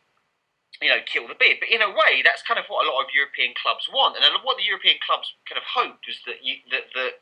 you 0.81 0.89
know, 0.89 1.01
kill 1.05 1.27
the 1.27 1.37
bid. 1.37 1.59
But 1.59 1.69
in 1.69 1.81
a 1.81 1.89
way, 1.89 2.21
that's 2.23 2.43
kind 2.43 2.59
of 2.59 2.65
what 2.67 2.85
a 2.85 2.89
lot 2.89 3.03
of 3.03 3.13
European 3.13 3.53
clubs 3.57 3.89
want, 3.91 4.15
and 4.15 4.23
what 4.43 4.57
the 4.57 4.67
European 4.67 4.97
clubs 5.01 5.33
kind 5.47 5.57
of 5.57 5.65
hoped 5.65 6.05
was 6.07 6.19
that 6.25 6.43
you, 6.43 6.61
that 6.71 6.93
that 6.93 7.13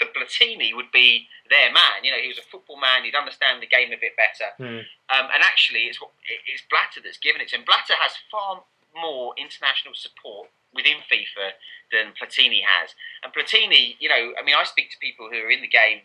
that 0.00 0.12
Platini 0.12 0.76
would 0.76 0.92
be 0.92 1.28
their 1.48 1.72
man. 1.72 2.04
You 2.04 2.12
know, 2.12 2.20
he 2.20 2.28
was 2.28 2.38
a 2.38 2.48
football 2.48 2.76
man; 2.80 3.04
he'd 3.04 3.16
understand 3.16 3.62
the 3.62 3.70
game 3.70 3.92
a 3.92 4.00
bit 4.00 4.16
better. 4.16 4.52
Hmm. 4.56 4.84
Um, 5.08 5.26
and 5.32 5.40
actually, 5.42 5.88
it's 5.88 5.98
it's 6.46 6.64
Blatter 6.68 7.00
that's 7.02 7.18
given 7.18 7.40
it 7.40 7.48
to 7.52 7.56
him. 7.56 7.64
Blatter 7.64 7.96
has 8.00 8.16
far 8.30 8.64
more 8.96 9.34
international 9.36 9.92
support 9.92 10.48
within 10.72 11.04
FIFA 11.08 11.56
than 11.92 12.12
Platini 12.16 12.60
has. 12.64 12.96
And 13.24 13.32
Platini, 13.32 13.96
you 14.00 14.08
know, 14.08 14.32
I 14.36 14.44
mean, 14.44 14.56
I 14.56 14.64
speak 14.64 14.90
to 14.90 14.98
people 14.98 15.28
who 15.30 15.38
are 15.40 15.50
in 15.50 15.60
the 15.60 15.68
game 15.68 16.04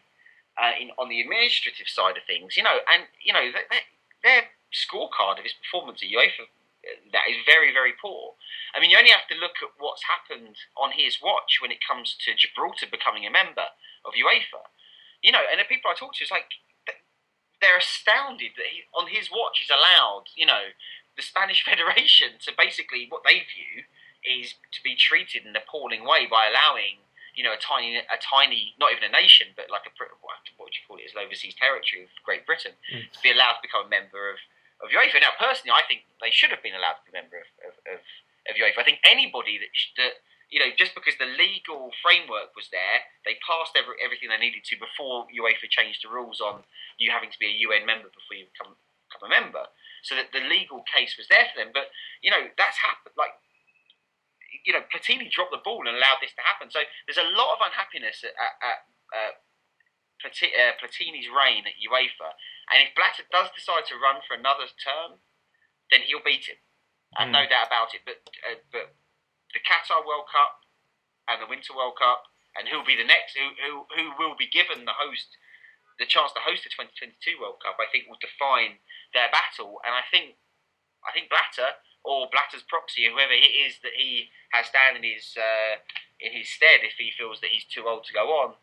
uh, 0.59 0.71
in 0.79 0.91
on 0.97 1.09
the 1.09 1.19
administrative 1.21 1.87
side 1.87 2.17
of 2.17 2.23
things, 2.23 2.55
you 2.57 2.63
know, 2.63 2.79
and 2.91 3.03
you 3.23 3.33
know, 3.33 3.51
their, 3.51 3.83
their 4.23 4.41
scorecard 4.73 5.37
of 5.37 5.43
his 5.43 5.53
performance 5.53 6.01
at 6.03 6.09
UEFA 6.09 6.47
that 7.13 7.29
is 7.29 7.37
very, 7.45 7.69
very 7.71 7.93
poor. 7.93 8.33
I 8.73 8.81
mean, 8.81 8.89
you 8.89 8.97
only 8.97 9.13
have 9.13 9.29
to 9.29 9.37
look 9.37 9.61
at 9.61 9.77
what's 9.77 10.01
happened 10.09 10.57
on 10.73 10.97
his 10.97 11.21
watch 11.21 11.61
when 11.61 11.69
it 11.69 11.77
comes 11.77 12.17
to 12.25 12.33
Gibraltar 12.33 12.89
becoming 12.89 13.21
a 13.25 13.29
member 13.29 13.69
of 14.01 14.17
UEFA. 14.17 14.65
You 15.21 15.31
know, 15.31 15.45
and 15.45 15.61
the 15.61 15.69
people 15.69 15.91
I 15.91 15.93
talk 15.93 16.17
to 16.17 16.23
is 16.25 16.33
like 16.33 16.49
they're 17.61 17.77
astounded 17.77 18.57
that 18.57 18.69
he, 18.73 18.89
on 18.97 19.05
his 19.13 19.29
watch, 19.29 19.61
he's 19.61 19.69
allowed, 19.69 20.33
you 20.33 20.49
know, 20.49 20.73
the 21.15 21.21
Spanish 21.21 21.61
Federation 21.67 22.41
to 22.41 22.51
basically 22.57 23.05
what 23.07 23.21
they 23.21 23.45
view 23.45 23.85
is 24.25 24.57
to 24.73 24.81
be 24.81 24.97
treated 24.97 25.45
in 25.45 25.53
an 25.53 25.61
appalling 25.61 26.01
way 26.01 26.25
by 26.25 26.49
allowing, 26.49 27.05
you 27.37 27.45
know, 27.45 27.53
a 27.53 27.61
tiny, 27.61 27.97
a 28.01 28.17
tiny, 28.17 28.73
not 28.81 28.89
even 28.89 29.05
a 29.05 29.13
nation, 29.13 29.53
but 29.53 29.69
like 29.69 29.85
a 29.85 29.93
what 30.57 30.69
would 30.69 30.73
you 30.77 30.85
call 30.89 30.97
it, 30.97 31.05
as 31.05 31.13
overseas 31.13 31.53
territory 31.57 32.05
of 32.05 32.09
Great 32.25 32.45
Britain, 32.45 32.73
Mm. 32.89 33.11
to 33.13 33.19
be 33.21 33.29
allowed 33.29 33.61
to 33.61 33.65
become 33.65 33.85
a 33.85 33.89
member 33.89 34.29
of, 34.29 34.37
of 34.81 34.89
UEFA. 34.89 35.21
Now, 35.21 35.37
personally, 35.37 35.73
I 35.73 35.85
think 35.85 36.03
they 36.19 36.33
should 36.33 36.49
have 36.49 36.65
been 36.65 36.75
allowed 36.75 36.97
to 36.99 37.03
be 37.05 37.13
a 37.13 37.21
member 37.21 37.37
of, 37.37 37.49
of, 37.65 37.73
of, 37.85 37.99
of 38.49 38.53
UEFA. 38.57 38.81
I 38.81 38.87
think 38.87 38.99
anybody 39.05 39.61
that, 39.61 39.71
that 40.01 40.13
you 40.51 40.59
know, 40.59 40.67
just 40.75 40.91
because 40.91 41.15
the 41.15 41.29
legal 41.29 41.95
framework 42.03 42.51
was 42.59 42.67
there, 42.75 43.07
they 43.23 43.39
passed 43.39 43.77
every, 43.79 43.95
everything 44.03 44.27
they 44.27 44.41
needed 44.41 44.67
to 44.67 44.75
before 44.75 45.29
UEFA 45.31 45.71
changed 45.71 46.03
the 46.03 46.11
rules 46.11 46.43
on 46.43 46.67
you 46.99 47.07
having 47.07 47.31
to 47.31 47.39
be 47.39 47.47
a 47.47 47.61
UN 47.71 47.87
member 47.87 48.11
before 48.11 48.35
you 48.35 48.51
become, 48.51 48.75
become 49.07 49.25
a 49.25 49.31
member. 49.31 49.71
So 50.03 50.17
that 50.19 50.35
the 50.35 50.43
legal 50.43 50.83
case 50.83 51.15
was 51.15 51.31
there 51.31 51.47
for 51.47 51.61
them. 51.61 51.71
But, 51.71 51.93
you 52.19 52.33
know, 52.33 52.51
that's 52.59 52.81
happened. 52.83 53.15
Like, 53.15 53.37
you 54.67 54.75
know, 54.75 54.83
Platini 54.91 55.31
dropped 55.31 55.55
the 55.55 55.63
ball 55.63 55.87
and 55.87 55.95
allowed 55.95 56.19
this 56.19 56.35
to 56.35 56.43
happen. 56.43 56.67
So 56.67 56.83
there's 57.07 57.21
a 57.21 57.31
lot 57.31 57.55
of 57.55 57.63
unhappiness 57.63 58.25
at, 58.27 58.35
at, 58.35 58.77
at 59.15 59.33
uh, 60.27 60.73
Platini's 60.77 61.31
reign 61.31 61.63
at 61.63 61.79
UEFA. 61.79 62.35
And 62.69 62.85
if 62.85 62.93
Blatter 62.93 63.25
does 63.31 63.49
decide 63.55 63.89
to 63.89 63.99
run 63.99 64.21
for 64.21 64.37
another 64.37 64.69
term, 64.77 65.19
then 65.89 66.05
he'll 66.05 66.23
beat 66.23 66.47
him. 66.47 66.61
I've 67.17 67.33
no 67.33 67.43
doubt 67.43 67.67
about 67.67 67.91
it. 67.91 68.07
But 68.07 68.23
uh, 68.47 68.63
but 68.71 68.95
the 69.51 69.59
Qatar 69.59 70.05
World 70.07 70.31
Cup 70.31 70.63
and 71.27 71.43
the 71.43 71.49
Winter 71.49 71.75
World 71.75 71.99
Cup, 71.99 72.31
and 72.55 72.71
who'll 72.71 72.87
be 72.87 72.95
the 72.95 73.07
next, 73.07 73.35
who 73.35 73.51
who, 73.59 73.83
who 73.91 74.15
will 74.15 74.39
be 74.39 74.47
given 74.47 74.87
the 74.87 74.95
host, 74.95 75.35
the 75.99 76.07
chance 76.07 76.31
to 76.31 76.43
host 76.43 76.63
the 76.63 76.71
2022 76.71 77.35
World 77.35 77.59
Cup, 77.59 77.75
I 77.79 77.91
think 77.91 78.07
will 78.07 78.21
define 78.23 78.79
their 79.11 79.27
battle. 79.27 79.83
And 79.83 79.91
I 79.91 80.07
think 80.07 80.39
I 81.03 81.11
think 81.11 81.27
Blatter 81.27 81.83
or 82.07 82.31
Blatter's 82.31 82.63
proxy, 82.63 83.05
whoever 83.11 83.35
it 83.35 83.51
is 83.51 83.83
that 83.83 83.93
he 83.99 84.31
has 84.55 84.71
down 84.71 84.95
in 84.95 85.03
his 85.03 85.35
uh, 85.35 85.83
in 86.23 86.31
his 86.31 86.47
stead, 86.47 86.87
if 86.87 86.95
he 86.95 87.11
feels 87.11 87.43
that 87.43 87.51
he's 87.51 87.67
too 87.67 87.91
old 87.91 88.07
to 88.07 88.13
go 88.15 88.31
on, 88.39 88.55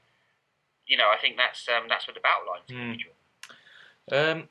you 0.88 0.96
know, 0.96 1.12
I 1.12 1.20
think 1.20 1.36
that's 1.36 1.68
um, 1.68 1.84
that's 1.84 2.08
what 2.08 2.16
the 2.16 2.24
battle 2.24 2.48
line's 2.48 2.64
going 2.72 2.96
to 2.96 3.04
be. 3.04 3.12
Um, 4.12 4.48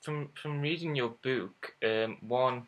from 0.00 0.28
from 0.34 0.60
reading 0.60 0.96
your 0.96 1.14
book, 1.22 1.74
um, 1.84 2.16
one 2.20 2.66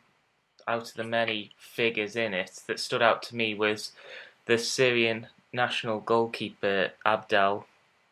out 0.67 0.89
of 0.89 0.93
the 0.93 1.03
many 1.03 1.51
figures 1.57 2.15
in 2.15 2.33
it 2.33 2.61
that 2.67 2.79
stood 2.79 3.01
out 3.01 3.23
to 3.23 3.35
me 3.35 3.53
was 3.53 3.91
the 4.45 4.57
Syrian 4.57 5.27
national 5.51 5.99
goalkeeper 5.99 6.91
Abdel 7.05 7.65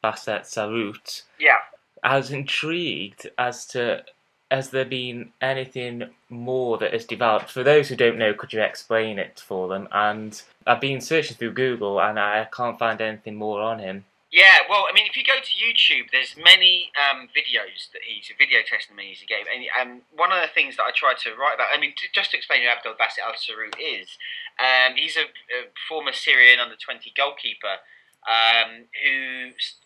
Basset 0.03 0.43
Sarut. 0.43 1.23
Yeah. 1.39 1.57
I 2.03 2.17
was 2.17 2.31
intrigued 2.31 3.29
as 3.37 3.65
to 3.67 4.03
has 4.49 4.69
there 4.71 4.85
been 4.85 5.31
anything 5.41 6.09
more 6.29 6.77
that 6.77 6.91
has 6.91 7.05
developed? 7.05 7.49
For 7.49 7.63
those 7.63 7.87
who 7.87 7.95
don't 7.95 8.17
know, 8.17 8.33
could 8.33 8.51
you 8.51 8.61
explain 8.61 9.17
it 9.17 9.39
for 9.39 9.69
them? 9.69 9.87
And 9.93 10.39
I've 10.67 10.81
been 10.81 10.99
searching 10.99 11.37
through 11.37 11.53
Google 11.53 12.01
and 12.01 12.19
I 12.19 12.45
can't 12.51 12.77
find 12.77 12.99
anything 12.99 13.35
more 13.35 13.61
on 13.61 13.79
him. 13.79 14.03
Yeah, 14.31 14.63
well, 14.71 14.87
I 14.87 14.95
mean, 14.95 15.03
if 15.11 15.19
you 15.19 15.27
go 15.27 15.43
to 15.43 15.53
YouTube, 15.59 16.07
there's 16.15 16.39
many 16.39 16.87
um, 16.95 17.27
videos 17.35 17.91
that 17.91 18.07
he's 18.07 18.31
video 18.39 18.63
testimonies 18.63 19.19
he 19.19 19.27
gave, 19.27 19.43
and 19.43 19.67
um, 19.75 20.07
one 20.15 20.31
of 20.31 20.39
the 20.39 20.47
things 20.47 20.79
that 20.79 20.87
I 20.87 20.95
tried 20.95 21.19
to 21.27 21.35
write 21.35 21.59
about. 21.59 21.67
I 21.67 21.75
mean, 21.75 21.91
to, 21.99 22.07
just 22.15 22.31
to 22.31 22.39
explain 22.39 22.63
who 22.63 22.71
Abdel 22.71 22.95
Basset 22.95 23.27
Al 23.27 23.35
Sarut 23.35 23.75
is, 23.75 24.15
um, 24.55 24.95
he's 24.95 25.19
a, 25.19 25.27
a 25.51 25.75
former 25.83 26.15
Syrian 26.15 26.63
under 26.63 26.79
twenty 26.79 27.11
goalkeeper 27.11 27.83
um, 28.23 28.87
who 29.03 29.51
s- 29.59 29.83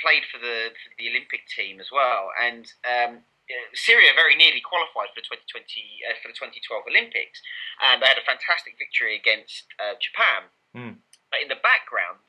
played 0.00 0.24
for 0.24 0.40
the 0.40 0.72
for 0.72 0.88
the 0.96 1.12
Olympic 1.12 1.44
team 1.52 1.76
as 1.76 1.92
well, 1.92 2.32
and. 2.40 2.72
Um, 2.88 3.28
uh, 3.50 3.74
Syria 3.74 4.14
very 4.14 4.38
nearly 4.38 4.62
qualified 4.62 5.10
for 5.12 5.18
the 5.18 5.26
2020 5.26 5.66
uh, 6.06 6.14
for 6.22 6.30
the 6.30 6.38
2012 6.38 6.86
Olympics, 6.86 7.42
and 7.82 7.98
they 7.98 8.06
had 8.06 8.16
a 8.16 8.24
fantastic 8.24 8.78
victory 8.78 9.18
against 9.18 9.66
uh, 9.82 9.98
Japan. 9.98 10.46
Hmm. 10.70 11.02
But 11.26 11.42
in 11.42 11.50
the 11.50 11.58
background 11.58 12.22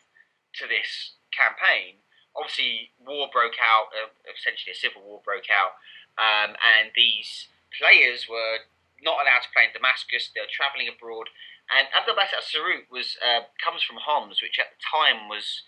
to 0.58 0.66
this 0.66 1.22
campaign, 1.34 2.00
obviously 2.38 2.94
war 3.02 3.30
broke 3.34 3.58
out. 3.62 3.90
Uh, 3.94 4.10
essentially, 4.30 4.74
a 4.74 4.78
civil 4.78 5.02
war 5.02 5.22
broke 5.26 5.50
out, 5.50 5.78
um, 6.18 6.56
and 6.62 6.94
these 6.96 7.50
players 7.74 8.30
were 8.30 8.66
not 9.02 9.22
allowed 9.22 9.44
to 9.44 9.52
play 9.52 9.68
in 9.68 9.74
Damascus. 9.74 10.32
They 10.32 10.42
were 10.42 10.52
travelling 10.52 10.88
abroad, 10.88 11.30
and 11.70 11.88
Abdel 11.94 12.16
Basset 12.16 12.46
Sarut 12.46 12.90
was 12.90 13.18
uh, 13.22 13.50
comes 13.62 13.84
from 13.84 14.02
Homs, 14.02 14.42
which 14.42 14.60
at 14.60 14.74
the 14.76 14.82
time 14.82 15.30
was, 15.30 15.66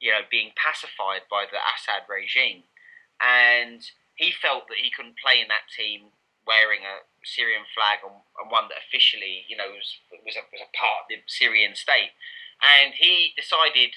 you 0.00 0.12
know, 0.12 0.24
being 0.28 0.52
pacified 0.56 1.28
by 1.30 1.46
the 1.48 1.60
Assad 1.60 2.08
regime, 2.08 2.64
and 3.20 3.80
he 4.16 4.32
felt 4.32 4.68
that 4.68 4.80
he 4.80 4.92
couldn't 4.92 5.20
play 5.20 5.40
in 5.40 5.48
that 5.48 5.68
team 5.68 6.12
wearing 6.46 6.86
a 6.86 7.02
Syrian 7.26 7.66
flag 7.74 8.06
and, 8.06 8.22
and 8.38 8.48
one 8.54 8.70
that 8.70 8.78
officially, 8.86 9.44
you 9.50 9.58
know, 9.58 9.74
was 9.74 9.98
was 10.24 10.38
a, 10.38 10.44
was 10.48 10.62
a 10.62 10.72
part 10.72 11.04
of 11.04 11.10
the 11.10 11.18
Syrian 11.26 11.74
state, 11.74 12.14
and 12.62 12.94
he 12.94 13.34
decided 13.36 13.92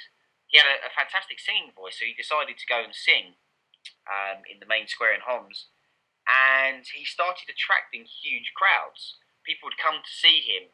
he 0.50 0.58
had 0.58 0.66
a, 0.68 0.90
a 0.90 0.92
fantastic 0.98 1.38
singing 1.40 1.72
voice, 1.78 2.02
so 2.02 2.06
he 2.10 2.18
decided 2.18 2.58
to 2.58 2.68
go 2.68 2.82
and 2.82 2.94
sing 2.94 3.38
um, 4.10 4.42
in 4.50 4.58
the 4.60 4.66
main 4.70 4.90
square 4.90 5.14
in 5.14 5.22
Homs, 5.22 5.70
and 6.26 6.84
he 6.90 7.06
started 7.06 7.48
attracting 7.50 8.06
huge 8.10 8.52
crowds. 8.58 9.18
People 9.46 9.70
would 9.70 9.78
come 9.82 10.02
to 10.02 10.14
see 10.14 10.42
him, 10.42 10.74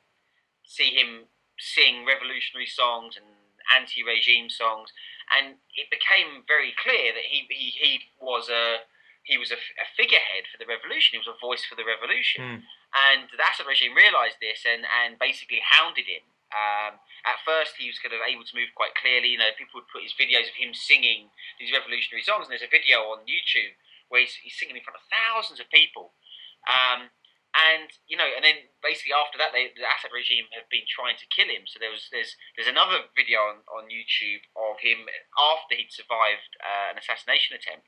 see 0.63 0.95
him 0.95 1.27
sing 1.59 2.03
revolutionary 2.07 2.67
songs 2.67 3.15
and 3.15 3.27
anti-regime 3.71 4.49
songs, 4.49 4.91
and 5.31 5.57
it 5.75 5.87
became 5.91 6.43
very 6.47 6.73
clear 6.75 7.11
that 7.15 7.27
he 7.27 7.47
he, 7.49 7.71
he 7.75 7.91
was 8.19 8.47
a 8.49 8.83
he 9.23 9.37
was 9.41 9.49
a, 9.49 9.57
a 9.57 9.87
figurehead 9.97 10.45
for 10.51 10.59
the 10.61 10.69
revolution. 10.69 11.17
He 11.17 11.23
was 11.23 11.31
a 11.31 11.39
voice 11.41 11.65
for 11.65 11.75
the 11.75 11.87
revolution, 11.87 12.43
Hmm. 12.45 12.59
and 12.93 13.19
the 13.33 13.41
Assad 13.41 13.65
regime 13.65 13.95
realised 13.95 14.37
this 14.39 14.63
and 14.67 14.85
and 14.85 15.17
basically 15.17 15.61
hounded 15.65 16.05
him. 16.05 16.23
Um, 16.55 17.03
at 17.27 17.43
first, 17.43 17.75
he 17.75 17.91
was 17.91 17.99
kind 17.99 18.15
of 18.15 18.23
able 18.23 18.47
to 18.47 18.55
move 18.55 18.71
quite 18.79 18.95
clearly. 18.95 19.35
You 19.35 19.41
know, 19.43 19.51
people 19.59 19.83
would 19.83 19.91
put 19.91 20.07
his 20.07 20.15
videos 20.15 20.47
of 20.47 20.55
him 20.55 20.71
singing 20.71 21.27
these 21.59 21.75
revolutionary 21.75 22.23
songs, 22.23 22.47
and 22.47 22.55
there's 22.55 22.63
a 22.65 22.71
video 22.71 23.11
on 23.11 23.27
YouTube 23.27 23.75
where 24.07 24.23
he's, 24.23 24.39
he's 24.39 24.55
singing 24.55 24.79
in 24.79 24.85
front 24.85 24.95
of 24.95 25.05
thousands 25.11 25.59
of 25.59 25.67
people. 25.67 26.15
Um, 26.63 27.11
and 27.55 27.87
you 28.07 28.19
know, 28.19 28.27
and 28.27 28.43
then 28.43 28.67
basically 28.83 29.15
after 29.15 29.39
that, 29.39 29.55
they, 29.55 29.71
the 29.71 29.87
Assad 29.87 30.11
regime 30.11 30.51
have 30.51 30.67
been 30.67 30.83
trying 30.87 31.15
to 31.15 31.27
kill 31.31 31.47
him. 31.47 31.63
So 31.67 31.79
there 31.79 31.91
was 31.91 32.11
there's 32.11 32.35
there's 32.55 32.67
another 32.67 33.07
video 33.15 33.47
on, 33.47 33.63
on 33.71 33.87
YouTube 33.87 34.43
of 34.59 34.83
him 34.83 35.07
after 35.39 35.79
he'd 35.79 35.91
survived 35.91 36.51
uh, 36.59 36.91
an 36.91 36.99
assassination 36.99 37.55
attempt, 37.55 37.87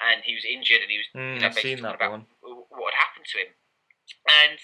and 0.00 0.24
he 0.24 0.32
was 0.32 0.48
injured, 0.48 0.80
and 0.80 0.88
he 0.88 1.00
was 1.00 1.08
Mm, 1.12 1.36
you 1.36 1.40
know, 1.44 1.48
I've 1.48 1.56
seen 1.56 1.76
basically 1.76 1.92
talking 1.92 2.00
about 2.00 2.16
one. 2.16 2.24
what 2.72 2.96
had 2.96 3.04
happened 3.04 3.28
to 3.36 3.38
him, 3.44 3.52
and 4.24 4.58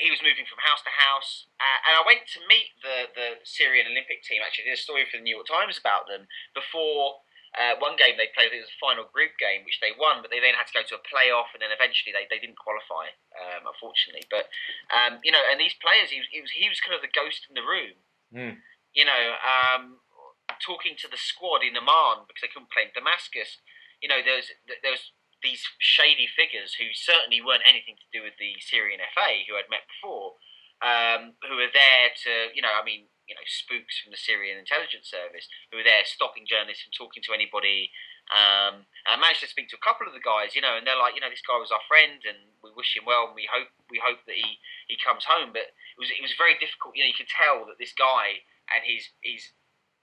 he 0.00 0.08
was 0.08 0.24
moving 0.24 0.48
from 0.48 0.58
house 0.64 0.80
to 0.82 0.92
house. 0.92 1.46
Uh, 1.60 1.78
and 1.86 1.94
I 2.00 2.02
went 2.02 2.24
to 2.34 2.40
meet 2.48 2.72
the 2.80 3.12
the 3.12 3.28
Syrian 3.44 3.86
Olympic 3.86 4.24
team. 4.24 4.40
Actually, 4.40 4.72
there's 4.72 4.82
a 4.82 4.88
story 4.88 5.04
for 5.04 5.20
the 5.20 5.24
New 5.24 5.36
York 5.36 5.46
Times 5.46 5.76
about 5.76 6.08
them 6.08 6.26
before. 6.56 7.20
Uh, 7.50 7.74
one 7.82 7.98
game 7.98 8.14
they 8.14 8.30
played, 8.30 8.54
it 8.54 8.62
was 8.62 8.70
a 8.70 8.78
final 8.78 9.02
group 9.10 9.34
game, 9.34 9.66
which 9.66 9.82
they 9.82 9.90
won, 9.98 10.22
but 10.22 10.30
they 10.30 10.38
then 10.38 10.54
had 10.54 10.70
to 10.70 10.76
go 10.76 10.86
to 10.86 10.94
a 10.94 11.02
playoff, 11.02 11.50
and 11.50 11.58
then 11.58 11.74
eventually 11.74 12.14
they, 12.14 12.22
they 12.30 12.38
didn't 12.38 12.54
qualify, 12.54 13.10
um, 13.34 13.66
unfortunately. 13.66 14.22
But 14.30 14.46
um, 14.94 15.18
you 15.26 15.34
know, 15.34 15.42
and 15.50 15.58
these 15.58 15.74
players, 15.82 16.14
he 16.14 16.22
was, 16.22 16.30
he 16.30 16.38
was 16.38 16.50
he 16.54 16.70
was 16.70 16.78
kind 16.78 16.94
of 16.94 17.02
the 17.02 17.10
ghost 17.10 17.50
in 17.50 17.58
the 17.58 17.66
room. 17.66 17.98
Mm. 18.30 18.62
You 18.94 19.02
know, 19.02 19.34
um, 19.42 19.98
talking 20.62 20.94
to 21.02 21.10
the 21.10 21.18
squad 21.18 21.66
in 21.66 21.74
Amman 21.74 22.30
because 22.30 22.42
they 22.42 22.52
couldn't 22.54 22.70
play 22.70 22.86
in 22.86 22.94
Damascus. 22.94 23.58
You 23.98 24.06
know, 24.06 24.22
there's 24.22 24.54
there's 24.86 25.10
these 25.42 25.64
shady 25.78 26.28
figures 26.28 26.76
who 26.76 26.92
certainly 26.92 27.40
weren't 27.40 27.66
anything 27.68 27.96
to 27.96 28.08
do 28.12 28.24
with 28.24 28.36
the 28.38 28.60
Syrian 28.60 29.00
FA 29.14 29.44
who 29.48 29.56
I'd 29.56 29.72
met 29.72 29.88
before, 29.88 30.36
um, 30.84 31.36
who 31.44 31.56
were 31.56 31.72
there 31.72 32.12
to, 32.24 32.52
you 32.52 32.60
know, 32.60 32.72
I 32.72 32.84
mean, 32.84 33.08
you 33.30 33.38
know 33.38 33.46
spooks 33.46 34.02
from 34.02 34.10
the 34.10 34.18
Syrian 34.18 34.58
intelligence 34.58 35.06
service 35.06 35.46
who 35.70 35.78
were 35.78 35.86
there 35.86 36.02
stopping 36.02 36.50
journalists 36.50 36.82
from 36.82 36.90
talking 36.90 37.22
to 37.22 37.30
anybody. 37.30 37.94
Um, 38.26 38.90
I 39.06 39.14
managed 39.14 39.46
to 39.46 39.50
speak 39.50 39.70
to 39.70 39.78
a 39.78 39.86
couple 39.86 40.10
of 40.10 40.14
the 40.18 40.22
guys, 40.22 40.58
you 40.58 40.62
know, 40.62 40.74
and 40.74 40.82
they're 40.82 40.98
like, 40.98 41.14
you 41.14 41.22
know, 41.22 41.30
this 41.30 41.46
guy 41.46 41.54
was 41.54 41.70
our 41.70 41.82
friend, 41.86 42.18
and 42.26 42.50
we 42.58 42.74
wish 42.74 42.98
him 42.98 43.06
well, 43.06 43.30
and 43.30 43.38
we 43.38 43.46
hope 43.46 43.70
we 43.86 44.02
hope 44.02 44.26
that 44.26 44.34
he, 44.34 44.58
he 44.90 44.98
comes 44.98 45.22
home. 45.22 45.54
But 45.54 45.70
it 45.70 45.98
was 46.02 46.10
it 46.10 46.22
was 46.22 46.34
very 46.34 46.58
difficult. 46.58 46.98
You 46.98 47.06
know, 47.06 47.10
you 47.14 47.18
could 47.18 47.30
tell 47.30 47.70
that 47.70 47.78
this 47.78 47.94
guy 47.94 48.42
and 48.74 48.82
his 48.82 49.14
his 49.22 49.54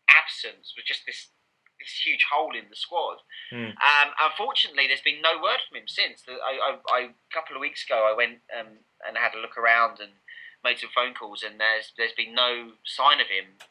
absence 0.07 0.71
was 0.79 0.87
just 0.87 1.03
this 1.03 1.35
this 1.79 2.01
huge 2.05 2.25
hole 2.31 2.55
in 2.55 2.69
the 2.69 2.75
squad. 2.75 3.21
Mm. 3.53 3.77
Um, 3.77 4.09
unfortunately, 4.17 4.87
there's 4.87 5.05
been 5.05 5.21
no 5.21 5.37
word 5.37 5.61
from 5.65 5.77
him 5.77 5.87
since. 5.87 6.25
I, 6.27 6.57
I, 6.57 6.69
I, 6.89 6.99
a 7.13 7.31
couple 7.33 7.55
of 7.55 7.61
weeks 7.61 7.85
ago, 7.85 8.09
I 8.09 8.15
went 8.15 8.41
um, 8.53 8.81
and 9.05 9.17
had 9.17 9.37
a 9.37 9.41
look 9.41 9.57
around 9.57 9.99
and 10.01 10.17
made 10.63 10.79
some 10.79 10.93
phone 10.93 11.13
calls, 11.13 11.45
and 11.45 11.59
there's 11.59 11.93
there's 11.97 12.17
been 12.17 12.33
no 12.33 12.77
sign 12.85 13.21
of 13.21 13.29
him. 13.29 13.61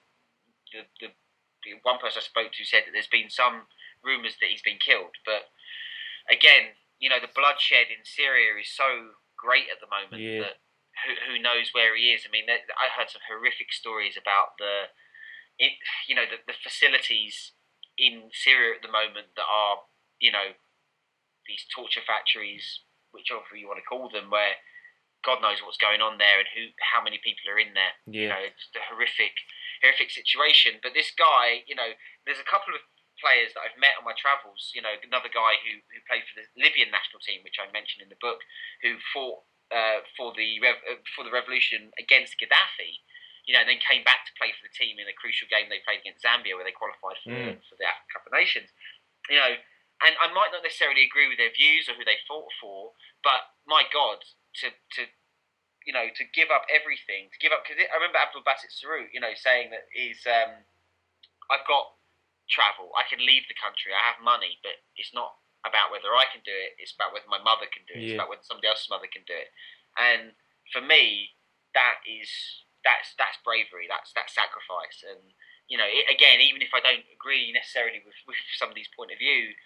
The, 0.70 0.86
the, 1.00 1.08
the 1.62 1.78
one 1.82 1.98
person 1.98 2.22
I 2.22 2.26
spoke 2.26 2.52
to 2.54 2.64
said 2.64 2.86
that 2.86 2.92
there's 2.94 3.10
been 3.10 3.30
some 3.30 3.66
rumours 4.02 4.38
that 4.38 4.50
he's 4.50 4.62
been 4.62 4.78
killed, 4.78 5.18
but 5.24 5.50
again, 6.30 6.74
you 6.98 7.08
know, 7.08 7.20
the 7.20 7.32
bloodshed 7.32 7.90
in 7.90 8.02
Syria 8.06 8.54
is 8.60 8.70
so 8.70 9.18
great 9.36 9.68
at 9.70 9.78
the 9.82 9.90
moment 9.90 10.22
Yeah. 10.22 10.48
that 10.48 10.56
who, 11.04 11.12
who 11.28 11.36
knows 11.42 11.70
where 11.72 11.94
he 11.96 12.10
is? 12.14 12.24
I 12.26 12.30
mean, 12.32 12.48
I 12.48 12.88
heard 12.88 13.10
some 13.10 13.22
horrific 13.28 13.72
stories 13.72 14.16
about 14.16 14.56
the, 14.58 14.88
it, 15.58 15.76
you 16.08 16.14
know, 16.14 16.24
the, 16.24 16.40
the 16.46 16.56
facilities 16.56 17.52
in 17.98 18.30
Syria 18.32 18.76
at 18.76 18.82
the 18.82 18.92
moment 18.92 19.32
that 19.36 19.48
are, 19.48 19.84
you 20.20 20.32
know, 20.32 20.52
these 21.48 21.64
torture 21.70 22.04
factories, 22.04 22.82
whichever 23.12 23.54
you 23.54 23.66
want 23.68 23.78
to 23.80 23.86
call 23.86 24.10
them, 24.10 24.30
where 24.30 24.58
God 25.24 25.42
knows 25.42 25.62
what's 25.62 25.80
going 25.80 26.02
on 26.02 26.18
there 26.18 26.38
and 26.38 26.48
who, 26.54 26.70
how 26.94 27.02
many 27.02 27.18
people 27.18 27.50
are 27.50 27.58
in 27.58 27.74
there. 27.74 27.94
You 28.06 28.28
Yeah. 28.28 28.34
know, 28.36 28.42
it's 28.46 28.70
a 28.74 28.82
horrific, 28.86 29.34
horrific 29.82 30.10
situation. 30.10 30.78
But 30.82 30.94
this 30.94 31.10
guy, 31.14 31.64
you 31.66 31.74
know, 31.74 31.94
there's 32.26 32.42
a 32.42 32.46
couple 32.46 32.74
of 32.74 32.82
players 33.18 33.54
that 33.56 33.64
I've 33.64 33.80
met 33.80 33.96
on 33.96 34.04
my 34.04 34.14
travels. 34.14 34.70
You 34.74 34.82
know, 34.82 34.94
another 35.02 35.32
guy 35.32 35.56
who, 35.64 35.80
who 35.90 35.98
played 36.06 36.26
for 36.28 36.36
the 36.36 36.46
Libyan 36.60 36.90
national 36.92 37.24
team, 37.24 37.40
which 37.42 37.58
I 37.58 37.70
mentioned 37.72 38.04
in 38.04 38.12
the 38.12 38.20
book, 38.20 38.44
who 38.82 39.00
fought 39.14 39.42
uh, 39.72 40.04
for 40.14 40.30
the 40.36 40.60
rev- 40.60 40.84
uh, 40.86 41.02
for 41.16 41.24
the 41.24 41.34
revolution 41.34 41.90
against 41.98 42.38
Gaddafi. 42.38 43.02
You 43.46 43.54
know, 43.54 43.62
and 43.62 43.70
then 43.70 43.78
came 43.78 44.02
back 44.02 44.26
to 44.26 44.34
play 44.34 44.50
for 44.52 44.66
the 44.66 44.74
team 44.74 44.98
in 44.98 45.06
a 45.06 45.14
crucial 45.14 45.46
game 45.46 45.70
they 45.70 45.78
played 45.86 46.02
against 46.02 46.26
Zambia, 46.26 46.58
where 46.58 46.66
they 46.66 46.74
qualified 46.74 47.14
for, 47.22 47.30
Mm. 47.30 47.62
for 47.70 47.78
the 47.78 47.86
African 47.86 48.10
Cup 48.12 48.26
of 48.26 48.34
Nations. 48.34 48.70
You 49.30 49.38
know, 49.38 49.54
and 50.02 50.12
I 50.20 50.26
might 50.34 50.50
not 50.52 50.62
necessarily 50.66 51.06
agree 51.06 51.30
with 51.30 51.38
their 51.38 51.54
views 51.54 51.88
or 51.88 51.94
who 51.94 52.04
they 52.04 52.18
fought 52.26 52.50
for, 52.60 52.92
but 53.22 53.54
my 53.66 53.86
God, 53.92 54.22
to 54.62 54.70
to 54.98 55.06
you 55.86 55.92
know 55.94 56.10
to 56.10 56.24
give 56.34 56.50
up 56.50 56.66
everything, 56.68 57.30
to 57.30 57.38
give 57.38 57.52
up 57.54 57.62
because 57.62 57.78
I 57.78 57.94
remember 57.94 58.18
Abdul 58.18 58.42
Basit 58.42 58.74
Sarut, 58.74 59.14
you 59.14 59.20
know, 59.22 59.32
saying 59.38 59.70
that 59.70 59.86
he's 59.94 60.26
um, 60.26 60.66
I've 61.48 61.66
got 61.70 61.94
travel, 62.50 62.90
I 62.98 63.02
can 63.08 63.22
leave 63.24 63.46
the 63.48 63.54
country, 63.58 63.94
I 63.94 64.02
have 64.10 64.22
money, 64.22 64.58
but 64.62 64.78
it's 64.98 65.14
not 65.14 65.38
about 65.66 65.90
whether 65.90 66.14
I 66.14 66.26
can 66.30 66.42
do 66.46 66.54
it. 66.54 66.78
It's 66.78 66.94
about 66.94 67.10
whether 67.14 67.26
my 67.26 67.42
mother 67.42 67.66
can 67.66 67.82
do 67.90 67.94
it. 67.94 68.02
It's 68.02 68.14
about 68.14 68.28
whether 68.30 68.42
somebody 68.46 68.68
else's 68.70 68.86
mother 68.90 69.10
can 69.10 69.22
do 69.26 69.34
it. 69.34 69.50
And 69.98 70.30
for 70.70 70.78
me, 70.80 71.34
that 71.74 71.98
is 72.06 72.30
that's 72.86 73.18
that's 73.18 73.42
bravery. 73.42 73.90
That's 73.90 74.14
that's 74.14 74.30
sacrifice. 74.30 75.02
And 75.02 75.34
you 75.66 75.74
know, 75.74 75.90
it, 75.90 76.06
again, 76.06 76.38
even 76.38 76.62
if 76.62 76.70
I 76.70 76.78
don't 76.78 77.02
agree 77.10 77.50
necessarily 77.50 77.98
with, 78.06 78.14
with 78.30 78.38
somebody's 78.54 78.86
point 78.94 79.10
of 79.10 79.18
view, 79.18 79.58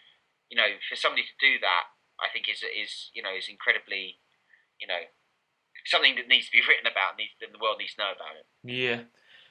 you 0.48 0.56
know, 0.56 0.80
for 0.88 0.96
somebody 0.96 1.28
to 1.28 1.36
do 1.36 1.60
that, 1.60 1.92
I 2.16 2.32
think 2.32 2.48
is 2.48 2.64
is 2.64 3.12
you 3.12 3.20
know 3.20 3.36
is 3.36 3.52
incredibly, 3.52 4.16
you 4.80 4.88
know, 4.88 5.04
something 5.84 6.16
that 6.16 6.32
needs 6.32 6.48
to 6.48 6.56
be 6.56 6.64
written 6.68 6.88
about. 6.88 7.20
Needs 7.20 7.36
the 7.36 7.60
world 7.60 7.76
needs 7.76 7.92
to 7.94 8.08
know 8.08 8.16
about 8.16 8.40
it. 8.40 8.48
Yeah. 8.64 9.04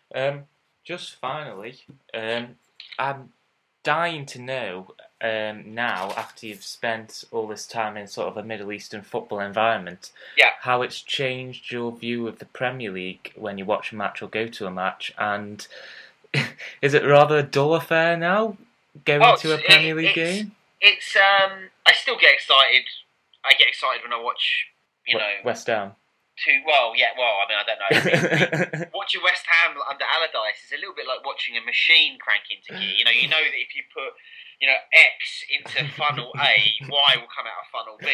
Um, 0.10 0.50
just 0.82 1.22
finally, 1.22 1.86
um, 2.18 2.58
I'm 2.98 3.38
dying 3.86 4.26
to 4.34 4.42
know 4.42 4.98
um, 5.22 5.74
now, 5.74 6.12
after 6.16 6.46
you've 6.48 6.64
spent 6.64 7.24
all 7.32 7.48
this 7.48 7.66
time 7.68 7.98
in 7.98 8.08
sort 8.08 8.28
of 8.30 8.38
a 8.38 8.44
Middle 8.44 8.72
Eastern 8.72 9.02
football 9.02 9.40
environment, 9.40 10.12
Yeah. 10.38 10.52
how 10.62 10.82
it's 10.82 11.02
changed 11.02 11.72
your 11.72 11.92
view 11.92 12.28
of 12.28 12.40
the 12.40 12.46
Premier 12.46 12.92
League 12.92 13.34
when 13.36 13.58
you 13.58 13.66
watch 13.66 13.92
a 13.92 13.96
match 13.96 14.22
or 14.22 14.28
go 14.30 14.48
to 14.48 14.66
a 14.66 14.72
match, 14.72 15.12
and 15.18 15.68
is 16.82 16.94
it 16.94 17.04
rather 17.04 17.38
a 17.40 17.44
dull 17.44 17.76
affair 17.76 18.16
now 18.18 18.58
going 19.06 19.22
Oh, 19.24 19.36
to 19.38 19.54
a 19.54 19.58
Premier 19.58 19.98
it- 19.98 20.02
League 20.04 20.18
it's- 20.18 20.38
game? 20.38 20.52
It's 20.82 21.14
um, 21.18 21.68
I 21.86 21.92
still 21.92 22.16
get 22.18 22.32
excited. 22.34 22.86
I 23.44 23.52
get 23.60 23.68
excited 23.68 24.02
when 24.02 24.14
I 24.14 24.22
watch, 24.24 24.68
you 25.06 25.18
know, 25.18 25.28
West 25.44 25.68
Ham. 25.68 25.92
two. 26.42 26.56
Well, 26.66 26.94
yeah. 26.96 27.12
Well, 27.18 27.36
I 27.36 27.44
mean, 27.52 27.60
I 27.60 27.66
don't 27.68 27.80
know. 27.84 28.88
watching 28.96 29.20
West 29.22 29.44
Ham 29.44 29.76
under 29.92 30.06
Allardyce 30.08 30.64
is 30.64 30.72
a 30.72 30.80
little 30.80 30.96
bit 30.96 31.04
like 31.06 31.20
watching 31.26 31.58
a 31.58 31.62
machine 31.68 32.18
crank 32.18 32.44
into 32.48 32.80
gear. 32.80 32.96
You 32.96 33.04
know, 33.04 33.12
you 33.12 33.28
know 33.28 33.44
that 33.44 33.60
if 33.60 33.76
you 33.76 33.84
put, 33.92 34.16
you 34.60 34.68
know, 34.68 34.76
X 34.92 35.48
into 35.48 35.88
funnel 35.96 36.36
A, 36.36 36.56
Y 36.84 37.12
will 37.16 37.32
come 37.32 37.48
out 37.48 37.64
of 37.64 37.72
funnel 37.72 37.96
B. 37.96 38.12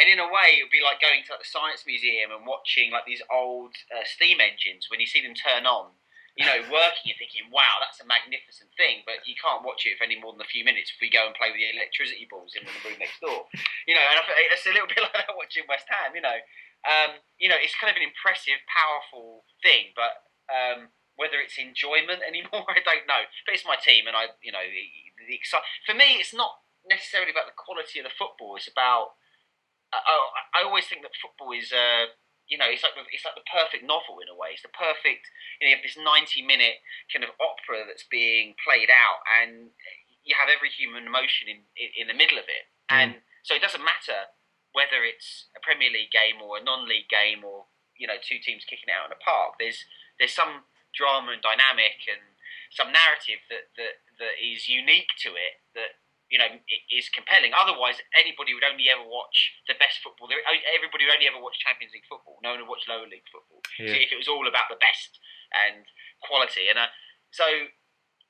And 0.00 0.08
in 0.08 0.16
a 0.16 0.24
way, 0.24 0.56
it 0.56 0.64
would 0.64 0.72
be 0.72 0.80
like 0.80 1.04
going 1.04 1.20
to 1.28 1.36
like, 1.36 1.44
the 1.44 1.48
science 1.52 1.84
museum 1.84 2.32
and 2.32 2.48
watching 2.48 2.88
like 2.88 3.04
these 3.04 3.20
old 3.28 3.76
uh, 3.92 4.00
steam 4.08 4.40
engines 4.40 4.88
when 4.88 5.04
you 5.04 5.08
see 5.08 5.20
them 5.20 5.36
turn 5.36 5.68
on. 5.68 5.92
You 6.32 6.48
know, 6.48 6.64
working, 6.72 7.12
you're 7.12 7.20
thinking, 7.20 7.52
"Wow, 7.52 7.76
that's 7.84 8.00
a 8.00 8.08
magnificent 8.08 8.72
thing," 8.80 9.04
but 9.04 9.20
you 9.28 9.36
can't 9.36 9.60
watch 9.60 9.84
it 9.84 10.00
for 10.00 10.08
any 10.08 10.16
more 10.16 10.32
than 10.32 10.40
a 10.40 10.48
few 10.48 10.64
minutes 10.64 10.88
if 10.88 10.96
we 10.96 11.12
go 11.12 11.28
and 11.28 11.36
play 11.36 11.52
with 11.52 11.60
the 11.60 11.68
electricity 11.68 12.24
balls 12.24 12.56
in 12.56 12.64
the 12.64 12.72
room 12.82 12.96
next 12.96 13.20
door. 13.20 13.44
You 13.84 13.98
know, 13.98 14.06
and 14.14 14.16
I, 14.16 14.24
it's 14.54 14.64
a 14.64 14.72
little 14.72 14.86
bit 14.86 15.02
like 15.02 15.12
that 15.12 15.34
watching 15.36 15.66
West 15.68 15.90
Ham. 15.92 16.14
You 16.16 16.24
know, 16.24 16.38
um, 16.88 17.20
you 17.36 17.50
know, 17.50 17.58
it's 17.58 17.76
kind 17.76 17.90
of 17.92 17.98
an 17.98 18.06
impressive, 18.06 18.62
powerful 18.70 19.44
thing, 19.60 19.92
but 19.92 20.24
um, 20.48 20.88
whether 21.22 21.38
it's 21.38 21.54
enjoyment 21.54 22.18
anymore, 22.30 22.66
I 22.66 22.82
don't 22.82 23.06
know. 23.06 23.22
But 23.46 23.54
it's 23.54 23.62
my 23.62 23.78
team, 23.78 24.10
and 24.10 24.18
I, 24.18 24.34
you 24.42 24.50
know, 24.50 24.66
the, 24.66 24.84
the 25.30 25.38
exci- 25.38 25.62
For 25.86 25.94
me, 25.94 26.18
it's 26.18 26.34
not 26.34 26.66
necessarily 26.82 27.30
about 27.30 27.46
the 27.46 27.54
quality 27.54 28.02
of 28.02 28.10
the 28.10 28.18
football. 28.18 28.58
It's 28.58 28.66
about 28.66 29.14
I, 29.92 30.60
I, 30.60 30.60
always 30.64 30.88
think 30.88 31.04
that 31.04 31.12
football 31.20 31.52
is, 31.52 31.68
uh, 31.68 32.16
you 32.48 32.56
know, 32.56 32.64
it's 32.64 32.80
like 32.80 32.96
the, 32.96 33.04
it's 33.12 33.28
like 33.28 33.36
the 33.36 33.44
perfect 33.44 33.84
novel 33.84 34.24
in 34.24 34.28
a 34.32 34.36
way. 34.36 34.56
It's 34.56 34.64
the 34.64 34.72
perfect. 34.72 35.28
You 35.60 35.68
know, 35.68 35.70
you 35.72 35.76
have 35.76 35.84
this 35.84 36.00
ninety-minute 36.00 36.80
kind 37.12 37.22
of 37.22 37.36
opera 37.36 37.84
that's 37.84 38.08
being 38.08 38.56
played 38.64 38.88
out, 38.88 39.20
and 39.28 39.76
you 40.24 40.32
have 40.36 40.48
every 40.48 40.72
human 40.72 41.04
emotion 41.04 41.52
in 41.52 41.68
in, 41.76 41.88
in 41.92 42.06
the 42.08 42.16
middle 42.16 42.40
of 42.40 42.48
it, 42.48 42.72
and 42.88 43.20
so 43.44 43.52
it 43.52 43.60
doesn't 43.60 43.84
matter 43.84 44.32
whether 44.72 45.04
it's 45.04 45.52
a 45.52 45.60
Premier 45.60 45.92
League 45.92 46.12
game 46.12 46.40
or 46.40 46.56
a 46.56 46.64
non-league 46.64 47.12
game 47.12 47.44
or 47.44 47.68
you 48.00 48.08
know 48.08 48.16
two 48.16 48.40
teams 48.40 48.64
kicking 48.64 48.88
it 48.88 48.96
out 48.96 49.12
in 49.12 49.12
a 49.12 49.20
park. 49.20 49.60
There's 49.60 49.84
there's 50.16 50.32
some 50.32 50.64
drama 50.94 51.32
and 51.32 51.42
dynamic 51.42 52.04
and 52.08 52.20
some 52.72 52.88
narrative 52.92 53.40
that 53.52 53.68
that, 53.76 54.00
that 54.18 54.34
is 54.40 54.68
unique 54.68 55.12
to 55.24 55.34
it 55.36 55.60
that 55.76 56.00
you 56.32 56.40
know 56.40 56.48
is 56.88 57.12
compelling. 57.12 57.52
Otherwise, 57.52 58.00
anybody 58.16 58.56
would 58.56 58.64
only 58.64 58.88
ever 58.88 59.04
watch 59.04 59.52
the 59.68 59.76
best 59.76 60.00
football. 60.00 60.28
Everybody 60.32 61.04
would 61.04 61.12
only 61.16 61.28
ever 61.28 61.40
watch 61.40 61.60
Champions 61.60 61.92
League 61.92 62.08
football. 62.08 62.40
No 62.40 62.56
one 62.56 62.64
would 62.64 62.72
watch 62.72 62.88
lower 62.88 63.04
league 63.04 63.28
football. 63.28 63.60
So 63.76 63.92
Yeah. 63.92 64.00
if 64.04 64.12
it 64.12 64.16
was 64.20 64.28
all 64.28 64.48
about 64.48 64.72
the 64.72 64.80
best 64.80 65.20
and 65.52 65.84
quality, 66.24 66.68
and 66.72 66.80
uh, 66.80 66.88
so 67.28 67.68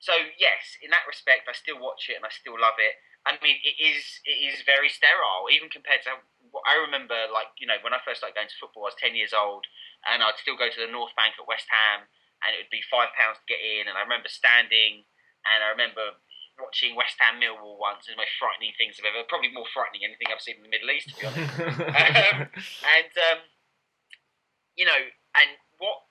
so 0.03 0.15
yes, 0.35 0.75
in 0.83 0.91
that 0.91 1.07
respect, 1.07 1.47
I 1.47 1.55
still 1.55 1.79
watch 1.79 2.11
it 2.11 2.19
and 2.19 2.27
I 2.27 2.31
still 2.35 2.59
love 2.59 2.75
it. 2.83 2.99
I 3.23 3.39
mean, 3.39 3.63
it 3.63 3.79
is 3.79 4.19
it 4.27 4.35
is 4.51 4.67
very 4.67 4.91
sterile, 4.91 5.47
even 5.47 5.71
compared 5.71 6.03
to. 6.11 6.19
what 6.51 6.67
I 6.67 6.75
remember, 6.83 7.31
like 7.31 7.55
you 7.63 7.71
know, 7.71 7.79
when 7.87 7.95
I 7.95 8.03
first 8.03 8.19
started 8.19 8.35
going 8.35 8.51
to 8.51 8.59
football, 8.59 8.83
I 8.83 8.91
was 8.91 8.99
ten 8.99 9.15
years 9.15 9.31
old, 9.31 9.63
and 10.11 10.27
I'd 10.27 10.43
still 10.43 10.59
go 10.59 10.67
to 10.67 10.81
the 10.83 10.91
North 10.91 11.15
Bank 11.15 11.39
at 11.39 11.47
West 11.47 11.71
Ham, 11.71 12.11
and 12.43 12.55
it 12.55 12.67
would 12.67 12.75
be 12.75 12.85
five 12.87 13.15
pounds 13.15 13.39
to 13.39 13.47
get 13.47 13.63
in. 13.63 13.87
And 13.87 13.95
I 13.95 14.03
remember 14.03 14.29
standing, 14.29 15.07
and 15.47 15.59
I 15.63 15.71
remember 15.71 16.19
watching 16.59 16.95
West 16.95 17.17
Ham 17.23 17.41
Millwall 17.41 17.81
once, 17.81 18.07
and 18.07 18.15
the 18.15 18.23
most 18.23 18.37
frightening 18.37 18.75
things 18.77 18.99
I've 18.99 19.09
ever, 19.09 19.27
probably 19.27 19.55
more 19.55 19.69
frightening 19.71 20.05
than 20.05 20.15
anything 20.15 20.31
I've 20.31 20.45
seen 20.45 20.61
in 20.61 20.67
the 20.67 20.73
Middle 20.73 20.91
East, 20.93 21.11
to 21.11 21.15
be 21.17 21.25
honest. 21.27 21.53
um, 21.63 22.39
and 22.87 23.13
um, 23.33 23.39
you 24.77 24.85
know, 24.85 25.03
and 25.39 25.51
what 25.79 26.07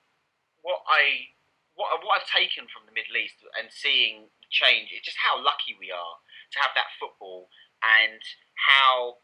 what 0.62 0.82
I 0.88 1.32
what 1.74 1.92
what 2.02 2.22
I've 2.22 2.30
taken 2.30 2.68
from 2.70 2.84
the 2.86 2.94
Middle 2.94 3.16
East 3.16 3.40
and 3.56 3.70
seeing 3.70 4.28
the 4.42 4.50
change 4.50 4.92
is 4.92 5.02
just 5.04 5.18
how 5.18 5.38
lucky 5.38 5.76
we 5.76 5.90
are 5.90 6.16
to 6.52 6.58
have 6.60 6.74
that 6.76 6.92
football 7.00 7.48
and 7.82 8.22
how 8.56 9.22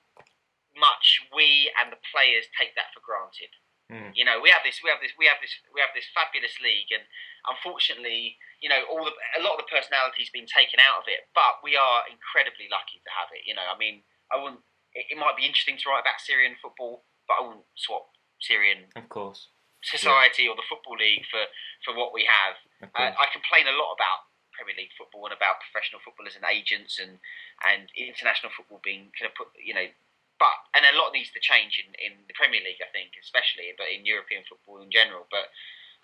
much 0.75 1.23
we 1.35 1.71
and 1.79 1.91
the 1.91 2.01
players 2.11 2.47
take 2.55 2.75
that 2.75 2.95
for 2.95 3.03
granted. 3.03 3.53
Mm. 3.89 4.13
You 4.13 4.29
know, 4.29 4.37
we 4.37 4.53
have 4.53 4.61
this, 4.61 4.85
we 4.85 4.93
have 4.93 5.01
this, 5.01 5.17
we 5.17 5.25
have 5.25 5.41
this, 5.41 5.53
we 5.73 5.81
have 5.81 5.97
this 5.97 6.05
fabulous 6.13 6.53
league, 6.61 6.93
and 6.93 7.01
unfortunately, 7.49 8.37
you 8.61 8.69
know, 8.69 8.85
all 8.85 9.01
the 9.01 9.17
a 9.37 9.41
lot 9.41 9.57
of 9.57 9.65
the 9.65 9.71
personality's 9.73 10.29
been 10.29 10.45
taken 10.45 10.77
out 10.77 11.01
of 11.01 11.09
it. 11.09 11.25
But 11.33 11.65
we 11.65 11.73
are 11.73 12.05
incredibly 12.05 12.69
lucky 12.69 13.01
to 13.01 13.11
have 13.17 13.33
it. 13.33 13.49
You 13.49 13.57
know, 13.57 13.65
I 13.65 13.81
mean, 13.81 14.05
I 14.29 14.37
wouldn't. 14.37 14.61
It, 14.93 15.17
it 15.17 15.17
might 15.17 15.41
be 15.41 15.49
interesting 15.49 15.81
to 15.81 15.89
write 15.89 16.05
about 16.05 16.21
Syrian 16.21 16.61
football, 16.61 17.09
but 17.25 17.41
I 17.41 17.43
wouldn't 17.49 17.65
swap 17.81 18.13
Syrian 18.45 18.93
of 18.93 19.09
course. 19.09 19.49
society 19.81 20.45
or 20.45 20.55
the 20.55 20.69
football 20.69 21.01
league 21.01 21.25
for 21.33 21.49
for 21.81 21.97
what 21.97 22.13
we 22.13 22.29
have. 22.29 22.61
Uh. 22.93 23.17
I 23.17 23.33
complain 23.33 23.73
a 23.73 23.77
lot 23.77 23.97
about 23.97 24.29
Premier 24.59 24.75
League 24.75 24.93
football 24.99 25.31
and 25.31 25.35
about 25.35 25.63
professional 25.63 26.03
footballers 26.03 26.35
and 26.35 26.45
agents 26.45 26.99
and 26.99 27.23
and 27.65 27.89
international 27.95 28.51
football 28.51 28.83
being 28.83 29.15
kind 29.15 29.31
of 29.31 29.35
put, 29.39 29.49
you 29.57 29.73
know, 29.73 29.87
but 30.39 30.55
and 30.75 30.87
a 30.87 30.97
lot 30.97 31.13
needs 31.13 31.31
to 31.35 31.41
change 31.43 31.83
in, 31.83 31.91
in 31.99 32.25
the 32.27 32.35
Premier 32.35 32.63
League, 32.63 32.81
I 32.81 32.91
think, 32.95 33.19
especially, 33.21 33.75
but 33.77 33.91
in 33.91 34.07
European 34.07 34.43
football 34.49 34.79
in 34.81 34.91
general. 34.91 35.27
But 35.31 35.51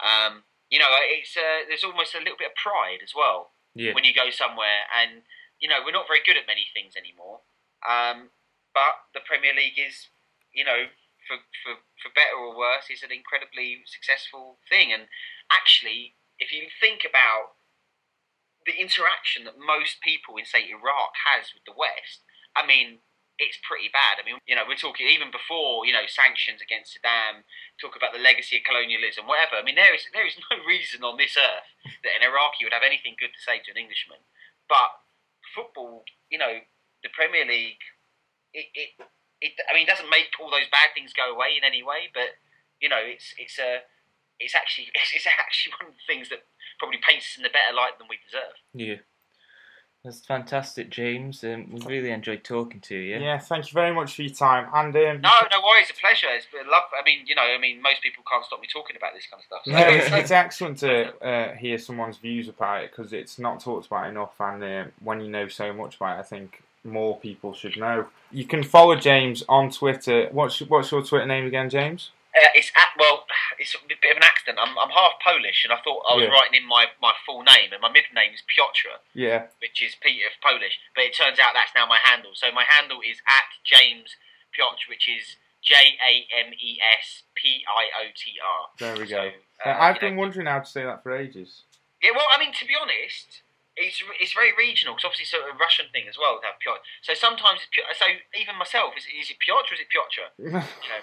um, 0.03 0.43
You 0.70 0.78
know, 0.82 0.91
it's 1.07 1.37
uh, 1.37 1.68
there's 1.68 1.85
almost 1.85 2.14
a 2.14 2.22
little 2.24 2.39
bit 2.41 2.51
of 2.51 2.57
pride 2.59 2.99
as 3.05 3.14
well 3.14 3.53
Yeah. 3.74 3.95
when 3.95 4.03
you 4.05 4.14
go 4.14 4.30
somewhere, 4.30 4.91
and 4.91 5.22
you 5.61 5.68
know 5.68 5.80
we're 5.85 5.95
not 5.95 6.09
very 6.11 6.22
good 6.24 6.37
at 6.37 6.47
many 6.51 6.66
things 6.74 6.97
anymore. 6.97 7.41
Um, 7.87 8.30
but 8.74 9.07
the 9.14 9.20
Premier 9.22 9.55
League 9.55 9.78
is, 9.78 10.09
you 10.51 10.64
know, 10.64 10.91
for, 11.28 11.37
for 11.62 11.78
for 12.03 12.11
better 12.11 12.35
or 12.35 12.57
worse, 12.57 12.91
is 12.91 13.05
an 13.07 13.12
incredibly 13.12 13.85
successful 13.87 14.59
thing. 14.68 14.91
And 14.91 15.07
actually, 15.53 16.16
if 16.43 16.51
you 16.51 16.66
think 16.80 17.05
about 17.07 17.55
the 18.66 18.74
interaction 18.74 19.45
that 19.45 19.61
most 19.61 20.01
people 20.01 20.37
in 20.41 20.45
say 20.49 20.64
Iraq 20.66 21.12
has 21.28 21.53
with 21.55 21.62
the 21.68 21.76
West, 21.76 22.24
I 22.57 22.64
mean, 22.66 23.04
it's 23.39 23.59
pretty 23.66 23.91
bad. 23.91 24.22
I 24.22 24.22
mean, 24.22 24.39
you 24.47 24.55
know, 24.55 24.62
we're 24.62 24.78
talking 24.78 25.11
even 25.11 25.35
before 25.35 25.82
you 25.87 25.93
know 25.93 26.07
sanctions 26.07 26.62
against 26.62 26.95
Saddam, 26.95 27.43
talk 27.82 27.99
about 27.99 28.14
the 28.14 28.22
legacy 28.22 28.62
of 28.62 28.66
colonialism, 28.66 29.26
whatever. 29.26 29.59
I 29.59 29.66
mean, 29.66 29.74
there 29.74 29.95
is 29.95 30.07
there 30.14 30.26
is 30.26 30.39
no 30.51 30.62
reason 30.68 31.03
on 31.03 31.18
this 31.18 31.35
earth 31.35 31.70
that 32.07 32.14
an 32.14 32.26
Iraqi 32.26 32.62
would 32.62 32.76
have 32.76 32.87
anything 32.87 33.18
good 33.18 33.35
to 33.35 33.43
say 33.43 33.59
to 33.62 33.74
an 33.74 33.80
Englishman. 33.80 34.22
But 34.70 35.03
football, 35.51 36.07
you 36.30 36.39
know, 36.39 36.62
the 37.03 37.12
Premier 37.12 37.45
League, 37.45 37.82
it, 38.55 38.70
it, 38.72 38.91
it 39.43 39.53
I 39.66 39.74
mean, 39.74 39.85
it 39.85 39.93
doesn't 39.93 40.11
make 40.11 40.32
all 40.39 40.51
those 40.51 40.70
bad 40.70 40.95
things 40.95 41.12
go 41.12 41.35
away 41.35 41.59
in 41.59 41.66
any 41.66 41.82
way, 41.82 42.09
but 42.14 42.39
you 42.78 42.89
know, 42.89 43.03
it's 43.03 43.35
it's 43.35 43.59
a 43.59 43.82
it's 44.39 44.55
actually 44.55 44.95
it's, 44.95 45.11
it's 45.16 45.26
actually 45.26 45.74
one 45.82 45.91
of 45.91 45.99
the 45.99 46.07
things 46.07 46.30
that 46.30 46.47
probably 46.78 47.03
paints 47.03 47.35
us 47.35 47.39
in 47.39 47.47
a 47.47 47.53
better 47.53 47.74
light 47.74 47.99
than 47.99 48.07
we 48.07 48.18
deserve. 48.22 48.57
Yeah. 48.74 49.03
That's 50.05 50.21
fantastic, 50.21 50.91
James. 50.91 51.43
Um, 51.45 51.71
we 51.71 51.81
really 51.87 52.11
enjoyed 52.11 52.45
talking 52.45 52.81
to 52.81 52.95
you. 52.95 53.17
Yeah, 53.17 53.39
thank 53.39 53.65
you 53.65 53.73
very 53.73 53.95
much 53.95 54.15
for 54.15 54.21
your 54.21 54.35
time. 54.35 54.69
And 54.75 54.95
um, 54.95 55.23
No, 55.23 55.31
no 55.51 55.63
worries, 55.65 55.89
a 55.91 55.99
pleasure. 55.99 56.27
It's 56.29 56.45
been 56.45 56.71
love. 56.71 56.83
I 56.93 57.03
mean, 57.07 57.21
you 57.27 57.35
know, 57.35 57.43
I 57.43 57.59
mean, 57.59 57.81
most 57.81 58.03
people 58.03 58.23
can't 58.31 58.45
stop 58.45 58.61
me 58.61 58.69
talking 58.71 58.97
about 58.97 59.15
this 59.15 59.27
kind 59.31 59.41
of 59.41 59.47
stuff. 59.47 59.61
So 59.65 59.71
no, 59.73 59.79
it's, 59.89 60.13
it's 60.13 60.31
excellent 60.31 60.79
to 60.81 61.17
uh, 61.27 61.55
hear 61.55 61.79
someone's 61.79 62.19
views 62.19 62.49
about 62.49 62.85
it 62.85 62.91
because 62.95 63.15
it's 63.15 63.39
not 63.39 63.61
talked 63.61 63.87
about 63.87 64.07
enough. 64.11 64.35
And 64.39 64.63
uh, 64.63 64.85
when 65.03 65.23
you 65.23 65.31
know 65.31 65.49
so 65.49 65.73
much 65.73 65.97
about 65.97 66.19
it, 66.19 66.21
I 66.21 66.25
think 66.25 66.63
more 66.85 67.19
people 67.19 67.55
should 67.55 67.79
know. 67.79 68.07
You 68.31 68.45
can 68.45 68.63
follow 68.63 68.97
James 68.97 69.43
on 69.49 69.71
Twitter. 69.71 70.29
What's 70.33 70.61
what's 70.61 70.91
your 70.93 71.03
Twitter 71.03 71.25
name 71.25 71.47
again, 71.47 71.71
James? 71.71 72.11
Uh, 72.37 72.49
it's 72.55 72.71
at, 72.77 72.89
well, 72.99 73.14
it's 73.65 73.73
a 73.75 73.81
bit 73.89 74.12
of 74.12 74.21
an 74.21 74.29
accident. 74.29 74.61
I'm, 74.61 74.77
I'm 74.77 74.93
half 74.93 75.17
Polish, 75.25 75.65
and 75.65 75.73
I 75.73 75.81
thought 75.81 76.05
I 76.05 76.15
was 76.21 76.29
Yeah. 76.29 76.37
writing 76.37 76.61
in 76.61 76.67
my, 76.69 76.87
my 77.01 77.17
full 77.25 77.41
name, 77.43 77.73
and 77.73 77.81
my 77.81 77.89
middle 77.89 78.12
name 78.12 78.37
is 78.37 78.45
Piotr, 78.45 79.01
Yeah, 79.17 79.49
which 79.65 79.81
is 79.81 79.97
Peter 79.97 80.29
of 80.29 80.37
Polish. 80.45 80.77
But 80.95 81.09
it 81.09 81.17
turns 81.17 81.41
out 81.41 81.57
that's 81.57 81.73
now 81.75 81.87
my 81.89 81.99
handle. 82.05 82.33
So 82.37 82.53
my 82.53 82.65
handle 82.69 83.01
is 83.01 83.25
at 83.25 83.49
James 83.65 84.21
Piotr, 84.53 84.85
which 84.93 85.09
is 85.09 85.41
J 85.65 85.97
A 86.05 86.29
M 86.45 86.53
E 86.61 86.77
S 87.01 87.25
P 87.35 87.65
I 87.65 87.89
O 88.05 88.12
T 88.12 88.37
R. 88.37 88.69
there 88.79 88.97
we 89.01 89.09
go. 89.09 89.33
uh, 89.65 89.69
Uh, 89.73 89.77
I've 89.81 89.99
been 89.99 90.15
know, 90.15 90.21
wondering 90.29 90.47
how 90.47 90.61
to 90.61 90.69
say 90.69 90.85
that 90.85 91.03
for 91.03 91.17
ages. 91.17 91.62
Yeah, 92.05 92.12
well, 92.12 92.29
I 92.29 92.37
mean, 92.39 92.53
to 92.53 92.67
be 92.69 92.77
honest, 92.77 93.41
it's 93.75 93.99
it's 94.21 94.35
very 94.37 94.53
regional 94.53 94.93
because 94.95 95.09
obviously 95.09 95.25
it's 95.25 95.35
a 95.35 95.57
Russian 95.57 95.87
thing 95.91 96.05
as 96.07 96.19
well 96.21 96.39
to 96.39 96.47
have 96.47 96.61
Piotr. 96.61 96.85
So 97.01 97.15
sometimes 97.17 97.65
it's 97.65 97.99
So 97.99 98.07
even 98.37 98.55
myself, 98.61 98.93
is, 98.95 99.09
is 99.09 99.31
it 99.33 99.39
Piotr 99.41 99.73
or 99.73 99.75
is 99.75 99.81
it 99.81 99.89
Piotr? 99.89 100.29
You 100.39 100.53
know, 100.53 101.03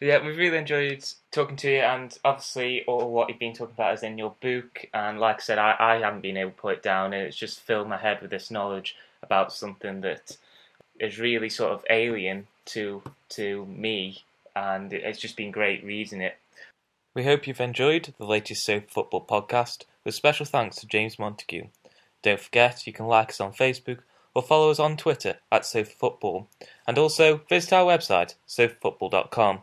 Yeah, 0.00 0.24
we've 0.24 0.36
really 0.36 0.58
enjoyed 0.58 1.04
talking 1.30 1.56
to 1.56 1.70
you, 1.70 1.78
and 1.78 2.16
obviously, 2.22 2.84
all 2.84 3.10
what 3.10 3.28
you've 3.28 3.38
been 3.38 3.54
talking 3.54 3.74
about 3.74 3.94
is 3.94 4.02
in 4.02 4.18
your 4.18 4.34
book. 4.42 4.84
And 4.92 5.18
like 5.18 5.36
I 5.36 5.40
said, 5.40 5.58
I, 5.58 5.74
I 5.78 5.94
haven't 6.00 6.20
been 6.20 6.36
able 6.36 6.50
to 6.50 6.56
put 6.56 6.74
it 6.74 6.82
down, 6.82 7.14
and 7.14 7.22
it's 7.22 7.36
just 7.36 7.60
filled 7.60 7.88
my 7.88 7.96
head 7.96 8.20
with 8.20 8.30
this 8.30 8.50
knowledge 8.50 8.94
about 9.22 9.52
something 9.52 10.02
that 10.02 10.36
is 11.00 11.18
really 11.18 11.48
sort 11.48 11.72
of 11.72 11.84
alien 11.88 12.46
to 12.66 13.02
to 13.30 13.64
me, 13.66 14.22
and 14.54 14.92
it's 14.92 15.18
just 15.18 15.36
been 15.36 15.50
great 15.50 15.82
reading 15.82 16.20
it. 16.20 16.36
We 17.14 17.24
hope 17.24 17.46
you've 17.46 17.60
enjoyed 17.60 18.12
the 18.18 18.26
latest 18.26 18.66
Sofa 18.66 18.86
Football 18.86 19.24
podcast, 19.24 19.84
with 20.04 20.14
special 20.14 20.44
thanks 20.44 20.76
to 20.76 20.86
James 20.86 21.18
Montague. 21.18 21.68
Don't 22.22 22.40
forget, 22.40 22.86
you 22.86 22.92
can 22.92 23.06
like 23.06 23.30
us 23.30 23.40
on 23.40 23.52
Facebook 23.52 24.00
or 24.34 24.42
follow 24.42 24.70
us 24.70 24.78
on 24.78 24.98
Twitter 24.98 25.36
at 25.50 25.64
Sofa 25.64 25.90
Football, 25.90 26.48
and 26.86 26.98
also 26.98 27.40
visit 27.48 27.72
our 27.72 27.86
website, 27.86 28.34
sofafootball.com. 28.46 29.62